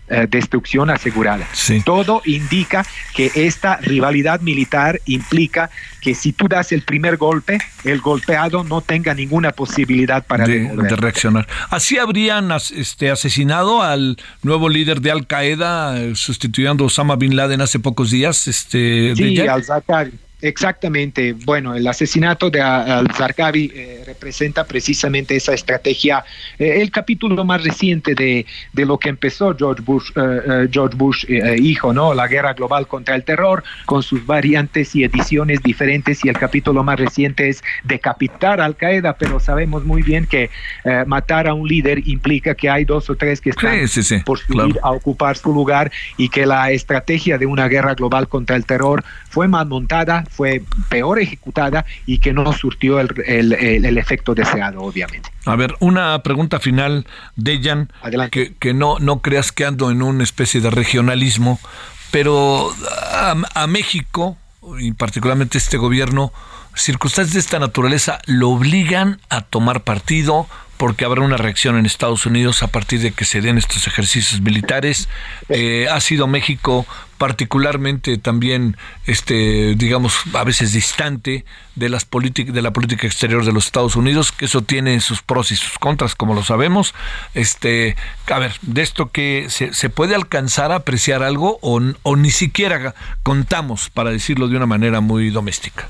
eh, 0.09 0.27
destrucción 0.31 0.91
asegurada. 0.91 1.47
Todo 1.85 2.23
indica 2.25 2.87
que 3.15 3.31
esta 3.35 3.79
rivalidad 3.79 4.41
militar 4.41 5.01
implica 5.07 5.71
que 6.01 6.15
si 6.15 6.33
tú 6.33 6.47
das 6.47 6.71
el 6.71 6.83
primer 6.83 7.17
golpe, 7.17 7.59
el 7.83 8.01
golpeado 8.01 8.63
no 8.63 8.81
tenga 8.81 9.15
ninguna 9.15 9.51
posibilidad 9.51 10.25
para 10.25 10.47
de, 10.47 10.71
reaccionar. 10.97 11.49
Así 11.71 11.99
habrían 11.99 12.53
este, 12.53 13.11
asesinado 13.11 13.83
al 13.83 14.17
nuevo 14.43 14.69
líder 14.69 15.01
de 15.01 15.11
Al 15.11 15.27
Qaeda, 15.27 16.01
eh, 16.01 16.15
sustituyendo 16.15 16.85
a 16.85 16.87
Osama 16.87 17.17
bin 17.17 17.35
Laden 17.35 17.61
hace 17.61 17.81
pocos 17.81 18.13
días. 18.13 18.47
Este, 18.47 19.15
sí, 19.17 19.41
al-Zakari. 19.41 20.13
Exactamente. 20.47 21.33
Bueno, 21.45 21.75
el 21.75 21.85
asesinato 21.89 22.51
de 22.51 22.61
al-Zarqawi 22.61 23.73
eh, 23.75 24.03
representa 24.07 24.65
precisamente 24.65 25.35
esa 25.35 25.53
estrategia, 25.53 26.25
eh, 26.57 26.83
el 26.83 26.93
capítulo 26.93 27.45
más 27.45 27.65
reciente 27.65 28.15
de, 28.15 28.47
de, 28.73 28.87
lo 28.87 28.97
que 28.97 29.09
empezó 29.09 29.57
George 29.57 29.83
Bush, 29.85 30.11
eh, 30.15 30.69
George 30.71 30.97
Bush 30.97 31.25
hijo, 31.59 31.93
¿no? 31.93 32.15
La 32.15 32.29
guerra 32.29 32.53
global 32.53 32.87
contra 32.87 33.17
el 33.17 33.25
terror, 33.25 33.65
con 33.87 34.05
sus 34.05 34.25
variantes 34.25 34.95
y 34.95 35.03
ediciones 35.03 35.61
diferentes, 35.65 36.25
y 36.25 36.29
el 36.29 36.39
capítulo 36.39 36.85
más 36.85 37.01
reciente 37.01 37.49
es 37.49 37.65
decapitar 37.83 38.61
a 38.61 38.67
Al-Qaeda, 38.67 39.17
pero 39.19 39.41
sabemos 39.41 39.85
muy 39.85 40.03
bien 40.03 40.27
que 40.27 40.51
matar 41.07 41.49
a 41.49 41.55
un 41.55 41.67
líder 41.67 42.07
implica 42.07 42.55
que 42.55 42.71
hay 42.71 42.85
dos 42.85 43.11
o 43.11 43.17
tres 43.17 43.41
que 43.41 43.51
están 43.51 43.79
por 44.25 44.39
subir 44.39 44.79
a 44.83 44.93
ocupar 44.93 45.37
su 45.37 45.53
lugar 45.53 45.91
y 46.17 46.29
que 46.29 46.47
la 46.47 46.71
estrategia 46.71 47.37
de 47.37 47.47
una 47.47 47.67
guerra 47.67 47.95
global 47.95 48.29
contra 48.29 48.55
el 48.55 48.65
terror 48.65 49.03
fue 49.29 49.49
mal 49.49 49.67
montada, 49.67 50.25
fue 50.37 50.63
peor 50.89 51.19
ejecutada 51.19 51.85
y 52.05 52.19
que 52.19 52.33
no 52.33 52.53
surtió 52.53 53.01
el, 53.01 53.09
el, 53.25 53.99
efecto 53.99 54.35
deseado, 54.35 54.83
obviamente. 54.83 55.31
A 55.45 55.57
ver, 55.57 55.75
una 55.81 56.23
pregunta 56.23 56.61
final, 56.61 57.07
Dejan, 57.37 57.91
que, 58.31 58.55
que 58.59 58.75
no, 58.75 58.99
no 58.99 59.21
creas 59.21 59.53
que 59.53 59.65
ando 59.65 59.91
en 59.91 60.03
una 60.03 60.25
especie 60.25 60.61
de 60.61 60.71
regionalismo, 60.71 61.59
pero 62.11 62.73
a, 63.13 63.35
a 63.55 63.67
México, 63.67 64.37
y 64.79 64.93
particularmente 64.93 65.59
este 65.59 65.79
gobierno, 65.79 66.33
circunstancias 66.75 67.35
de 67.35 67.41
esta 67.41 67.59
naturaleza 67.59 68.21
lo 68.27 68.51
obligan 68.51 69.21
a 69.31 69.41
tomar 69.41 69.83
partido, 69.83 70.47
porque 70.77 71.05
habrá 71.05 71.23
una 71.23 71.37
reacción 71.37 71.79
en 71.79 71.87
Estados 71.87 72.27
Unidos 72.27 72.63
a 72.63 72.69
partir 72.69 73.01
de 73.01 73.13
que 73.13 73.25
se 73.25 73.41
den 73.41 73.59
estos 73.59 73.87
ejercicios 73.87 74.41
militares. 74.41 75.09
Eh, 75.49 75.87
ha 75.91 76.01
sido 76.01 76.27
México 76.27 76.87
particularmente 77.19 78.19
también, 78.19 78.77
este, 79.07 79.75
digamos, 79.77 80.15
a 80.35 80.45
veces 80.45 80.73
distante 80.73 81.45
de 81.75 81.89
las 81.89 82.07
de 82.11 82.63
la 82.63 82.73
política 82.73 83.07
exterior 83.07 83.45
de 83.45 83.53
los 83.53 83.67
Estados 83.67 83.97
Unidos, 83.97 84.33
que 84.33 84.47
eso 84.47 84.63
tiene 84.63 85.01
sus 85.01 85.23
pros 85.23 85.51
y 85.53 85.57
sus 85.57 85.79
contras, 85.79 86.15
como 86.15 86.35
lo 86.35 86.43
sabemos. 86.43 86.95
Este, 87.35 87.97
a 88.29 88.39
ver, 88.39 88.55
de 88.63 88.83
esto 88.83 89.11
que 89.11 89.47
se, 89.49 89.73
se 89.75 89.91
puede 89.91 90.15
alcanzar 90.15 90.73
a 90.73 90.77
apreciar 90.77 91.23
algo 91.23 91.59
o, 91.63 91.81
o 92.03 92.17
ni 92.17 92.31
siquiera 92.31 92.95
contamos, 93.23 93.91
para 93.91 94.11
decirlo 94.11 94.49
de 94.49 94.57
una 94.57 94.67
manera 94.67 95.01
muy 95.01 95.31
doméstica. 95.31 95.89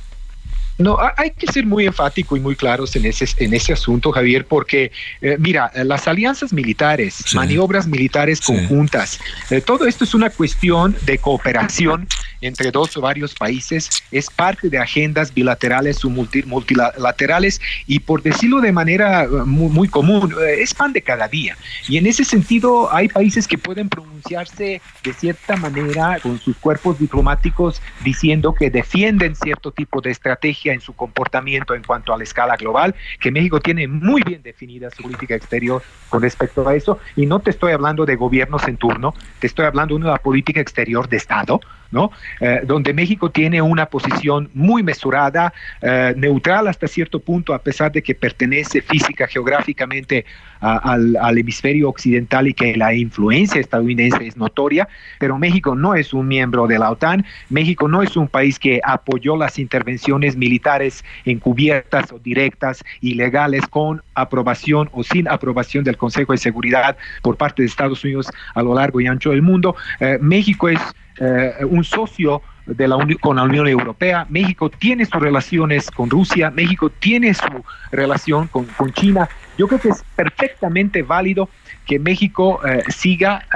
No, 0.79 0.99
hay 1.17 1.31
que 1.31 1.47
ser 1.47 1.65
muy 1.65 1.87
enfático 1.87 2.37
y 2.37 2.41
muy 2.41 2.55
claros 2.55 2.95
en 2.97 3.07
ese, 3.07 3.27
en 3.39 3.55
ese 3.55 3.73
asunto, 3.73 4.13
Javier, 4.13 4.47
porque, 4.47 4.93
eh, 5.23 5.37
mira, 5.39 5.71
las 5.75 6.07
alianzas 6.07 6.53
militares, 6.53 7.25
maniobras 7.35 7.87
militares 7.87 8.43
conjuntas, 8.43 9.19
eh, 9.51 9.63
todo 9.63 9.87
esto 9.87 10.05
es 10.05 10.15
una 10.15 10.29
cuestión 10.29 10.95
de 11.07 11.17
cooperación 11.17 12.07
entre 12.43 12.71
dos 12.71 12.95
o 12.97 13.01
varios 13.01 13.35
países, 13.35 13.89
es 14.11 14.29
parte 14.29 14.69
de 14.69 14.79
agendas 14.79 15.33
bilaterales 15.33 16.05
o 16.05 16.11
multilaterales 16.11 17.61
y, 17.87 18.01
por 18.01 18.23
decirlo 18.23 18.61
de 18.61 18.73
manera 18.73 19.25
eh, 19.25 19.29
muy, 19.47 19.71
muy 19.71 19.89
común, 19.89 20.35
es 20.59 20.75
pan 20.75 20.93
de 20.93 21.01
cada 21.01 21.27
día. 21.27 21.57
Y 21.89 21.97
en 21.97 22.07
ese 22.07 22.25
sentido, 22.25 22.93
hay 22.95 23.09
países 23.09 23.49
que 23.49 23.57
pueden 23.57 23.89
pronunciarse 23.89 24.83
de 25.03 25.13
cierta 25.15 25.57
manera 25.57 26.19
con 26.23 26.39
sus 26.39 26.57
cuerpos 26.57 26.99
diplomáticos 26.99 27.81
diciendo 28.05 28.55
que 28.55 28.71
defienden 28.71 29.35
cierto 29.35 29.73
tipo 29.73 30.03
de 30.03 30.11
estrategia 30.11 30.66
en 30.73 30.81
su 30.81 30.95
comportamiento 30.95 31.75
en 31.75 31.83
cuanto 31.83 32.13
a 32.13 32.17
la 32.17 32.25
escala 32.25 32.57
global, 32.57 32.95
que 33.21 33.31
México 33.31 33.61
tiene 33.61 33.89
muy 33.89 34.23
bien 34.23 34.43
definida 34.43 34.91
su 34.91 35.03
política 35.03 35.35
exterior 35.35 35.83
con 36.09 36.23
respecto 36.23 36.69
a 36.69 36.75
eso, 36.75 36.99
y 37.17 37.27
no 37.27 37.41
te 37.41 37.51
estoy 37.51 37.73
hablando 37.73 38.07
de 38.07 38.17
gobiernos 38.17 38.67
en 38.69 38.77
turno, 38.77 39.15
te 39.39 39.47
estoy 39.47 39.67
hablando 39.67 39.95
de 39.95 40.03
una 40.03 40.17
política 40.19 40.61
exterior 40.61 41.09
de 41.09 41.17
Estado, 41.17 41.61
¿no? 41.91 42.11
Eh, 42.41 42.61
donde 42.65 42.93
México 42.93 43.31
tiene 43.31 43.63
una 43.63 43.87
posición 43.87 44.51
muy 44.55 44.83
mesurada, 44.83 45.53
eh, 45.83 46.15
neutral 46.17 46.69
hasta 46.69 46.87
cierto 46.89 47.21
punto, 47.21 47.55
a 47.55 47.59
pesar 47.59 47.93
de 47.93 48.03
que 48.03 48.15
pertenece 48.15 48.83
física, 48.83 49.27
geográficamente 49.27 50.25
al, 50.61 51.39
hemisferio 51.39 51.89
occidental 51.89 52.49
y 52.49 52.55
que 52.55 52.77
la 52.77 52.95
influencia 52.95 53.61
estadounidense 53.61 54.27
es 54.27 54.37
notoria, 54.37 54.89
pero 55.19 55.39
México 55.39 55.75
no 55.75 55.95
es 55.95 56.15
un 56.15 56.27
miembro 56.29 56.67
de 56.67 56.79
la 56.79 56.91
OTAN, 56.91 57.25
México 57.51 57.89
no 57.89 58.03
es 58.03 58.17
un 58.17 58.29
país 58.29 58.59
que 58.59 58.81
apoyó 58.83 59.37
las 59.37 59.59
intervenciones 59.59 60.37
militares 60.37 61.05
encubiertas 61.25 62.11
o 62.13 62.19
directas, 62.19 62.83
ilegales, 63.01 63.67
con 63.69 64.03
aprobación 64.15 64.89
o 64.93 65.03
sin 65.03 65.29
aprobación 65.29 65.85
del 65.85 65.97
Consejo 65.97 66.33
de 66.33 66.39
Seguridad 66.39 66.97
por 67.23 67.37
parte 67.37 67.63
de 67.63 67.69
Estados 67.69 68.03
Unidos 68.05 68.29
a 68.55 68.63
lo 68.63 68.75
largo 68.75 69.01
y 69.01 69.07
ancho 69.07 69.31
del 69.31 69.43
mundo. 69.43 69.77
Eh, 70.01 70.19
México 70.21 70.69
es 70.69 70.81
eh, 71.19 71.65
un 71.69 71.85
socio 71.85 72.43
de 72.67 72.89
la 72.89 72.97
con 73.21 73.37
la 73.37 73.45
Unión 73.45 73.69
Europea, 73.69 74.27
México 74.29 74.69
tiene 74.69 75.05
sus 75.05 75.21
relaciones 75.23 75.91
con 75.91 76.11
Rusia, 76.11 76.51
México 76.51 76.91
tiene 76.91 77.33
su 77.33 77.65
relación 77.93 78.49
con, 78.49 78.65
con 78.65 78.93
China. 78.93 79.29
Yo 79.57 79.69
creo 79.69 79.81
que 79.81 79.91
es 79.91 80.05
perfectamente 80.17 81.03
válido 81.03 81.49
que 81.87 81.99
México 81.99 82.61
eh, 82.67 82.83
siga 82.89 83.47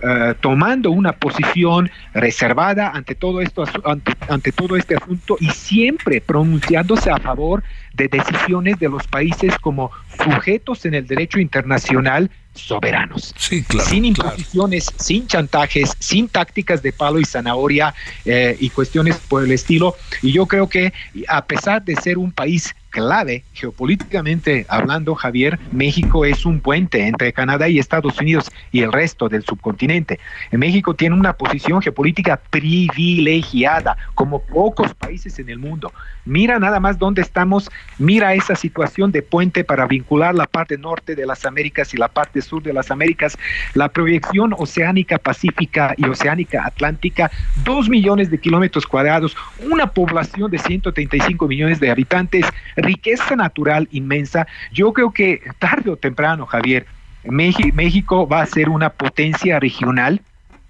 eh, 0.00 0.34
tomando 0.40 0.90
una 0.90 1.12
posición 1.12 1.90
reservada 2.14 2.90
ante 2.90 3.14
todo 3.14 3.40
esto, 3.40 3.64
ante, 3.84 4.14
ante 4.28 4.52
todo 4.52 4.76
este 4.76 4.96
asunto 4.96 5.36
y 5.40 5.50
siempre 5.50 6.20
pronunciándose 6.20 7.10
a 7.10 7.18
favor 7.18 7.62
de 7.94 8.08
decisiones 8.08 8.78
de 8.78 8.88
los 8.88 9.06
países 9.06 9.58
como 9.58 9.90
sujetos 10.24 10.84
en 10.86 10.94
el 10.94 11.06
derecho 11.06 11.40
internacional 11.40 12.30
soberanos. 12.58 13.34
sin 13.38 14.04
imposiciones, 14.04 14.92
sin 14.98 15.26
chantajes, 15.26 15.96
sin 15.98 16.28
tácticas 16.28 16.82
de 16.82 16.92
palo 16.92 17.18
y 17.20 17.24
zanahoria 17.24 17.94
eh, 18.24 18.56
y 18.58 18.70
cuestiones 18.70 19.16
por 19.28 19.44
el 19.44 19.52
estilo. 19.52 19.96
Y 20.22 20.32
yo 20.32 20.46
creo 20.46 20.68
que 20.68 20.92
a 21.28 21.44
pesar 21.44 21.84
de 21.84 21.96
ser 21.96 22.18
un 22.18 22.32
país 22.32 22.74
clave 22.98 23.44
geopolíticamente 23.52 24.66
hablando, 24.68 25.14
Javier, 25.14 25.56
México 25.70 26.24
es 26.24 26.44
un 26.44 26.58
puente 26.58 27.06
entre 27.06 27.32
Canadá 27.32 27.68
y 27.68 27.78
Estados 27.78 28.20
Unidos 28.20 28.50
y 28.72 28.82
el 28.82 28.92
resto 28.92 29.28
del 29.28 29.44
subcontinente. 29.44 30.18
México 30.50 30.94
tiene 30.94 31.14
una 31.14 31.34
posición 31.34 31.80
geopolítica 31.80 32.40
privilegiada, 32.50 33.96
como 34.16 34.40
pocos 34.40 34.94
países 34.94 35.38
en 35.38 35.48
el 35.48 35.60
mundo. 35.60 35.92
Mira 36.24 36.58
nada 36.58 36.80
más 36.80 36.98
dónde 36.98 37.22
estamos, 37.22 37.70
mira 37.98 38.34
esa 38.34 38.56
situación 38.56 39.12
de 39.12 39.22
puente 39.22 39.62
para 39.62 39.86
vincular 39.86 40.34
la 40.34 40.46
parte 40.46 40.76
norte 40.76 41.14
de 41.14 41.24
las 41.24 41.46
Américas 41.46 41.94
y 41.94 41.98
la 41.98 42.08
parte 42.08 42.42
sur 42.42 42.64
de 42.64 42.72
las 42.72 42.90
Américas, 42.90 43.38
la 43.74 43.88
proyección 43.88 44.52
oceánica 44.58 45.18
pacífica 45.18 45.94
y 45.96 46.04
oceánica 46.06 46.66
atlántica, 46.66 47.30
dos 47.64 47.88
millones 47.88 48.28
de 48.30 48.40
kilómetros 48.40 48.88
cuadrados, 48.88 49.36
una 49.70 49.86
población 49.86 50.50
de 50.50 50.58
135 50.58 51.46
millones 51.46 51.78
de 51.78 51.92
habitantes, 51.92 52.44
riqueza 52.88 53.36
natural 53.36 53.88
inmensa. 53.92 54.46
Yo 54.72 54.92
creo 54.92 55.12
que 55.12 55.42
tarde 55.58 55.90
o 55.90 55.96
temprano, 55.96 56.46
Javier, 56.46 56.86
México 57.24 58.26
va 58.26 58.42
a 58.42 58.46
ser 58.46 58.68
una 58.68 58.90
potencia 58.90 59.60
regional 59.60 60.22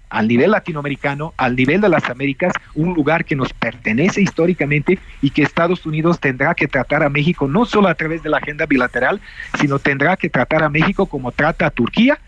al 0.09 0.27
nivel 0.27 0.51
latinoamericano, 0.51 1.33
al 1.37 1.55
nivel 1.55 1.81
de 1.81 1.89
las 1.89 2.09
Américas, 2.09 2.51
un 2.73 2.93
lugar 2.95 3.25
que 3.25 3.35
nos 3.35 3.53
pertenece 3.53 4.21
históricamente 4.21 4.97
y 5.21 5.29
que 5.29 5.43
Estados 5.43 5.85
Unidos 5.85 6.19
tendrá 6.19 6.55
que 6.55 6.67
tratar 6.67 7.03
a 7.03 7.09
México 7.09 7.47
no 7.47 7.65
solo 7.65 7.87
a 7.87 7.93
través 7.93 8.23
de 8.23 8.29
la 8.29 8.37
agenda 8.37 8.65
bilateral, 8.65 9.21
sino 9.59 9.77
tendrá 9.77 10.17
que 10.17 10.29
tratar 10.29 10.63
a 10.63 10.69
México 10.69 11.05
como 11.05 11.31
trata 11.31 11.67
a 11.67 11.69
Turquía, 11.69 12.19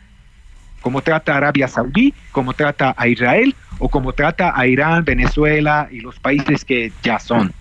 como 0.81 1.01
trata 1.01 1.33
a 1.33 1.37
Arabia 1.37 1.67
Saudí, 1.67 2.13
como 2.31 2.53
trata 2.53 2.93
a 2.95 3.07
Israel 3.07 3.55
o 3.79 3.89
como 3.89 4.13
trata 4.13 4.53
a 4.55 4.67
Irán, 4.67 5.03
Venezuela 5.03 5.87
y 5.91 6.01
los 6.01 6.19
países 6.19 6.63
que 6.63 6.91
ya 7.01 7.17
son 7.19 7.51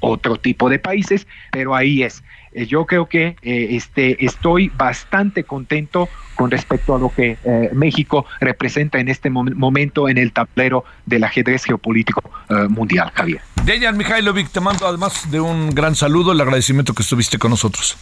otro 0.00 0.36
tipo 0.36 0.68
de 0.68 0.78
países, 0.78 1.26
pero 1.52 1.74
ahí 1.74 2.02
es. 2.02 2.22
Eh, 2.52 2.66
yo 2.66 2.84
creo 2.84 3.06
que 3.06 3.36
eh, 3.42 3.68
este, 3.70 4.24
estoy 4.24 4.70
bastante 4.76 5.44
contento 5.44 6.08
con 6.34 6.50
respecto 6.50 6.94
a 6.94 6.98
lo 6.98 7.10
que 7.10 7.36
eh, 7.44 7.70
México 7.72 8.24
representa 8.40 8.98
en 8.98 9.08
este 9.08 9.30
momento 9.30 10.08
en 10.08 10.18
el 10.18 10.32
tablero 10.32 10.84
del 11.06 11.24
ajedrez 11.24 11.64
geopolítico 11.64 12.22
mundial, 12.68 13.12
Javier. 13.14 13.42
Dejan 13.64 13.96
Mihailovic, 13.96 14.50
te 14.50 14.60
mando 14.60 14.86
además 14.86 15.30
de 15.30 15.40
un 15.40 15.70
gran 15.70 15.94
saludo, 15.94 16.32
el 16.32 16.40
agradecimiento 16.40 16.94
que 16.94 17.02
estuviste 17.02 17.38
con 17.38 17.50
nosotros. 17.50 17.96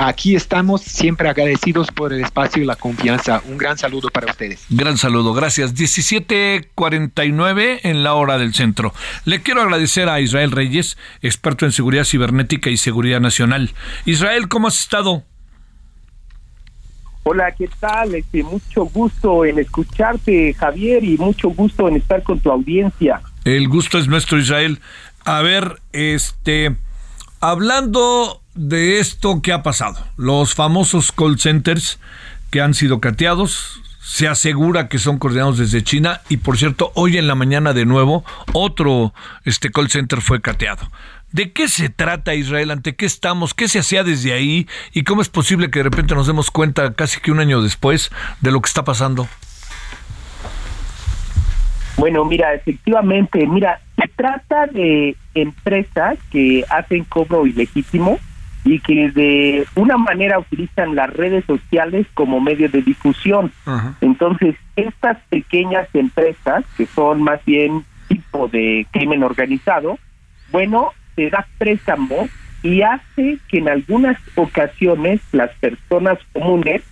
Aquí 0.00 0.36
estamos 0.36 0.82
siempre 0.82 1.28
agradecidos 1.28 1.90
por 1.90 2.12
el 2.12 2.20
espacio 2.20 2.62
y 2.62 2.66
la 2.66 2.76
confianza. 2.76 3.42
Un 3.48 3.58
gran 3.58 3.76
saludo 3.76 4.10
para 4.10 4.30
ustedes. 4.30 4.64
Gran 4.70 4.96
saludo, 4.96 5.34
gracias. 5.34 5.74
17:49 5.74 7.80
en 7.82 8.04
la 8.04 8.14
hora 8.14 8.38
del 8.38 8.54
centro. 8.54 8.94
Le 9.24 9.42
quiero 9.42 9.60
agradecer 9.60 10.08
a 10.08 10.20
Israel 10.20 10.52
Reyes, 10.52 10.96
experto 11.20 11.66
en 11.66 11.72
seguridad 11.72 12.04
cibernética 12.04 12.70
y 12.70 12.76
seguridad 12.76 13.20
nacional. 13.20 13.72
Israel, 14.04 14.46
¿cómo 14.46 14.68
has 14.68 14.78
estado? 14.78 15.24
Hola, 17.24 17.52
¿qué 17.58 17.68
tal? 17.80 18.14
Este, 18.14 18.44
mucho 18.44 18.84
gusto 18.84 19.44
en 19.44 19.58
escucharte, 19.58 20.54
Javier, 20.54 21.02
y 21.02 21.18
mucho 21.18 21.48
gusto 21.48 21.88
en 21.88 21.96
estar 21.96 22.22
con 22.22 22.38
tu 22.38 22.52
audiencia. 22.52 23.20
El 23.44 23.66
gusto 23.66 23.98
es 23.98 24.06
nuestro, 24.06 24.38
Israel. 24.38 24.80
A 25.24 25.42
ver, 25.42 25.82
este, 25.90 26.76
hablando 27.40 28.44
de 28.58 28.98
esto 28.98 29.40
que 29.40 29.52
ha 29.52 29.62
pasado. 29.62 30.04
Los 30.16 30.54
famosos 30.54 31.12
call 31.12 31.38
centers 31.38 32.00
que 32.50 32.60
han 32.60 32.74
sido 32.74 33.00
cateados, 33.00 33.80
se 34.00 34.26
asegura 34.26 34.88
que 34.88 34.98
son 34.98 35.18
coordinados 35.18 35.58
desde 35.58 35.84
China 35.84 36.22
y 36.28 36.38
por 36.38 36.58
cierto, 36.58 36.90
hoy 36.94 37.18
en 37.18 37.28
la 37.28 37.34
mañana 37.34 37.72
de 37.72 37.84
nuevo 37.84 38.24
otro 38.54 39.12
este 39.44 39.70
call 39.70 39.90
center 39.90 40.20
fue 40.20 40.40
cateado. 40.40 40.90
¿De 41.30 41.52
qué 41.52 41.68
se 41.68 41.90
trata 41.90 42.34
Israel? 42.34 42.70
¿Ante 42.70 42.96
qué 42.96 43.04
estamos? 43.06 43.52
¿Qué 43.54 43.68
se 43.68 43.78
hacía 43.78 44.02
desde 44.02 44.32
ahí? 44.32 44.66
¿Y 44.92 45.04
cómo 45.04 45.20
es 45.20 45.28
posible 45.28 45.70
que 45.70 45.80
de 45.80 45.84
repente 45.84 46.14
nos 46.14 46.26
demos 46.26 46.50
cuenta 46.50 46.94
casi 46.94 47.20
que 47.20 47.30
un 47.30 47.38
año 47.38 47.60
después 47.60 48.10
de 48.40 48.50
lo 48.50 48.60
que 48.62 48.68
está 48.68 48.82
pasando? 48.82 49.28
Bueno, 51.98 52.24
mira, 52.24 52.54
efectivamente, 52.54 53.46
mira, 53.46 53.80
se 53.96 54.08
trata 54.16 54.66
de 54.66 55.16
empresas 55.34 56.18
que 56.30 56.64
hacen 56.70 57.04
cobro 57.04 57.46
ilegítimo 57.46 58.18
y 58.64 58.80
que 58.80 59.10
de 59.10 59.66
una 59.76 59.96
manera 59.96 60.38
utilizan 60.38 60.94
las 60.94 61.10
redes 61.10 61.44
sociales 61.44 62.06
como 62.14 62.40
medio 62.40 62.68
de 62.68 62.82
difusión. 62.82 63.52
Entonces, 64.00 64.56
estas 64.76 65.18
pequeñas 65.28 65.88
empresas, 65.94 66.64
que 66.76 66.86
son 66.86 67.22
más 67.22 67.44
bien 67.44 67.84
tipo 68.08 68.48
de 68.48 68.86
crimen 68.90 69.22
organizado, 69.22 69.98
bueno, 70.50 70.92
se 71.14 71.30
da 71.30 71.46
préstamo 71.58 72.28
y 72.62 72.82
hace 72.82 73.38
que 73.48 73.58
en 73.58 73.68
algunas 73.68 74.18
ocasiones 74.34 75.20
las 75.32 75.50
personas 75.58 76.18
comunes 76.32 76.82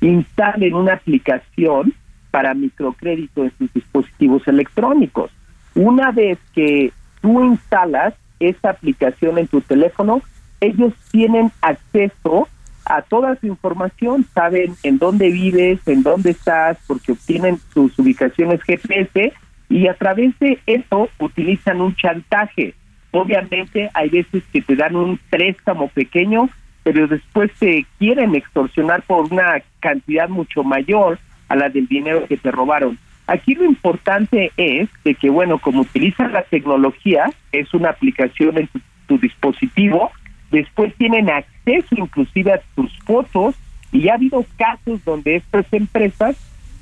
instalen 0.00 0.74
una 0.74 0.94
aplicación 0.94 1.94
para 2.30 2.54
microcrédito 2.54 3.44
en 3.44 3.52
sus 3.58 3.72
dispositivos 3.72 4.46
electrónicos. 4.46 5.30
Una 5.74 6.10
vez 6.12 6.38
que 6.54 6.92
tú 7.20 7.44
instalas 7.44 8.14
esa 8.40 8.70
aplicación 8.70 9.38
en 9.38 9.46
tu 9.46 9.60
teléfono, 9.62 10.22
ellos 10.60 10.92
tienen 11.10 11.52
acceso 11.60 12.48
a 12.84 13.02
toda 13.02 13.36
su 13.36 13.46
información, 13.46 14.24
saben 14.32 14.74
en 14.82 14.98
dónde 14.98 15.30
vives, 15.30 15.80
en 15.86 16.02
dónde 16.02 16.30
estás, 16.30 16.78
porque 16.86 17.12
obtienen 17.12 17.58
sus 17.74 17.98
ubicaciones 17.98 18.62
GPS 18.62 19.32
y 19.68 19.88
a 19.88 19.94
través 19.94 20.38
de 20.38 20.60
eso 20.66 21.08
utilizan 21.18 21.80
un 21.80 21.94
chantaje. 21.96 22.74
Obviamente 23.10 23.90
hay 23.94 24.08
veces 24.08 24.44
que 24.52 24.62
te 24.62 24.76
dan 24.76 24.94
un 24.94 25.18
préstamo 25.30 25.88
pequeño, 25.88 26.48
pero 26.84 27.08
después 27.08 27.50
te 27.58 27.84
quieren 27.98 28.34
extorsionar 28.36 29.02
por 29.02 29.32
una 29.32 29.62
cantidad 29.80 30.28
mucho 30.28 30.62
mayor 30.62 31.18
a 31.48 31.56
la 31.56 31.68
del 31.68 31.88
dinero 31.88 32.26
que 32.26 32.36
te 32.36 32.50
robaron. 32.52 32.98
Aquí 33.26 33.54
lo 33.54 33.64
importante 33.64 34.52
es 34.56 34.88
de 35.04 35.14
que, 35.16 35.30
bueno, 35.30 35.58
como 35.58 35.80
utilizan 35.80 36.32
la 36.32 36.42
tecnología, 36.42 37.24
es 37.50 37.74
una 37.74 37.90
aplicación 37.90 38.58
en 38.58 38.68
tu 39.08 39.18
dispositivo, 39.18 40.12
después 40.50 40.94
tienen 40.96 41.30
acceso 41.30 41.94
inclusive 41.96 42.52
a 42.52 42.60
tus 42.74 42.96
fotos 43.00 43.54
y 43.92 44.08
ha 44.08 44.14
habido 44.14 44.44
casos 44.56 45.04
donde 45.04 45.36
estas 45.36 45.66
empresas 45.72 46.36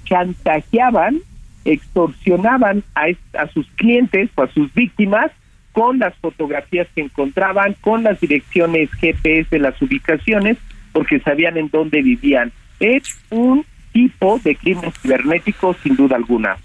chantajeaban, 0.04 1.20
extorsionaban 1.64 2.82
a, 2.94 3.06
a 3.38 3.48
sus 3.48 3.66
clientes 3.76 4.30
o 4.34 4.42
a 4.42 4.52
sus 4.52 4.72
víctimas 4.74 5.30
con 5.72 5.98
las 5.98 6.14
fotografías 6.16 6.86
que 6.94 7.02
encontraban, 7.02 7.74
con 7.80 8.04
las 8.04 8.20
direcciones 8.20 8.90
GPS 8.92 9.48
de 9.50 9.58
las 9.58 9.80
ubicaciones, 9.82 10.56
porque 10.92 11.18
sabían 11.20 11.56
en 11.56 11.68
dónde 11.68 12.00
vivían. 12.00 12.52
Es 12.78 13.02
un 13.30 13.66
tipo 13.92 14.38
de 14.44 14.54
crimen 14.54 14.92
cibernético 15.02 15.74
sin 15.82 15.96
duda 15.96 16.16
alguna. 16.16 16.56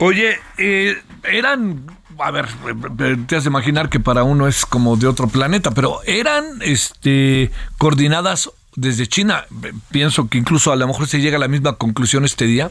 Oye, 0.00 0.36
eh, 0.58 0.94
eran 1.30 1.84
a 2.18 2.30
ver, 2.30 2.46
te 3.26 3.36
has 3.36 3.44
de 3.44 3.50
imaginar 3.50 3.88
que 3.88 4.00
para 4.00 4.24
uno 4.24 4.48
es 4.48 4.66
como 4.66 4.96
de 4.96 5.06
otro 5.06 5.28
planeta, 5.28 5.70
pero 5.70 6.00
eran 6.04 6.44
este 6.62 7.50
coordinadas 7.78 8.50
desde 8.76 9.06
China. 9.06 9.44
Pienso 9.90 10.28
que 10.28 10.38
incluso 10.38 10.72
a 10.72 10.76
lo 10.76 10.86
mejor 10.86 11.06
se 11.06 11.20
llega 11.20 11.36
a 11.36 11.40
la 11.40 11.48
misma 11.48 11.74
conclusión 11.74 12.24
este 12.24 12.46
día. 12.46 12.70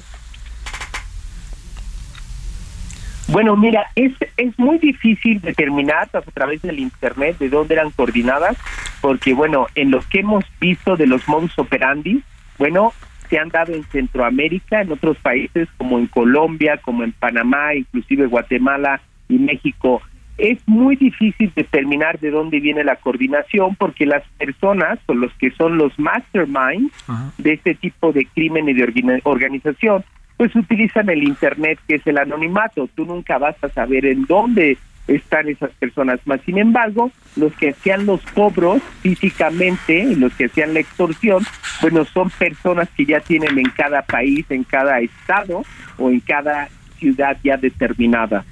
Bueno, 3.30 3.58
mira, 3.58 3.92
es, 3.96 4.14
es 4.38 4.58
muy 4.58 4.78
difícil 4.78 5.42
determinar 5.42 6.10
a 6.14 6.22
través 6.22 6.62
del 6.62 6.80
Internet 6.80 7.38
de 7.40 7.50
dónde 7.50 7.74
eran 7.74 7.92
coordinadas, 7.92 8.56
porque 9.02 9.34
bueno, 9.34 9.68
en 9.76 9.92
lo 9.92 10.00
que 10.10 10.22
hemos 10.22 10.46
visto 10.62 10.96
de 10.96 11.08
los 11.08 11.28
modus 11.28 11.52
operandi, 11.60 12.24
bueno, 12.58 12.94
se 13.30 13.38
han 13.38 13.50
dado 13.50 13.74
en 13.74 13.84
Centroamérica, 13.84 14.82
en 14.82 14.94
otros 14.94 15.18
países 15.18 15.68
como 15.78 16.00
en 16.00 16.08
Colombia, 16.08 16.78
como 16.78 17.04
en 17.04 17.12
Panamá, 17.12 17.76
inclusive 17.76 18.28
Guatemala, 18.28 19.02
y 19.30 19.38
México, 19.38 20.02
es 20.38 20.60
muy 20.68 20.96
difícil 20.96 21.52
determinar 21.56 22.20
de 22.20 22.30
dónde 22.30 22.60
viene 22.60 22.84
la 22.84 22.98
coordinación 22.98 23.76
porque 23.76 24.06
las 24.06 24.24
personas 24.38 25.00
o 25.08 25.14
los 25.14 25.34
que 25.34 25.52
son 25.52 25.78
los 25.78 25.98
masterminds 25.98 26.94
de 27.38 27.54
este 27.54 27.74
tipo 27.74 28.12
de 28.12 28.26
crimen 28.26 28.70
y 28.70 28.74
de 28.74 29.22
organización, 29.24 30.04
pues 30.38 30.56
utilizan 30.56 31.10
el 31.10 31.24
Internet 31.24 31.80
que 31.88 31.96
es 31.96 32.06
el 32.06 32.20
anonimato. 32.20 32.88
Tú 32.96 33.06
nunca 33.06 33.40
vas 33.40 33.56
a 33.64 33.70
saber 33.70 34.06
en 34.06 34.26
dónde 34.26 34.78
están 35.08 35.48
esas 35.48 35.72
personas. 35.72 36.20
Más 36.26 36.42
sin 36.42 36.60
embargo, 36.60 37.12
los 37.36 37.54
que 37.54 37.70
hacían 37.70 38.06
los 38.06 38.22
cobros 38.34 38.82
físicamente, 39.02 40.16
los 40.18 40.34
que 40.36 40.46
hacían 40.46 40.74
la 40.76 40.82
extorsión, 40.82 41.44
bueno, 41.82 42.06
son 42.06 42.30
personas 42.30 42.90
que 42.96 43.06
ya 43.06 43.22
tienen 43.22 43.58
en 43.58 43.70
cada 43.72 44.04
país, 44.04 44.46
en 44.50 44.64
cada 44.64 45.00
estado 45.00 45.64
o 45.98 46.10
en 46.10 46.20
cada 46.20 46.70
ciudad 47.00 47.38
ya 47.44 47.58
determinada. 47.58 48.46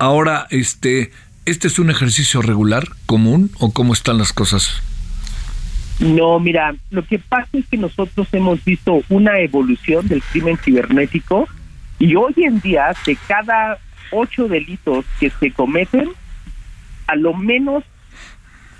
Ahora, 0.00 0.46
este, 0.48 1.10
¿este 1.44 1.68
es 1.68 1.78
un 1.78 1.90
ejercicio 1.90 2.40
regular, 2.40 2.84
común 3.04 3.50
o 3.60 3.70
cómo 3.74 3.92
están 3.92 4.16
las 4.16 4.32
cosas? 4.32 4.82
No, 6.00 6.40
mira, 6.40 6.74
lo 6.88 7.04
que 7.04 7.18
pasa 7.18 7.50
es 7.52 7.66
que 7.66 7.76
nosotros 7.76 8.26
hemos 8.32 8.64
visto 8.64 9.02
una 9.10 9.38
evolución 9.40 10.08
del 10.08 10.22
crimen 10.22 10.56
cibernético 10.56 11.46
y 11.98 12.14
hoy 12.14 12.32
en 12.38 12.60
día 12.60 12.96
de 13.04 13.14
cada 13.28 13.76
ocho 14.10 14.48
delitos 14.48 15.04
que 15.20 15.28
se 15.28 15.50
cometen, 15.50 16.08
a 17.06 17.14
lo 17.16 17.34
menos 17.34 17.84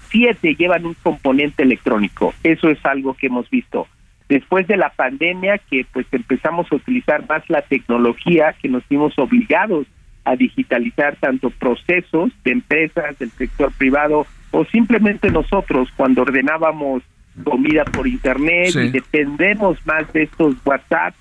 siete 0.08 0.54
llevan 0.54 0.86
un 0.86 0.94
componente 0.94 1.64
electrónico. 1.64 2.32
Eso 2.42 2.70
es 2.70 2.78
algo 2.86 3.12
que 3.12 3.26
hemos 3.26 3.50
visto. 3.50 3.86
Después 4.30 4.66
de 4.66 4.78
la 4.78 4.88
pandemia, 4.88 5.58
que 5.58 5.84
pues 5.92 6.06
empezamos 6.12 6.72
a 6.72 6.76
utilizar 6.76 7.28
más 7.28 7.42
la 7.50 7.60
tecnología, 7.60 8.54
que 8.54 8.70
nos 8.70 8.88
vimos 8.88 9.18
obligados 9.18 9.86
a 10.24 10.36
digitalizar 10.36 11.16
tanto 11.16 11.50
procesos 11.50 12.30
de 12.44 12.52
empresas, 12.52 13.18
del 13.18 13.30
sector 13.30 13.72
privado, 13.72 14.26
o 14.50 14.64
simplemente 14.66 15.30
nosotros 15.30 15.88
cuando 15.96 16.22
ordenábamos 16.22 17.02
comida 17.44 17.84
por 17.84 18.06
internet 18.06 18.74
y 18.74 18.90
dependemos 18.90 19.78
más 19.86 20.12
de 20.12 20.24
estos 20.24 20.54
WhatsApp, 20.64 21.14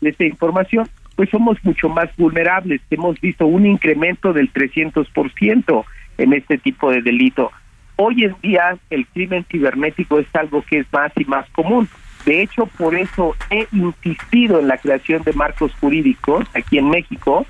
de 0.00 0.10
esta 0.10 0.24
información, 0.24 0.88
pues 1.16 1.28
somos 1.30 1.62
mucho 1.64 1.88
más 1.88 2.08
vulnerables. 2.16 2.80
Hemos 2.90 3.20
visto 3.20 3.46
un 3.46 3.66
incremento 3.66 4.32
del 4.32 4.52
300% 4.52 5.84
en 6.18 6.32
este 6.32 6.58
tipo 6.58 6.90
de 6.90 7.02
delito. 7.02 7.50
Hoy 7.96 8.24
en 8.24 8.34
día 8.42 8.78
el 8.88 9.06
crimen 9.06 9.44
cibernético 9.50 10.18
es 10.18 10.26
algo 10.34 10.62
que 10.62 10.78
es 10.78 10.86
más 10.92 11.12
y 11.16 11.24
más 11.26 11.48
común. 11.50 11.88
De 12.24 12.42
hecho, 12.42 12.66
por 12.66 12.94
eso 12.94 13.34
he 13.50 13.66
insistido 13.72 14.60
en 14.60 14.68
la 14.68 14.78
creación 14.78 15.22
de 15.22 15.32
marcos 15.32 15.72
jurídicos 15.80 16.46
aquí 16.54 16.78
en 16.78 16.88
México, 16.88 17.46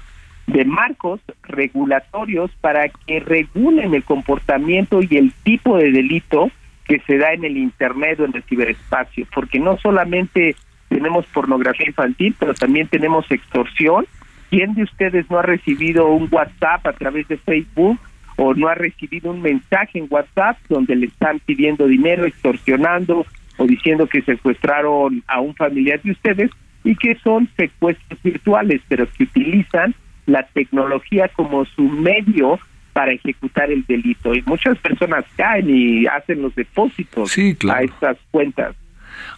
de 0.53 0.65
marcos 0.65 1.21
regulatorios 1.43 2.51
para 2.61 2.89
que 2.89 3.21
regulen 3.21 3.95
el 3.95 4.05
comportamiento 4.05 5.01
y 5.03 5.17
el 5.17 5.33
tipo 5.45 5.77
de 5.77 5.93
delito 5.93 6.51
que 6.85 7.01
se 7.07 7.19
da 7.19 7.33
en 7.33 7.45
el 7.45 7.57
Internet 7.57 8.19
o 8.21 8.25
en 8.25 8.35
el 8.35 8.43
ciberespacio, 8.43 9.27
porque 9.33 9.61
no 9.61 9.79
solamente 9.79 10.57
tenemos 10.89 11.25
pornografía 11.27 11.87
infantil, 11.87 12.35
pero 12.39 12.53
también 12.55 12.89
tenemos 12.89 13.31
extorsión. 13.31 14.07
¿Quién 14.51 14.75
de 14.75 14.83
ustedes 14.83 15.31
no 15.31 15.39
ha 15.39 15.43
recibido 15.43 16.09
un 16.09 16.29
WhatsApp 16.31 16.85
a 16.87 16.93
través 16.93 17.29
de 17.29 17.37
Facebook 17.37 18.01
o 18.37 18.55
no 18.55 18.69
ha 18.69 18.75
recibido 18.75 19.31
un 19.31 19.43
mensaje 19.43 20.01
en 20.01 20.09
WhatsApp 20.11 20.59
donde 20.69 20.97
le 20.97 21.07
están 21.07 21.39
pidiendo 21.41 21.87
dinero, 21.87 22.25
extorsionando 22.25 23.25
o 23.59 23.67
diciendo 23.67 24.09
que 24.09 24.23
secuestraron 24.23 25.23
a 25.29 25.41
un 25.41 25.55
familiar 25.55 26.03
de 26.03 26.11
ustedes 26.11 26.51
y 26.83 26.97
que 26.97 27.15
son 27.23 27.49
secuestros 27.57 28.21
virtuales, 28.23 28.81
pero 28.89 29.07
que 29.13 29.25
utilizan 29.25 29.95
la 30.31 30.47
tecnología 30.47 31.29
como 31.29 31.65
su 31.65 31.83
medio 31.83 32.59
para 32.93 33.13
ejecutar 33.13 33.71
el 33.71 33.85
delito. 33.87 34.35
Y 34.35 34.43
muchas 34.43 34.79
personas 34.79 35.25
caen 35.37 35.69
y 35.69 36.07
hacen 36.07 36.43
los 36.43 36.55
depósitos 36.55 37.37
a 37.69 37.83
estas 37.83 38.17
cuentas. 38.31 38.75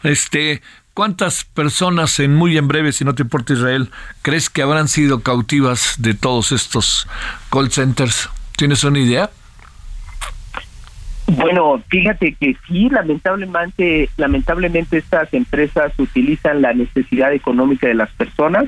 Este, 0.03 0.63
¿Cuántas 0.95 1.45
personas 1.45 2.21
en 2.21 2.35
muy 2.35 2.59
en 2.59 2.69
breve, 2.69 2.93
si 2.93 3.05
no 3.05 3.15
te 3.15 3.23
importa 3.23 3.55
Israel, 3.55 3.89
crees 4.21 4.51
que 4.51 4.63
habrán 4.63 4.89
sido 4.89 5.23
cautivas 5.23 5.97
de 5.99 6.15
todos 6.15 6.53
estos 6.53 7.09
call 7.51 7.71
centers? 7.71 8.29
¿Tienes 8.57 8.85
una 8.85 8.99
idea? 8.99 9.31
Bueno, 11.29 11.83
fíjate 11.89 12.35
que 12.35 12.57
sí, 12.67 12.91
lamentablemente, 12.91 14.11
lamentablemente 14.19 14.99
estas 14.99 15.33
empresas 15.33 15.93
utilizan 15.99 16.61
la 16.61 16.75
necesidad 16.75 17.33
económica 17.33 17.87
de 17.87 17.95
las 17.95 18.11
personas 18.11 18.67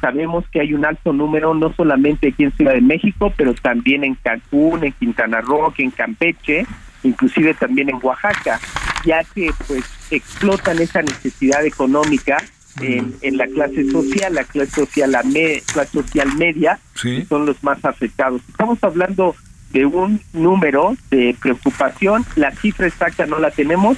sabemos 0.00 0.44
que 0.50 0.60
hay 0.60 0.74
un 0.74 0.84
alto 0.84 1.12
número 1.12 1.54
no 1.54 1.72
solamente 1.74 2.28
aquí 2.28 2.44
en 2.44 2.52
Ciudad 2.52 2.74
de 2.74 2.80
México, 2.80 3.32
pero 3.36 3.54
también 3.54 4.04
en 4.04 4.14
Cancún, 4.14 4.84
en 4.84 4.92
Quintana 4.92 5.40
Roo, 5.40 5.72
en 5.78 5.90
Campeche, 5.90 6.66
inclusive 7.02 7.54
también 7.54 7.88
en 7.88 7.98
Oaxaca, 8.02 8.60
ya 9.04 9.22
que 9.34 9.50
pues 9.66 9.84
explotan 10.10 10.80
esa 10.80 11.02
necesidad 11.02 11.64
económica 11.64 12.38
en, 12.80 13.14
en 13.22 13.36
la 13.36 13.46
clase 13.46 13.90
social, 13.90 14.34
la 14.34 14.44
clase 14.44 14.72
social, 14.72 15.12
la 15.12 15.22
clase 15.22 15.92
social 15.92 16.36
media, 16.36 16.78
que 17.00 17.24
son 17.24 17.46
los 17.46 17.62
más 17.64 17.84
afectados. 17.84 18.42
Estamos 18.48 18.78
hablando 18.82 19.34
de 19.72 19.86
un 19.86 20.20
número 20.32 20.96
de 21.10 21.36
preocupación, 21.40 22.24
la 22.36 22.50
cifra 22.52 22.86
exacta 22.86 23.26
no 23.26 23.38
la 23.38 23.50
tenemos, 23.50 23.96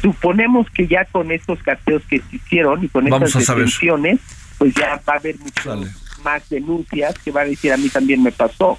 suponemos 0.00 0.68
que 0.70 0.86
ya 0.86 1.04
con 1.06 1.30
estos 1.32 1.62
cateos 1.62 2.02
que 2.08 2.20
se 2.20 2.36
hicieron 2.36 2.84
y 2.84 2.88
con 2.88 3.06
estas 3.06 3.32
detenciones, 3.32 4.20
pues 4.58 4.74
ya 4.74 5.00
va 5.08 5.14
a 5.14 5.16
haber 5.16 5.38
muchas 5.38 5.78
más 6.22 6.48
denuncias 6.48 7.18
que 7.18 7.30
van 7.30 7.46
a 7.46 7.50
decir 7.50 7.72
a 7.72 7.76
mí 7.76 7.88
también 7.88 8.22
me 8.22 8.32
pasó. 8.32 8.78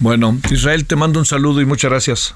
Bueno, 0.00 0.36
Israel, 0.50 0.86
te 0.86 0.96
mando 0.96 1.20
un 1.20 1.24
saludo 1.24 1.60
y 1.60 1.66
muchas 1.66 1.90
gracias. 1.90 2.34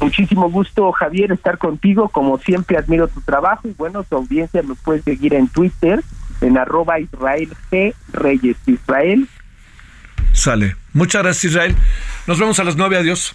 Muchísimo 0.00 0.50
gusto, 0.50 0.92
Javier, 0.92 1.32
estar 1.32 1.58
contigo. 1.58 2.08
Como 2.08 2.38
siempre, 2.38 2.76
admiro 2.76 3.08
tu 3.08 3.20
trabajo 3.22 3.68
y 3.68 3.72
bueno, 3.72 4.04
tu 4.04 4.16
audiencia 4.16 4.62
me 4.62 4.74
puede 4.74 5.02
seguir 5.02 5.34
en 5.34 5.48
Twitter, 5.48 6.02
en 6.40 6.58
arroba 6.58 7.00
Israel 7.00 7.50
G. 7.70 7.94
Reyes 8.12 8.56
Israel. 8.66 9.28
Sale. 10.32 10.76
Muchas 10.92 11.22
gracias, 11.22 11.44
Israel. 11.52 11.74
Nos 12.26 12.38
vemos 12.38 12.58
a 12.58 12.64
las 12.64 12.76
nueve. 12.76 12.98
Adiós. 12.98 13.34